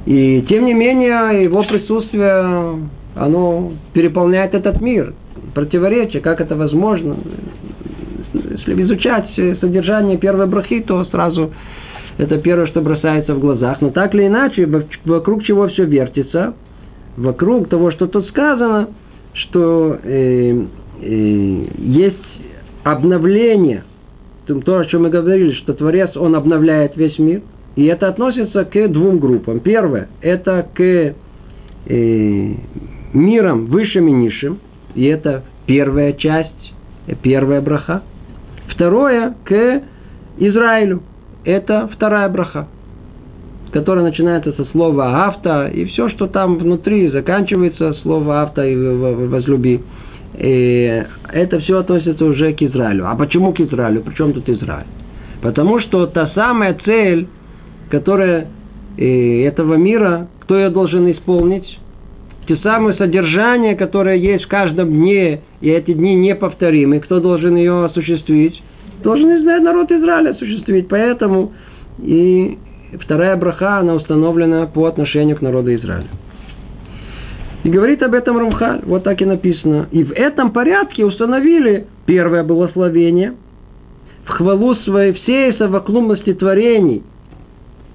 И 0.06 0.44
тем 0.50 0.66
не 0.66 0.74
менее 0.74 1.44
его 1.44 1.64
присутствие 1.64 2.90
оно 3.16 3.74
переполняет 3.94 4.54
этот 4.54 4.82
мир. 4.82 5.14
Противоречие, 5.54 6.22
как 6.22 6.42
это 6.42 6.56
возможно. 6.56 7.18
Если 8.34 8.82
изучать 8.84 9.30
содержание 9.60 10.18
первой 10.18 10.48
брахи, 10.48 10.82
то 10.82 11.06
сразу 11.06 11.52
это 12.18 12.38
первое, 12.38 12.68
что 12.68 12.82
бросается 12.82 13.34
в 13.34 13.40
глазах. 13.40 13.82
Но 13.82 13.90
так 13.90 14.14
или 14.14 14.28
иначе, 14.28 14.68
вокруг 15.06 15.44
чего 15.44 15.68
все 15.68 15.86
вертится, 15.86 16.54
вокруг 17.18 17.70
того, 17.70 17.92
что 17.92 18.08
тут 18.08 18.28
сказано, 18.28 18.90
что 19.34 19.98
э, 20.04 20.66
э, 21.02 21.66
есть 21.78 22.18
обновление, 22.84 23.84
то, 24.46 24.78
о 24.78 24.86
чем 24.86 25.04
мы 25.04 25.10
говорили, 25.10 25.54
что 25.54 25.74
Творец, 25.74 26.16
он 26.16 26.36
обновляет 26.36 26.98
весь 26.98 27.18
мир, 27.18 27.42
и 27.76 27.86
это 27.86 28.08
относится 28.08 28.66
к 28.66 28.88
двум 28.90 29.20
группам. 29.20 29.60
Первое, 29.60 30.10
это 30.22 30.68
к 30.74 31.14
э, 31.88 32.54
мирам 33.14 33.66
высшим 33.66 34.08
и 34.08 34.12
низшим, 34.12 34.60
и 34.96 35.06
это 35.06 35.44
первая 35.66 36.14
часть, 36.14 36.74
первая 37.22 37.62
браха. 37.62 38.04
Второе, 38.68 39.36
к 39.44 39.82
Израилю, 40.38 41.04
это 41.44 41.90
вторая 41.94 42.30
браха 42.30 42.68
которая 43.74 44.06
начинается 44.06 44.54
со 44.54 44.66
слова 44.66 45.26
«авто», 45.26 45.66
и 45.66 45.86
все, 45.86 46.08
что 46.10 46.28
там 46.28 46.58
внутри, 46.58 47.10
заканчивается 47.10 47.94
слово 48.04 48.44
«авто» 48.44 48.64
и 48.64 48.76
«возлюби». 48.76 49.82
И 50.38 51.04
это 51.32 51.60
все 51.60 51.80
относится 51.80 52.24
уже 52.24 52.54
к 52.54 52.62
Израилю. 52.62 53.08
А 53.08 53.16
почему 53.16 53.52
к 53.52 53.60
Израилю? 53.60 54.02
Причем 54.02 54.34
тут 54.34 54.48
Израиль? 54.48 54.86
Потому 55.42 55.80
что 55.80 56.06
та 56.06 56.28
самая 56.36 56.78
цель, 56.86 57.28
которая 57.90 58.48
этого 58.98 59.74
мира, 59.74 60.28
кто 60.42 60.58
ее 60.58 60.70
должен 60.70 61.12
исполнить? 61.12 61.80
Те 62.48 62.58
самые 62.58 62.96
содержания, 62.96 63.76
которые 63.76 64.22
есть 64.22 64.46
в 64.46 64.48
каждом 64.50 64.90
дне, 64.90 65.42
и 65.62 65.70
эти 65.70 65.94
дни 65.94 66.16
неповторимы. 66.16 67.00
Кто 67.00 67.20
должен 67.20 67.56
ее 67.56 67.86
осуществить? 67.86 68.62
Должен 69.04 69.42
знать 69.42 69.64
народ 69.64 69.92
Израиля 69.92 70.32
осуществить. 70.32 70.88
Поэтому 70.90 71.54
и 72.00 72.58
вторая 73.02 73.36
браха, 73.38 73.80
она 73.80 73.96
установлена 73.96 74.68
по 74.68 74.86
отношению 74.86 75.38
к 75.38 75.42
народу 75.42 75.74
Израиля. 75.76 76.08
И 77.64 77.70
говорит 77.70 78.04
об 78.04 78.14
этом 78.14 78.38
Рамхаль, 78.38 78.82
вот 78.84 79.04
так 79.04 79.22
и 79.22 79.26
написано. 79.26 79.88
И 79.92 80.04
в 80.04 80.12
этом 80.12 80.52
порядке 80.52 81.06
установили 81.06 81.88
первое 82.06 82.44
благословение 82.44 83.36
в 84.26 84.30
хвалу 84.30 84.76
своей 84.76 85.14
всей 85.14 85.54
совокупности 85.54 86.34
творений 86.34 87.04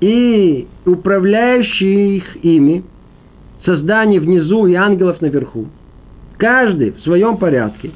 и 0.00 0.66
управляющих 0.86 2.42
ими, 2.42 2.84
создание 3.68 4.18
внизу 4.18 4.66
и 4.66 4.72
ангелов 4.72 5.20
наверху, 5.20 5.66
каждый 6.38 6.92
в 6.92 7.00
своем 7.00 7.36
порядке, 7.36 7.90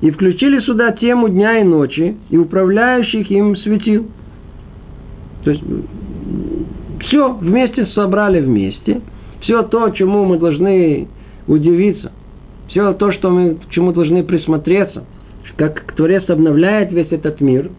и 0.00 0.12
включили 0.12 0.60
сюда 0.60 0.92
тему 0.92 1.28
дня 1.28 1.58
и 1.58 1.64
ночи 1.64 2.16
и 2.30 2.36
управляющих 2.36 3.28
им 3.32 3.56
светил. 3.56 4.06
То 5.42 5.50
есть 5.50 5.64
все 7.00 7.32
вместе 7.32 7.86
собрали 7.86 8.40
вместе. 8.40 9.00
Все 9.40 9.62
то, 9.62 9.90
чему 9.90 10.24
мы 10.24 10.38
должны 10.38 11.08
удивиться. 11.48 12.12
Все 12.68 12.92
то, 12.92 13.10
что 13.12 13.30
мы, 13.30 13.56
к 13.56 13.70
чему 13.70 13.92
должны 13.92 14.22
присмотреться. 14.22 15.04
Как 15.56 15.94
Творец 15.96 16.28
обновляет 16.28 16.92
весь 16.92 17.10
этот 17.10 17.40
мир. 17.40 17.70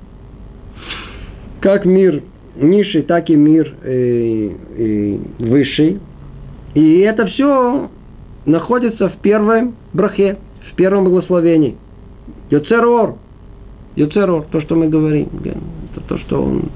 Как 1.62 1.86
мир 1.86 2.22
низший, 2.58 3.04
так 3.04 3.30
и 3.30 3.36
мир 3.36 3.74
э, 3.84 4.50
э, 4.78 5.18
высший. 5.40 6.00
И 6.74 7.00
это 7.00 7.26
все 7.28 7.90
находится 8.46 9.10
в 9.10 9.18
первом 9.18 9.76
брахе, 9.94 10.38
в 10.72 10.76
первом 10.76 11.06
благословении. 11.06 11.78
Йоцерор. 12.50 13.16
Йоцерор, 13.96 14.44
то, 14.52 14.62
что 14.62 14.76
мы 14.76 14.88
говорим. 14.88 15.30
Это 15.44 16.08
то, 16.08 16.18
что 16.20 16.42
он 16.42 16.70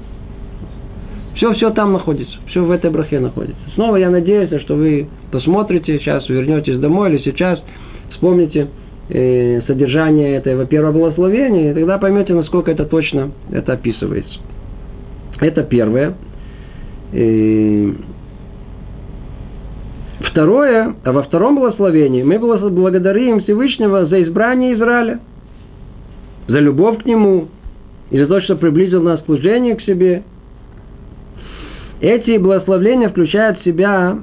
все-все 1.36 1.70
там 1.70 1.92
находится, 1.92 2.36
все 2.46 2.64
в 2.64 2.70
этой 2.70 2.90
брахе 2.90 3.20
находится. 3.20 3.60
Снова 3.74 3.96
я 3.96 4.08
надеюсь, 4.08 4.50
что 4.62 4.76
вы 4.76 5.08
посмотрите, 5.30 5.98
сейчас 5.98 6.28
вернетесь 6.28 6.78
домой 6.78 7.10
или 7.10 7.18
сейчас 7.18 7.60
вспомните 8.12 8.68
э, 9.08 9.62
содержание 9.66 10.36
этого 10.36 10.64
первого 10.64 10.92
благословения, 10.92 11.72
и 11.72 11.74
тогда 11.74 11.98
поймете, 11.98 12.34
насколько 12.34 12.70
это 12.70 12.84
точно 12.84 13.32
это 13.52 13.72
описывается. 13.72 14.38
Это 15.40 15.64
первое. 15.64 16.14
Э, 17.12 17.92
второе, 20.30 20.94
а 21.04 21.12
во 21.12 21.22
втором 21.22 21.56
благословении 21.56 22.22
мы 22.22 22.38
благодарим 22.38 23.40
Всевышнего 23.40 24.06
за 24.06 24.22
избрание 24.22 24.74
Израиля, 24.74 25.20
за 26.48 26.58
любовь 26.58 27.02
к 27.02 27.06
Нему, 27.06 27.48
и 28.10 28.18
за 28.18 28.26
то, 28.26 28.40
что 28.42 28.56
приблизил 28.56 29.02
нас 29.02 29.20
к 29.22 29.24
служению 29.26 29.76
к 29.76 29.82
себе– 29.82 30.22
эти 32.04 32.36
благословления 32.36 33.08
включают 33.08 33.60
в 33.60 33.64
себя 33.64 34.18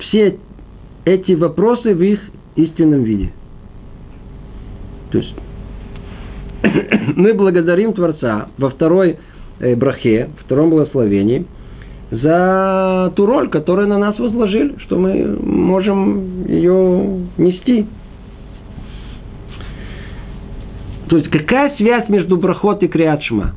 все 0.00 0.38
эти 1.04 1.32
вопросы 1.32 1.94
в 1.94 2.02
их 2.02 2.20
истинном 2.56 3.02
виде. 3.02 3.32
То 5.10 5.18
есть 5.18 5.34
мы 7.16 7.34
благодарим 7.34 7.92
Творца 7.92 8.48
во 8.56 8.70
второй 8.70 9.18
э, 9.60 9.74
брахе, 9.74 10.30
втором 10.44 10.70
благословении, 10.70 11.44
за 12.10 13.12
ту 13.14 13.26
роль, 13.26 13.48
которую 13.48 13.88
на 13.88 13.98
нас 13.98 14.18
возложили, 14.18 14.76
что 14.80 14.98
мы 14.98 15.38
можем 15.42 16.46
ее 16.46 17.26
нести. 17.36 17.86
То 21.08 21.16
есть 21.16 21.30
какая 21.30 21.74
связь 21.76 22.08
между 22.08 22.36
брахот 22.36 22.82
и 22.82 22.88
криатшма? 22.88 23.54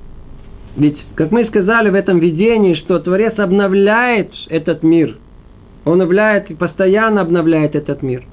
Ведь, 0.77 0.97
как 1.15 1.31
мы 1.31 1.45
сказали 1.45 1.89
в 1.89 1.95
этом 1.95 2.19
видении, 2.19 2.75
что 2.75 2.99
Творец 2.99 3.37
обновляет 3.37 4.31
этот 4.49 4.83
мир. 4.83 5.17
Он 5.83 6.01
обновляет, 6.01 6.57
постоянно 6.57 7.21
обновляет 7.21 7.75
этот 7.75 8.01
мир. 8.01 8.23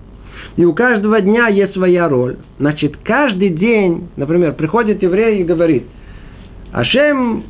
И 0.57 0.65
у 0.65 0.73
каждого 0.73 1.21
дня 1.21 1.49
есть 1.49 1.73
своя 1.73 2.09
роль. 2.09 2.37
Значит, 2.59 2.97
каждый 3.03 3.51
день, 3.51 4.09
например, 4.17 4.53
приходит 4.53 5.03
еврей 5.03 5.41
и 5.41 5.45
говорит, 5.45 5.85
Ашем 6.73 7.45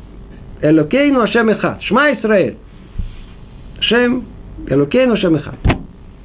Элокейну 0.61 1.21
Ашем 1.21 1.49
Эхад, 1.49 1.81
Шма 1.83 2.13
Исраэль. 2.13 2.57
Ашем 3.79 4.25
Элокейну 4.67 5.13
Ашем 5.13 5.35
Эхад. 5.35 5.55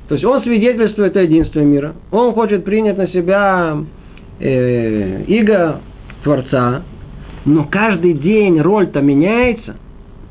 То 0.08 0.14
есть 0.14 0.24
он 0.24 0.42
свидетельствует 0.42 1.16
о 1.16 1.22
единстве 1.22 1.64
мира. 1.64 1.94
Он 2.10 2.32
хочет 2.32 2.64
принять 2.64 2.98
на 2.98 3.08
себя 3.08 3.78
э, 4.40 5.24
иго 5.26 5.80
Творца, 6.22 6.82
но 7.44 7.64
каждый 7.64 8.14
день 8.14 8.60
роль-то 8.60 9.00
меняется. 9.00 9.76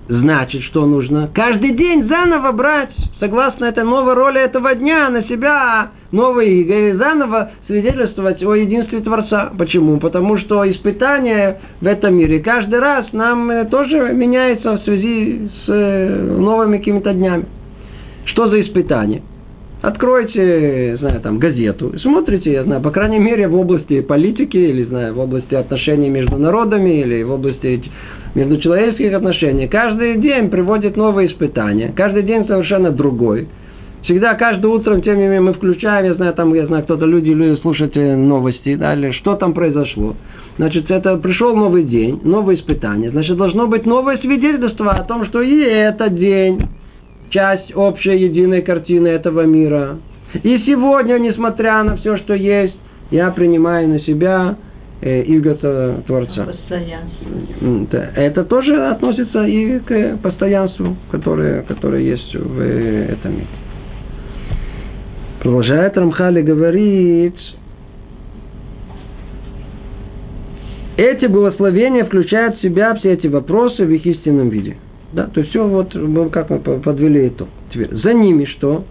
Значит, 0.10 0.64
что 0.64 0.86
нужно? 0.86 1.30
Каждый 1.34 1.72
день 1.72 2.08
заново 2.08 2.52
брать, 2.52 2.94
согласно 3.20 3.66
этой 3.66 3.86
новой 3.86 4.14
роли 4.14 4.42
этого 4.42 4.76
дня, 4.76 5.10
на 5.10 5.24
себя 5.24 5.92
новые 6.14 6.62
и 6.62 6.94
заново 6.94 7.52
свидетельствовать 7.68 8.42
о 8.44 8.54
единстве 8.54 9.02
Творца. 9.02 9.52
Почему? 9.58 9.98
Потому 10.00 10.38
что 10.38 10.70
испытания 10.72 11.60
в 11.82 11.88
этом 11.88 12.16
мире 12.16 12.40
каждый 12.40 12.80
раз 12.80 13.12
нам 13.12 13.50
э, 13.50 13.66
тоже 13.66 14.14
меняется 14.14 14.78
в 14.78 14.84
связи 14.84 15.50
с 15.66 15.70
э, 15.70 16.38
новыми 16.40 16.78
какими-то 16.78 17.14
днями. 17.14 17.46
Что 18.26 18.48
за 18.48 18.62
испытание? 18.62 19.24
Откройте, 19.82 20.96
знаю, 20.98 21.20
там, 21.20 21.40
газету, 21.40 21.92
смотрите, 22.00 22.54
я 22.54 22.64
знаю, 22.64 22.82
по 22.82 22.90
крайней 22.92 23.20
мере, 23.20 23.50
в 23.50 23.56
области 23.60 24.00
политики, 24.00 24.56
или, 24.56 24.84
знаю, 24.86 25.14
в 25.14 25.20
области 25.20 25.56
отношений 25.56 26.08
между 26.08 26.38
народами, 26.38 27.02
или 27.02 27.22
в 27.24 27.32
области 27.32 27.84
между 28.34 28.62
человеческих 28.62 29.14
отношений. 29.14 29.68
Каждый 29.68 30.20
день 30.20 30.50
приводит 30.50 30.96
новые 30.96 31.28
испытания. 31.28 31.92
Каждый 31.94 32.24
день 32.24 32.48
совершенно 32.48 32.92
другой. 32.92 33.50
Всегда, 34.04 34.34
каждое 34.36 34.68
утро, 34.68 35.00
тем 35.00 35.16
не 35.16 35.24
менее, 35.24 35.40
мы 35.40 35.54
включаем, 35.54 36.06
я 36.06 36.14
знаю, 36.16 36.34
там, 36.34 36.54
я 36.54 36.66
знаю, 36.68 36.84
кто-то 36.84 37.06
люди 37.06 37.30
любят 37.30 37.62
слушать 37.62 37.96
э, 37.96 38.16
новости, 38.16 38.76
да, 38.76 38.94
или 38.94 39.12
что 39.12 39.36
там 39.36 39.54
произошло. 39.54 40.16
Значит, 40.58 40.92
это 40.92 41.16
пришел 41.18 41.56
новый 41.56 41.84
день, 41.84 42.20
новое 42.24 42.56
испытание. 42.56 43.12
Значит, 43.12 43.38
должно 43.38 43.68
быть 43.68 43.86
новое 43.86 44.18
свидетельство 44.18 44.92
о 44.92 45.04
том, 45.04 45.26
что 45.28 45.42
и 45.42 45.58
этот 45.58 46.16
день 46.16 46.68
часть 47.30 47.76
общей 47.76 48.18
единой 48.18 48.62
картины 48.62 49.08
этого 49.08 49.46
мира. 49.46 49.98
И 50.44 50.58
сегодня, 50.66 51.18
несмотря 51.18 51.82
на 51.84 51.96
все, 51.96 52.18
что 52.18 52.34
есть, 52.34 52.76
я 53.10 53.32
принимаю 53.32 53.88
на 53.88 54.00
себя 54.02 54.58
э, 55.02 55.22
иго 55.24 55.56
Творца. 56.06 56.46
Постоянство. 56.46 58.10
Это 58.16 58.44
тоже 58.44 58.86
относится 58.88 59.46
и 59.46 59.80
к 59.80 60.18
постоянству, 60.22 60.98
которое, 61.10 61.62
которое 61.64 62.02
есть 62.02 62.36
в 62.36 62.60
этом 62.60 63.32
мире. 63.32 63.48
Продолжает 65.44 65.98
Рамхали 65.98 66.42
говорить, 66.42 67.36
эти 70.96 71.26
благословения 71.26 72.06
включают 72.06 72.58
в 72.58 72.62
себя 72.62 72.96
все 72.96 73.12
эти 73.12 73.28
вопросы 73.28 73.84
в 73.84 73.90
их 73.90 74.06
истинном 74.06 74.48
виде. 74.48 74.78
Да, 75.12 75.26
то 75.26 75.42
есть 75.42 75.50
все 75.52 75.68
вот 75.68 75.94
как 76.32 76.50
мы 76.50 76.60
подвели 76.60 77.28
это. 77.28 77.48
Теперь 77.72 77.94
за 77.94 78.14
ними 78.14 78.46
что? 78.46 78.86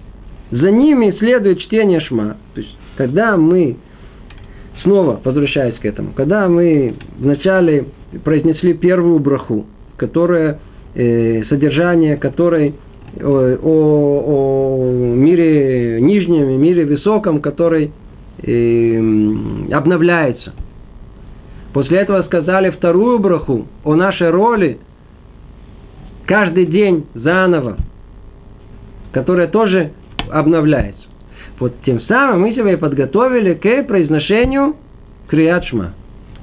За 0.51 0.71
ними 0.71 1.13
следует 1.19 1.59
чтение 1.61 2.01
шма. 2.01 2.37
То 2.55 2.61
есть 2.61 2.77
когда 2.97 3.39
мы 3.39 3.79
снова 4.83 5.23
возвращаясь 5.25 5.77
к 5.77 5.87
этому, 5.87 6.13
когда 6.13 6.49
мы 6.49 6.97
вначале 7.19 7.87
произнесли 8.25 8.75
первую 8.75 9.21
браху, 9.21 9.65
которая 9.97 10.61
э, 10.95 11.45
содержание 11.45 12.19
которой 12.19 12.75
о, 13.21 13.59
о, 13.63 14.93
мире 15.15 16.01
нижнем 16.01 16.51
и 16.51 16.57
мире 16.57 16.85
высоком, 16.87 17.41
который 17.41 17.93
э, 18.43 19.73
обновляется. 19.73 20.55
После 21.73 21.99
этого 21.99 22.23
сказали 22.23 22.71
вторую 22.71 23.19
браху 23.19 23.67
о 23.85 23.95
нашей 23.95 24.31
роли 24.31 24.79
каждый 26.27 26.67
день 26.67 27.07
заново, 27.15 27.77
которая 29.13 29.49
тоже 29.49 29.93
обновляется. 30.31 31.03
Вот 31.59 31.75
тем 31.85 32.01
самым 32.03 32.43
мы 32.43 32.55
себя 32.55 32.77
подготовили 32.77 33.55
к 33.55 33.85
произношению 33.85 34.77
криячма. 35.29 35.93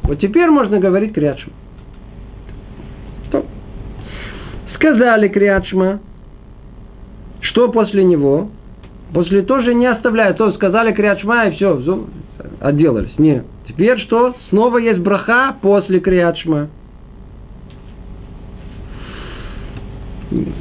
Вот 0.03 0.19
теперь 0.19 0.49
можно 0.49 0.79
говорить 0.79 1.13
криячма. 1.13 1.53
Сказали 4.75 5.27
криячма, 5.27 5.99
что 7.41 7.69
после 7.69 8.03
него? 8.03 8.49
После 9.13 9.41
тоже 9.41 9.73
не 9.73 9.87
оставляют. 9.87 10.37
То 10.37 10.51
сказали 10.53 10.93
криячма 10.93 11.47
и 11.47 11.55
все, 11.55 12.05
отделались. 12.59 13.17
Нет. 13.17 13.45
Теперь 13.67 13.99
что? 13.99 14.35
Снова 14.49 14.77
есть 14.77 14.99
браха 14.99 15.55
после 15.61 15.99
криячма. 15.99 16.69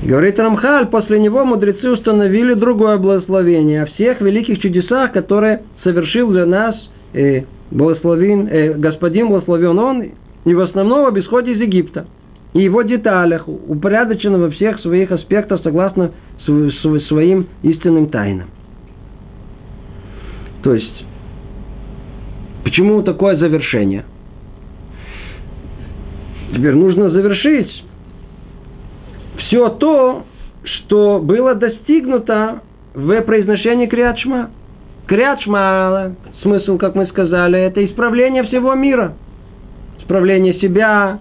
Говорит 0.02 0.38
Рамхаль, 0.38 0.86
после 0.86 1.20
него 1.20 1.44
мудрецы 1.44 1.90
установили 1.90 2.54
другое 2.54 2.96
благословение 2.96 3.82
о 3.82 3.86
всех 3.86 4.20
великих 4.22 4.60
чудесах, 4.60 5.12
которые 5.12 5.62
совершил 5.82 6.30
для 6.30 6.46
нас 6.46 6.74
э, 7.12 7.42
благословен, 7.70 8.48
э, 8.50 8.72
Господин 8.74 9.28
благословен 9.28 9.78
Он, 9.78 10.04
и 10.46 10.54
в 10.54 10.60
основном 10.60 11.04
об 11.04 11.18
исходе 11.18 11.52
из 11.52 11.60
Египта. 11.60 12.06
И 12.54 12.62
его 12.62 12.82
деталях, 12.82 13.46
упорядочено 13.46 14.38
во 14.38 14.50
всех 14.50 14.80
своих 14.80 15.12
аспектах 15.12 15.60
согласно 15.62 16.12
своим 17.08 17.46
истинным 17.62 18.08
тайнам. 18.08 18.48
То 20.62 20.74
есть, 20.74 21.04
почему 22.64 23.02
такое 23.02 23.36
завершение? 23.36 24.04
Теперь 26.52 26.74
нужно 26.74 27.10
завершить 27.10 27.84
все 29.38 29.68
то, 29.68 30.24
что 30.64 31.20
было 31.22 31.54
достигнуто 31.54 32.62
в 32.94 33.20
произношении 33.22 33.86
Криачма. 33.86 34.50
Криачма, 35.06 36.16
смысл, 36.42 36.78
как 36.78 36.94
мы 36.94 37.06
сказали, 37.06 37.58
это 37.58 37.84
исправление 37.84 38.42
всего 38.44 38.74
мира. 38.74 39.14
Исправление 40.00 40.54
себя, 40.54 41.18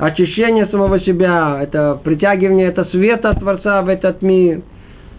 очищение 0.00 0.66
самого 0.66 0.98
себя, 1.00 1.58
это 1.62 2.00
притягивание 2.02 2.68
это 2.68 2.84
света 2.86 3.34
Творца 3.34 3.82
в 3.82 3.88
этот 3.88 4.22
мир. 4.22 4.62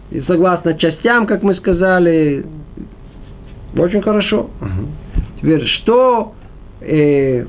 И 0.10 0.22
согласно 0.22 0.74
частям, 0.74 1.28
как 1.28 1.44
мы 1.44 1.56
сказали, 1.56 2.46
очень 3.78 4.02
хорошо. 4.02 4.50
Теперь, 5.40 5.66
что 5.66 6.34
э, 6.82 7.46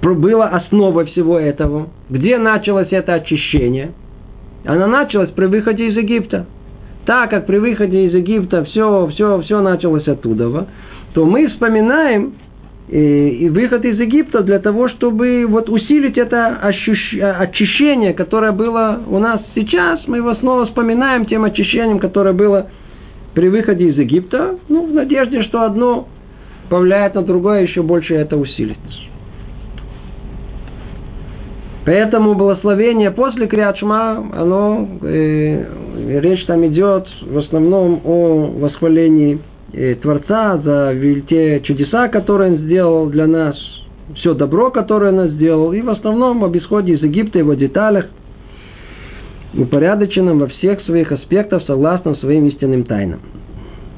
было 0.00 0.46
основой 0.46 1.06
всего 1.06 1.38
этого. 1.38 1.88
Где 2.08 2.38
началось 2.38 2.88
это 2.90 3.14
очищение? 3.14 3.92
Она 4.64 4.86
началась 4.86 5.30
при 5.30 5.46
выходе 5.46 5.88
из 5.88 5.96
Египта. 5.96 6.46
Так 7.06 7.30
как 7.30 7.46
при 7.46 7.58
выходе 7.58 8.06
из 8.06 8.14
Египта 8.14 8.64
все, 8.64 9.08
все, 9.08 9.42
все 9.42 9.60
началось 9.60 10.08
оттуда, 10.08 10.68
то 11.12 11.26
мы 11.26 11.48
вспоминаем 11.48 12.34
и, 12.88 12.96
э, 12.96 13.28
и 13.28 13.48
выход 13.48 13.84
из 13.84 13.98
Египта 13.98 14.42
для 14.42 14.58
того, 14.58 14.88
чтобы 14.88 15.46
вот 15.46 15.68
усилить 15.68 16.18
это 16.18 16.56
ощущ... 16.62 17.14
очищение, 17.14 18.12
которое 18.14 18.52
было 18.52 19.00
у 19.06 19.18
нас 19.18 19.40
сейчас. 19.54 20.00
Мы 20.06 20.18
его 20.18 20.34
снова 20.36 20.66
вспоминаем 20.66 21.26
тем 21.26 21.44
очищением, 21.44 21.98
которое 21.98 22.32
было 22.32 22.68
при 23.34 23.48
выходе 23.48 23.86
из 23.86 23.98
Египта, 23.98 24.58
ну, 24.68 24.86
в 24.86 24.94
надежде, 24.94 25.42
что 25.42 25.62
одно 25.62 26.08
повлияет 26.68 27.14
на 27.14 27.22
другое, 27.22 27.62
еще 27.62 27.82
больше 27.82 28.14
это 28.14 28.36
усилит. 28.36 28.78
Поэтому 31.84 32.34
благословение 32.34 33.10
после 33.10 33.46
Криачма, 33.46 34.24
оно, 34.34 34.88
э, 35.02 35.64
речь 36.20 36.46
там 36.46 36.66
идет 36.66 37.06
в 37.20 37.36
основном 37.38 38.00
о 38.04 38.46
восхвалении 38.58 39.34
э, 39.34 39.53
Творца 40.02 40.58
за 40.58 40.94
те 41.28 41.60
чудеса, 41.60 42.08
которые 42.08 42.52
Он 42.52 42.58
сделал 42.58 43.06
для 43.08 43.26
нас, 43.26 43.56
все 44.16 44.34
добро, 44.34 44.70
которое 44.70 45.12
Он 45.12 45.30
сделал, 45.30 45.72
и 45.72 45.80
в 45.80 45.90
основном 45.90 46.44
об 46.44 46.56
исходе 46.56 46.94
из 46.94 47.02
Египта, 47.02 47.38
его 47.38 47.54
деталях, 47.54 48.06
упорядоченном 49.56 50.38
во 50.38 50.46
всех 50.46 50.80
своих 50.82 51.10
аспектах, 51.12 51.62
согласно 51.66 52.14
своим 52.16 52.46
истинным 52.48 52.84
тайнам. 52.84 53.20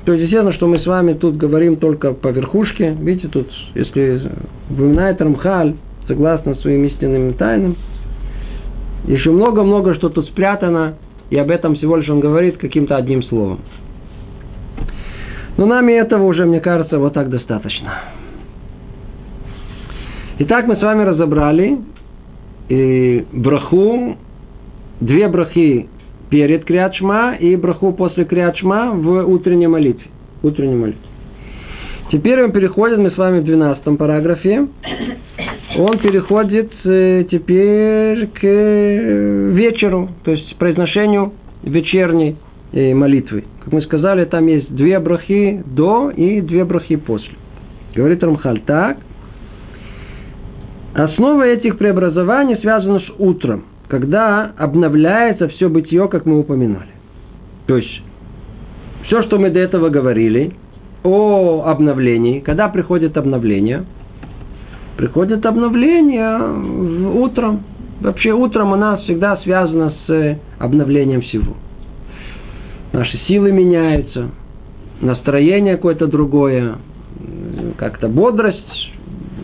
То 0.07 0.13
есть, 0.13 0.25
естественно, 0.25 0.53
что 0.53 0.69
мы 0.69 0.79
с 0.79 0.87
вами 0.87 1.15
тут 1.15 1.37
говорим 1.37 1.77
только 1.77 2.13
по 2.13 2.29
верхушке. 2.29 2.97
Видите, 3.01 3.29
тут, 3.29 3.49
если 3.75 4.23
упоминает 4.71 5.21
Рамхаль, 5.21 5.75
согласно 6.07 6.55
своим 6.57 6.85
истинным 6.85 7.35
тайнам. 7.35 7.77
Еще 9.07 9.31
много-много, 9.31 9.95
что 9.95 10.09
тут 10.09 10.27
спрятано, 10.29 10.95
и 11.31 11.37
об 11.37 11.51
этом 11.51 11.75
всего 11.75 11.97
лишь 11.97 12.09
он 12.09 12.21
говорит 12.21 12.57
каким-то 12.57 12.97
одним 12.97 13.23
словом. 13.25 13.61
Но 15.57 15.67
нам 15.67 15.89
и 15.89 15.93
этого 15.93 16.25
уже, 16.25 16.45
мне 16.45 16.61
кажется, 16.61 16.99
вот 16.99 17.15
так 17.15 17.31
достаточно. 17.31 17.95
Итак, 20.39 20.67
мы 20.67 20.77
с 20.77 20.83
вами 20.83 21.03
разобрали 21.03 21.79
и 22.69 23.25
браху, 23.33 24.17
две 25.01 25.29
брахи 25.29 25.89
перед 26.29 26.65
Криачма 26.65 27.37
и 27.39 27.57
браху 27.57 27.93
после 27.93 28.25
Криачма 28.25 28.91
в 28.93 29.29
утренней 29.29 29.67
молитве. 29.67 30.11
Утренней 30.43 30.77
молитве. 30.77 31.01
Теперь 32.13 32.41
мы 32.43 32.53
переходим, 32.53 33.03
мы 33.03 33.11
с 33.11 33.17
вами 33.17 33.41
в 33.41 33.45
12 33.45 33.99
параграфе 33.99 34.69
он 35.79 35.99
переходит 35.99 36.73
э, 36.85 37.25
теперь 37.31 38.29
к 38.29 38.43
вечеру, 38.43 40.09
то 40.25 40.31
есть 40.31 40.57
произношению 40.57 41.35
вечерней 41.63 42.31
э, 42.31 42.46
молитвы. 42.95 43.45
Как 43.65 43.73
мы 43.73 43.83
сказали, 43.83 44.25
там 44.25 44.47
есть 44.47 44.75
две 44.75 44.99
брахи 44.99 45.63
до 45.65 46.11
и 46.11 46.41
две 46.41 46.65
брахи 46.65 46.97
после. 46.97 47.35
Говорит 47.95 48.23
Рамхаль 48.23 48.61
так. 48.61 48.99
Основа 50.95 51.43
этих 51.43 51.79
преобразований 51.79 52.57
связана 52.57 53.01
с 53.01 53.11
утром, 53.19 53.65
когда 53.89 54.53
обновляется 54.57 55.49
все 55.49 55.69
бытие, 55.69 56.09
как 56.09 56.25
мы 56.27 56.39
упоминали. 56.39 56.91
То 57.67 57.77
есть, 57.77 58.03
все, 59.07 59.23
что 59.23 59.39
мы 59.39 59.51
до 59.51 59.59
этого 59.59 59.91
говорили 59.91 60.53
о 61.03 61.65
обновлении, 61.67 62.41
когда 62.41 62.69
приходит 62.69 63.17
обновление– 63.17 63.85
приходит 64.97 65.45
обновление 65.47 66.39
утром. 67.13 67.63
Вообще 68.01 68.33
утром 68.33 68.73
у 68.73 68.77
нас 68.77 69.03
всегда 69.03 69.37
связано 69.39 69.93
с 70.07 70.11
э, 70.11 70.39
обновлением 70.59 71.23
всего. 71.23 71.55
Наши 72.97 73.19
силы 73.29 73.53
меняются, 73.53 74.31
настроение 75.03 75.77
какое-то 75.77 76.07
другое, 76.07 76.77
как-то 77.77 78.09
бодрость 78.09 78.91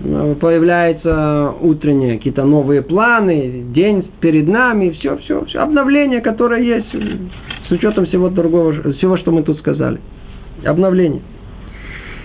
э, 0.02 0.36
появляется 0.40 1.52
утреннее, 1.60 2.16
какие-то 2.16 2.46
новые 2.46 2.80
планы, 2.80 3.66
день 3.74 4.06
перед 4.20 4.48
нами, 4.48 4.88
все, 4.92 5.18
все, 5.18 5.44
все, 5.44 5.58
обновление, 5.58 6.22
которое 6.22 6.62
есть 6.62 6.86
с 7.68 7.70
учетом 7.70 8.06
всего 8.06 8.30
другого, 8.30 8.72
всего, 8.94 9.18
что 9.18 9.32
мы 9.32 9.42
тут 9.42 9.58
сказали. 9.58 10.00
Обновление. 10.64 11.20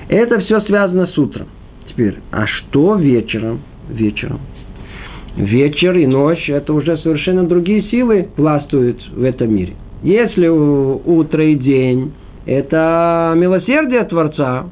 Это 0.08 0.40
все 0.40 0.62
связано 0.62 1.08
с 1.08 1.18
утром 1.18 1.48
теперь, 1.90 2.20
а 2.32 2.48
что 2.48 2.96
вечером? 2.96 3.60
Вечером. 3.90 4.40
Вечер 5.36 5.94
и 5.98 6.08
ночь– 6.08 6.46
это 6.50 6.72
уже 6.72 6.98
совершенно 7.00 7.44
другие 7.44 7.84
силы 7.90 8.30
властвуют 8.38 9.06
в 9.10 9.24
этом 9.24 9.54
мире. 9.54 9.74
Если 10.04 10.48
утро 10.48 11.44
и 11.44 11.56
день– 11.56 12.14
это 12.46 13.34
милосердие 13.36 14.04
Творца, 14.06 14.66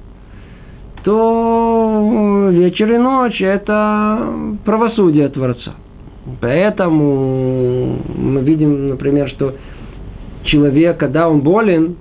то 1.03 2.49
вечер 2.51 2.91
и 2.93 2.97
ночь– 2.97 3.41
это 3.41 4.33
правосудие 4.63 5.29
Творца. 5.29 5.73
Поэтому 6.41 7.97
мы 8.15 8.41
видим, 8.41 8.89
например, 8.89 9.29
что 9.29 9.55
человек, 10.45 10.97
когда 10.97 11.29
он 11.29 11.41
болен, 11.41 11.95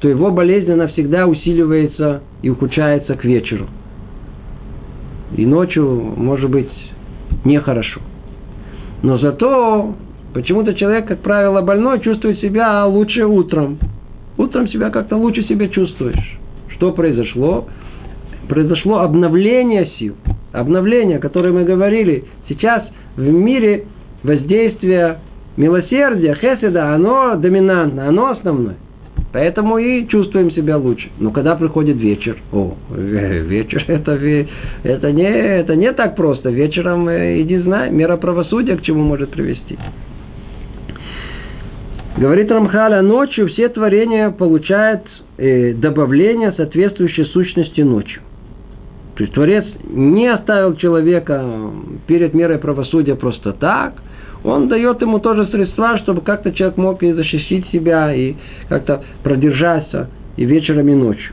то 0.00 0.08
его 0.08 0.30
болезнь 0.30 0.72
навсегда 0.72 1.26
усиливается 1.26 2.22
и 2.42 2.50
ухудшается 2.50 3.14
к 3.14 3.24
вечеру– 3.24 3.66
и 5.36 5.46
ночью, 5.46 5.86
может 6.16 6.50
быть, 6.50 6.70
нехорошо. 7.44 8.00
Но 9.02 9.18
зато 9.18 9.94
почему-то 10.32 10.74
человек, 10.74 11.06
как 11.06 11.20
правило, 11.20 11.60
больной, 11.60 12.00
чувствует 12.00 12.40
себя 12.40 12.84
лучше 12.86 13.24
утром. 13.24 13.78
Утром 14.36 14.68
себя 14.68 14.90
как-то 14.90 15.16
лучше 15.16 15.42
себя 15.44 15.68
чувствуешь. 15.68 16.38
Что 16.68 16.92
произошло? 16.92 17.66
Произошло 18.48 19.00
обновление 19.00 19.90
сил. 19.98 20.16
Обновление, 20.52 21.18
о 21.18 21.20
котором 21.20 21.54
мы 21.54 21.64
говорили. 21.64 22.24
Сейчас 22.48 22.84
в 23.16 23.22
мире 23.22 23.84
воздействие 24.22 25.18
милосердия, 25.56 26.34
хеседа, 26.34 26.94
оно 26.94 27.36
доминантно, 27.36 28.08
оно 28.08 28.30
основное. 28.30 28.76
Поэтому 29.32 29.78
и 29.78 30.08
чувствуем 30.08 30.50
себя 30.50 30.76
лучше. 30.76 31.08
Но 31.20 31.30
когда 31.30 31.54
приходит 31.54 31.96
вечер, 31.96 32.36
о, 32.52 32.74
вечер 32.90 33.84
это, 33.86 34.18
это, 34.82 35.12
не, 35.12 35.22
это 35.22 35.76
не 35.76 35.92
так 35.92 36.16
просто. 36.16 36.50
Вечером, 36.50 37.08
э, 37.08 37.40
иди 37.42 37.58
знай, 37.58 37.90
мера 37.90 38.16
правосудия 38.16 38.76
к 38.76 38.82
чему 38.82 39.04
может 39.04 39.30
привести. 39.30 39.78
Говорит 42.20 42.52
Рамхаля, 42.52 43.00
ночью 43.00 43.48
все 43.48 43.70
творения 43.70 44.28
получают 44.28 45.00
э, 45.38 45.72
добавление, 45.72 46.52
соответствующее 46.52 47.24
сущности 47.24 47.80
ночью. 47.80 48.20
То 49.16 49.22
есть 49.22 49.32
Творец 49.32 49.64
не 49.88 50.28
оставил 50.28 50.76
человека 50.76 51.42
перед 52.06 52.34
мерой 52.34 52.58
правосудия 52.58 53.14
просто 53.14 53.54
так. 53.54 53.94
Он 54.44 54.68
дает 54.68 55.00
ему 55.00 55.18
тоже 55.18 55.46
средства, 55.46 55.96
чтобы 56.00 56.20
как-то 56.20 56.52
человек 56.52 56.76
мог 56.76 57.02
и 57.02 57.10
защитить 57.12 57.66
себя, 57.70 58.14
и 58.14 58.34
как-то 58.68 59.02
продержаться 59.22 60.10
и 60.36 60.44
вечером, 60.44 60.88
и 60.88 60.94
ночью. 60.94 61.32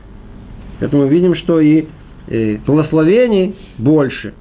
Поэтому 0.80 1.04
видим, 1.06 1.34
что 1.34 1.60
и 1.60 1.84
э, 2.28 2.56
благословений 2.66 3.56
больше. 3.76 4.32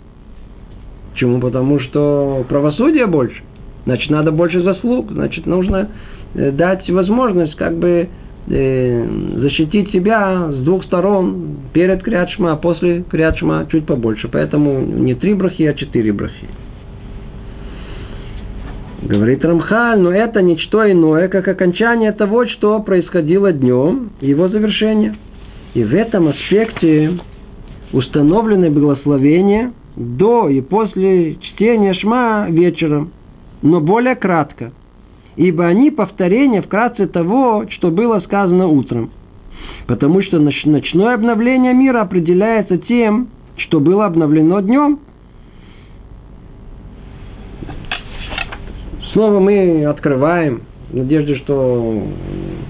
Почему? 1.12 1.42
Потому 1.42 1.82
что 1.82 2.46
правосудие 2.48 3.06
больше. 3.06 3.42
Значит, 3.84 4.10
надо 4.10 4.32
больше 4.32 4.62
заслуг. 4.62 5.12
Значит, 5.12 5.46
нужно 5.46 5.90
дать 6.34 6.90
возможность 6.90 7.56
как 7.56 7.78
бы 7.78 8.10
э, 8.48 9.08
защитить 9.36 9.92
себя 9.92 10.52
с 10.52 10.64
двух 10.64 10.86
сторон 10.86 11.58
перед 11.74 12.04
Криадшма, 12.04 12.54
а 12.54 12.56
после 12.56 13.04
Криадшма 13.04 13.68
чуть 13.72 13.86
побольше. 13.86 14.30
Поэтому 14.32 14.82
не 14.82 15.16
три 15.16 15.34
брахи, 15.34 15.64
а 15.64 15.74
четыре 15.74 16.14
брахи. 16.14 16.48
Говорит 19.04 19.46
Рамхаль, 19.46 20.00
но 20.00 20.12
это 20.12 20.42
ничто 20.42 20.90
иное, 20.90 21.28
как 21.28 21.48
окончание 21.48 22.12
того, 22.12 22.46
что 22.48 22.80
происходило 22.80 23.52
днем, 23.52 24.12
его 24.22 24.50
завершение. 24.50 25.16
И 25.76 25.84
в 25.84 25.94
этом 25.94 26.30
аспекте 26.30 27.20
установлены 27.94 28.72
благословения 28.72 29.74
до 29.96 30.50
и 30.50 30.62
после 30.62 31.36
чтения 31.36 31.94
Шма 31.94 32.48
вечером, 32.50 33.12
но 33.62 33.80
более 33.82 34.16
кратко– 34.16 34.72
ибо 35.38 35.68
они 35.68 35.92
повторение 35.92 36.62
вкратце 36.62 37.08
того, 37.08 37.66
что 37.70 37.90
было 37.92 38.20
сказано 38.22 38.68
утром. 38.68 39.12
Потому 39.86 40.22
что 40.22 40.40
ночное 40.40 41.14
обновление 41.14 41.74
мира 41.74 42.02
определяется 42.02 42.78
тем, 42.78 43.30
что 43.56 43.80
было 43.80 44.06
обновлено 44.06 44.60
днем. 44.60 45.00
Снова 49.14 49.40
мы 49.40 49.86
открываем, 49.86 50.64
в 50.90 50.96
надежде, 50.96 51.36
что 51.38 52.04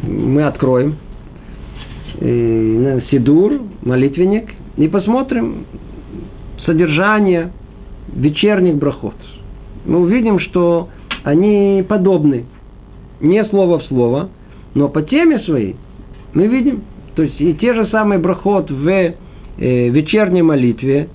мы 0.04 0.44
откроем 0.44 0.98
Сидур, 2.20 3.62
молитвенник, 3.84 4.50
и 4.76 4.88
посмотрим 4.88 5.66
содержание 6.66 7.52
вечерних 8.14 8.76
брахот. 8.76 9.16
Мы 9.86 10.00
увидим, 10.00 10.40
что 10.40 10.90
они 11.24 11.84
подобны 11.88 12.46
не 13.20 13.44
слово 13.46 13.80
в 13.80 13.84
слово, 13.86 14.30
но 14.74 14.90
по 14.90 15.02
теме 15.02 15.40
своей 15.40 15.76
мы 16.34 16.48
видим, 16.48 16.84
то 17.16 17.24
есть 17.24 17.40
и 17.42 17.54
те 17.56 17.74
же 17.74 17.88
самые 17.88 18.20
брахот 18.20 18.70
в 18.70 18.88
э, 18.88 19.14
вечерней 19.58 20.44
молитве, 20.44 21.10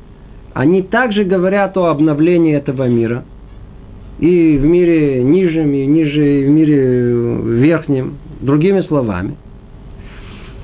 они 0.55 0.82
также 0.82 1.24
говорят 1.24 1.76
о 1.76 1.86
обновлении 1.86 2.55
этого 2.55 2.88
мира. 2.88 3.24
И 4.18 4.57
в 4.59 4.64
мире 4.64 5.22
нижнем, 5.22 5.72
и 5.72 5.86
ниже 5.86 6.46
в 6.46 6.50
мире 6.50 7.61
верхнем, 7.61 8.18
другими 8.40 8.82
словами. 8.82 9.36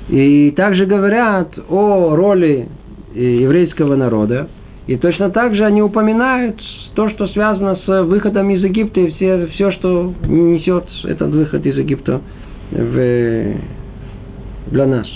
И 0.09 0.53
также 0.57 0.87
говорят 0.87 1.57
о 1.69 2.15
роли 2.15 2.69
э, 3.15 3.21
еврейского 3.21 3.97
народа. 3.97 4.49
И 4.87 4.97
точно 4.97 5.31
так 5.31 5.55
же 5.55 5.65
они 5.65 5.83
упоминают 5.83 6.61
то, 6.99 7.09
что 7.11 7.29
связано 7.29 7.77
с 7.77 8.03
выходом 8.07 8.51
из 8.51 8.61
Египта 8.61 8.99
и 8.99 9.13
все, 9.13 9.47
все 9.53 9.71
что 9.71 10.13
несет 10.27 10.85
этот 11.05 11.31
выход 11.31 11.65
из 11.65 11.77
Египта 11.77 12.21
в, 12.73 13.55
для 14.73 14.85
нас. 14.85 15.07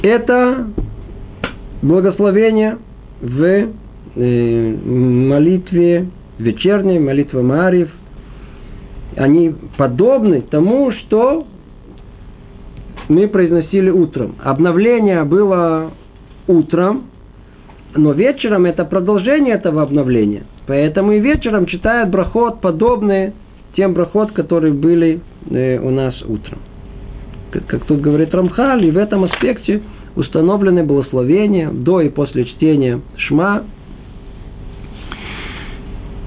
Это 0.00 0.68
благословение 1.82 2.78
в 3.20 3.68
э, 4.14 4.76
молитве 4.86 6.08
вечерней, 6.38 6.98
молитва 6.98 7.42
Мариев. 7.42 7.90
Они 9.16 9.54
подобны 9.76 10.40
тому, 10.40 10.90
что 10.90 11.46
мы 13.10 13.28
произносили 13.28 13.90
утром. 13.90 14.36
Обновление 14.42 15.22
было 15.24 15.90
утром, 16.46 17.10
но 17.96 18.12
вечером 18.12 18.66
это 18.66 18.84
продолжение 18.84 19.54
этого 19.54 19.82
обновления. 19.82 20.44
Поэтому 20.66 21.12
и 21.12 21.20
вечером 21.20 21.66
читают 21.66 22.10
брахот, 22.10 22.60
подобные 22.60 23.32
тем 23.76 23.92
брахот, 23.92 24.32
которые 24.32 24.72
были 24.72 25.20
э, 25.50 25.78
у 25.78 25.90
нас 25.90 26.14
утром. 26.22 26.58
Как, 27.50 27.84
тут 27.84 28.00
говорит 28.00 28.34
Рамхаль, 28.34 28.84
и 28.86 28.90
в 28.90 28.98
этом 28.98 29.24
аспекте 29.24 29.82
установлены 30.14 30.82
благословения 30.82 31.70
до 31.70 32.00
и 32.00 32.08
после 32.08 32.46
чтения 32.46 33.00
Шма, 33.16 33.64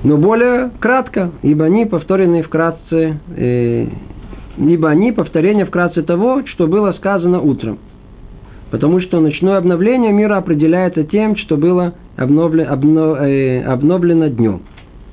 но 0.04 0.18
более 0.18 0.72
кратко, 0.80 1.32
ибо 1.42 1.66
они 1.66 1.86
повторены 1.86 2.44
вкратце, 2.44 3.20
э, 3.36 3.88
ибо 4.58 4.90
они 4.90 5.12
повторение 5.12 5.66
вкратце 5.66 6.04
того, 6.04 6.44
что 6.46 6.68
было 6.68 6.94
сказано 6.94 7.42
утром. 7.42 7.80
Потому 8.72 9.02
что 9.02 9.20
ночное 9.20 9.58
обновление 9.58 10.12
мира 10.12 10.38
определяется 10.38 11.04
тем, 11.04 11.36
что 11.38 11.58
было 11.58 11.96
обновлено, 12.18 12.72
обно, 12.72 13.00
э, 13.26 13.64
обновлено 13.64 14.28
днем. 14.28 14.62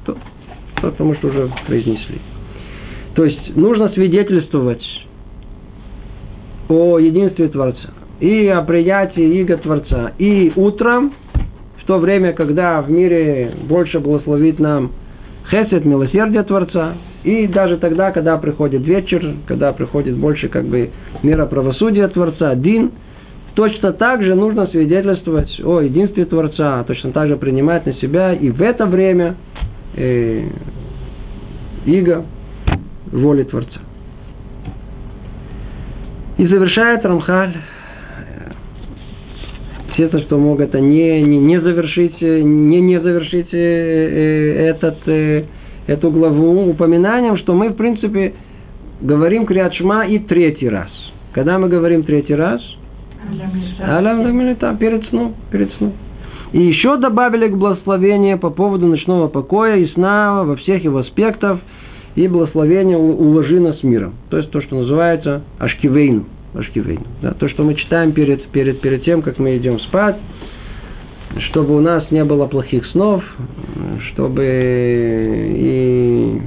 То, 0.05 0.17
потому 0.83 1.15
что 1.15 1.29
уже 1.29 1.51
произнесли. 1.67 2.21
То 3.15 3.25
есть 3.25 3.57
нужно 3.57 3.89
свидетельствовать 3.91 4.85
о 6.69 6.99
единстве 6.99 7.49
Творца 7.49 7.91
и 8.21 8.47
о 8.49 8.61
приятии 8.63 9.41
Иго 9.41 9.57
Творца. 9.57 10.13
И 10.19 10.53
утром, 10.55 11.15
в 11.79 11.87
то 11.87 11.99
время, 11.99 12.35
когда 12.35 12.83
в 12.83 12.91
мире 12.91 13.55
больше 13.67 14.01
благословит 14.01 14.59
нам 14.59 14.91
хесед, 15.51 15.87
милосердие 15.87 16.43
Творца, 16.43 16.95
и 17.25 17.47
даже 17.47 17.79
тогда, 17.79 18.11
когда 18.11 18.37
приходит 18.37 18.83
вечер, 18.83 19.37
когда 19.47 19.73
приходит 19.73 20.17
больше 20.17 20.49
как 20.49 20.67
бы 20.67 20.91
мира 21.23 21.47
правосудия 21.47 22.07
Творца, 22.09 22.55
Дин– 22.55 22.91
Точно 23.57 23.95
так 23.95 24.23
же 24.23 24.35
нужно 24.35 24.67
свидетельствовать 24.67 25.51
о 25.65 25.81
единстве 25.81 26.27
Творца, 26.27 26.85
точно 26.85 27.13
так 27.13 27.29
же 27.29 27.37
принимать 27.39 27.87
на 27.87 27.95
себя 27.95 28.35
и 28.35 28.51
в 28.51 28.61
это 28.61 28.85
время 28.85 29.37
э, 29.97 30.45
иго 31.87 32.27
воли 33.11 33.45
Творца. 33.45 33.81
И 36.37 36.47
завершает 36.47 37.07
Рамхаль 37.07 37.55
все 39.95 40.09
то, 40.09 40.19
что 40.19 40.37
мог 40.37 40.61
это 40.61 40.79
не, 40.79 41.23
не, 41.23 41.39
не 41.39 41.59
завершить, 41.59 42.21
не, 42.21 42.81
не 42.83 43.01
завершить 43.01 43.55
э, 43.55 43.57
э, 43.57 44.67
этот, 44.67 44.99
э, 45.09 45.45
эту 45.87 46.11
главу 46.11 46.69
упоминанием, 46.69 47.39
что 47.39 47.55
мы, 47.55 47.71
в 47.71 47.77
принципе, 47.77 48.35
говорим 49.01 49.47
Криадшма 49.47 50.07
и 50.09 50.19
третий 50.19 50.69
раз. 50.69 50.91
Когда 51.33 51.59
мы 51.59 51.71
говорим 51.71 52.03
третий 52.03 52.35
раз– 52.35 52.61
Алям 53.81 54.23
Дамилита, 54.23 54.75
перед 54.79 55.07
сном, 55.09 55.35
перед 55.51 55.73
сном. 55.75 55.93
И 56.53 56.61
еще 56.61 56.97
добавили 56.97 57.49
к 57.49 57.57
благословению 57.57 58.39
по 58.39 58.51
поводу 58.51 58.87
ночного 58.87 59.29
покоя 59.29 59.77
и 59.77 59.87
сна 59.89 60.45
во 60.45 60.57
всех 60.57 60.83
его 60.85 60.99
аспектах 60.99 61.59
и 62.15 62.29
благословения 62.29 62.97
уложи 62.97 63.61
нас 63.61 63.83
миром. 63.83 64.15
То 64.31 64.39
есть 64.39 64.51
то, 64.51 64.63
что 64.63 64.77
называется 64.77 65.43
ашкивейн. 65.59 66.25
ашкивейн 66.55 67.01
да, 67.21 67.33
то, 67.33 67.49
что 67.49 67.63
мы 67.65 67.75
читаем 67.75 68.13
перед, 68.13 68.45
перед, 68.47 68.81
перед 68.81 69.05
тем, 69.05 69.23
как 69.23 69.39
мы 69.39 69.57
идем 69.57 69.79
спать, 69.81 70.17
чтобы 71.51 71.77
у 71.77 71.81
нас 71.81 72.11
не 72.11 72.25
было 72.25 72.47
плохих 72.47 72.87
снов, 72.87 73.23
чтобы 74.13 74.45
и... 74.45 76.41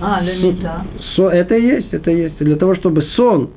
А, 0.00 0.22
лимита. 0.22 0.82
Со, 1.14 1.28
это 1.28 1.56
есть, 1.56 1.92
это 1.92 2.10
есть. 2.10 2.38
Для 2.38 2.56
того, 2.56 2.74
чтобы 2.74 3.02
сон 3.14 3.50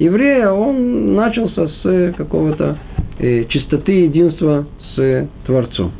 еврея, 0.00 0.50
он 0.50 1.14
начался 1.14 1.68
с 1.68 2.14
какого-то 2.16 2.78
э, 3.18 3.44
чистоты 3.44 3.92
единства 3.92 4.66
с 4.94 5.28
Творцом. 5.46 5.92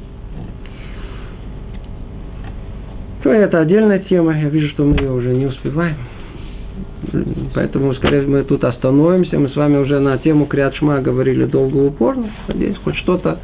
То 3.22 3.30
это 3.30 3.60
отдельная 3.60 3.98
тема, 4.00 4.36
я 4.36 4.48
вижу, 4.48 4.68
что 4.70 4.84
мы 4.84 4.96
ее 4.96 5.12
уже 5.12 5.28
не 5.34 5.46
успеваем. 5.46 5.96
Поэтому, 7.54 7.94
скорее 7.94 8.22
мы 8.22 8.42
тут 8.44 8.64
остановимся. 8.64 9.38
Мы 9.38 9.48
с 9.50 9.56
вами 9.56 9.76
уже 9.76 10.00
на 10.00 10.16
тему 10.18 10.46
Криадшма 10.46 11.00
говорили 11.00 11.44
долго 11.44 11.78
и 11.78 11.86
упорно. 11.88 12.30
Надеюсь, 12.48 12.78
хоть 12.82 12.96
что-то 12.96 13.38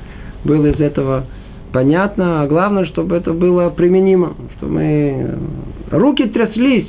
было 0.44 0.66
из 0.66 0.80
этого 0.80 1.26
понятно. 1.72 2.42
А 2.42 2.46
главное, 2.46 2.86
чтобы 2.86 3.16
это 3.16 3.32
было 3.32 3.68
применимо. 3.68 4.34
Что 4.56 4.66
мы... 4.66 5.38
Руки 5.90 6.24
тряслись 6.24 6.88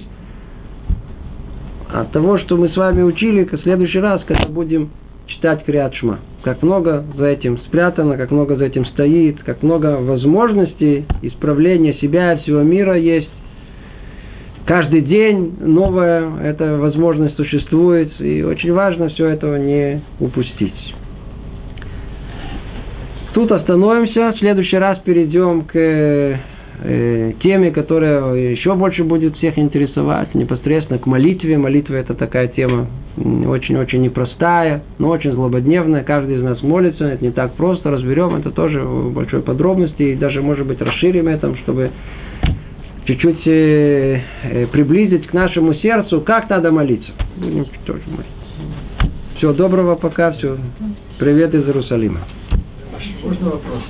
от 1.93 2.11
того, 2.11 2.37
что 2.39 2.57
мы 2.57 2.69
с 2.69 2.77
вами 2.77 3.01
учили, 3.01 3.45
в 3.45 3.61
следующий 3.61 3.99
раз, 3.99 4.21
когда 4.25 4.47
будем 4.47 4.89
читать 5.27 5.63
Криат 5.65 5.93
Шма. 5.95 6.19
Как 6.43 6.61
много 6.61 7.03
за 7.15 7.27
этим 7.27 7.57
спрятано, 7.59 8.17
как 8.17 8.31
много 8.31 8.55
за 8.55 8.65
этим 8.65 8.85
стоит, 8.85 9.41
как 9.43 9.63
много 9.63 9.97
возможностей 10.01 11.05
исправления 11.21 11.93
себя 11.95 12.33
и 12.33 12.39
всего 12.41 12.61
мира 12.61 12.97
есть. 12.97 13.29
Каждый 14.65 15.01
день 15.01 15.55
новая 15.61 16.29
эта 16.43 16.77
возможность 16.77 17.37
существует, 17.37 18.11
и 18.19 18.43
очень 18.43 18.73
важно 18.73 19.07
все 19.09 19.27
этого 19.27 19.55
не 19.57 20.01
упустить. 20.19 20.73
Тут 23.33 23.51
остановимся, 23.51 24.33
в 24.33 24.39
следующий 24.39 24.77
раз 24.77 24.99
перейдем 25.05 25.63
к 25.63 26.39
э, 26.79 27.33
теме, 27.41 27.71
которая 27.71 28.33
еще 28.35 28.75
больше 28.75 29.03
будет 29.03 29.35
всех 29.37 29.57
интересовать, 29.57 30.33
непосредственно 30.35 30.99
к 30.99 31.05
молитве. 31.05 31.57
Молитва 31.57 31.95
это 31.95 32.13
такая 32.13 32.47
тема 32.47 32.87
очень-очень 33.17 34.01
непростая, 34.01 34.83
но 34.99 35.09
очень 35.09 35.31
злободневная. 35.31 36.03
Каждый 36.03 36.37
из 36.37 36.43
нас 36.43 36.61
молится, 36.61 37.05
это 37.05 37.23
не 37.23 37.31
так 37.31 37.53
просто, 37.53 37.89
разберем 37.91 38.35
это 38.35 38.51
тоже 38.51 38.81
в 38.81 39.13
большой 39.13 39.41
подробности 39.41 40.03
и 40.03 40.15
даже, 40.15 40.41
может 40.41 40.67
быть, 40.67 40.81
расширим 40.81 41.27
это, 41.27 41.55
чтобы 41.57 41.91
чуть-чуть 43.05 43.47
э, 43.47 44.21
э, 44.43 44.67
приблизить 44.67 45.27
к 45.27 45.33
нашему 45.33 45.73
сердцу, 45.75 46.21
как 46.21 46.49
надо 46.49 46.71
молиться. 46.71 47.11
Будем 47.37 47.65
тоже 47.85 48.01
молиться. 48.07 48.37
Всего 49.37 49.53
доброго 49.53 49.95
пока, 49.95 50.31
все. 50.31 50.57
Привет 51.19 51.53
из 51.53 51.65
Иерусалима. 51.65 52.21
Можно 53.23 53.45
вопрос? 53.51 53.83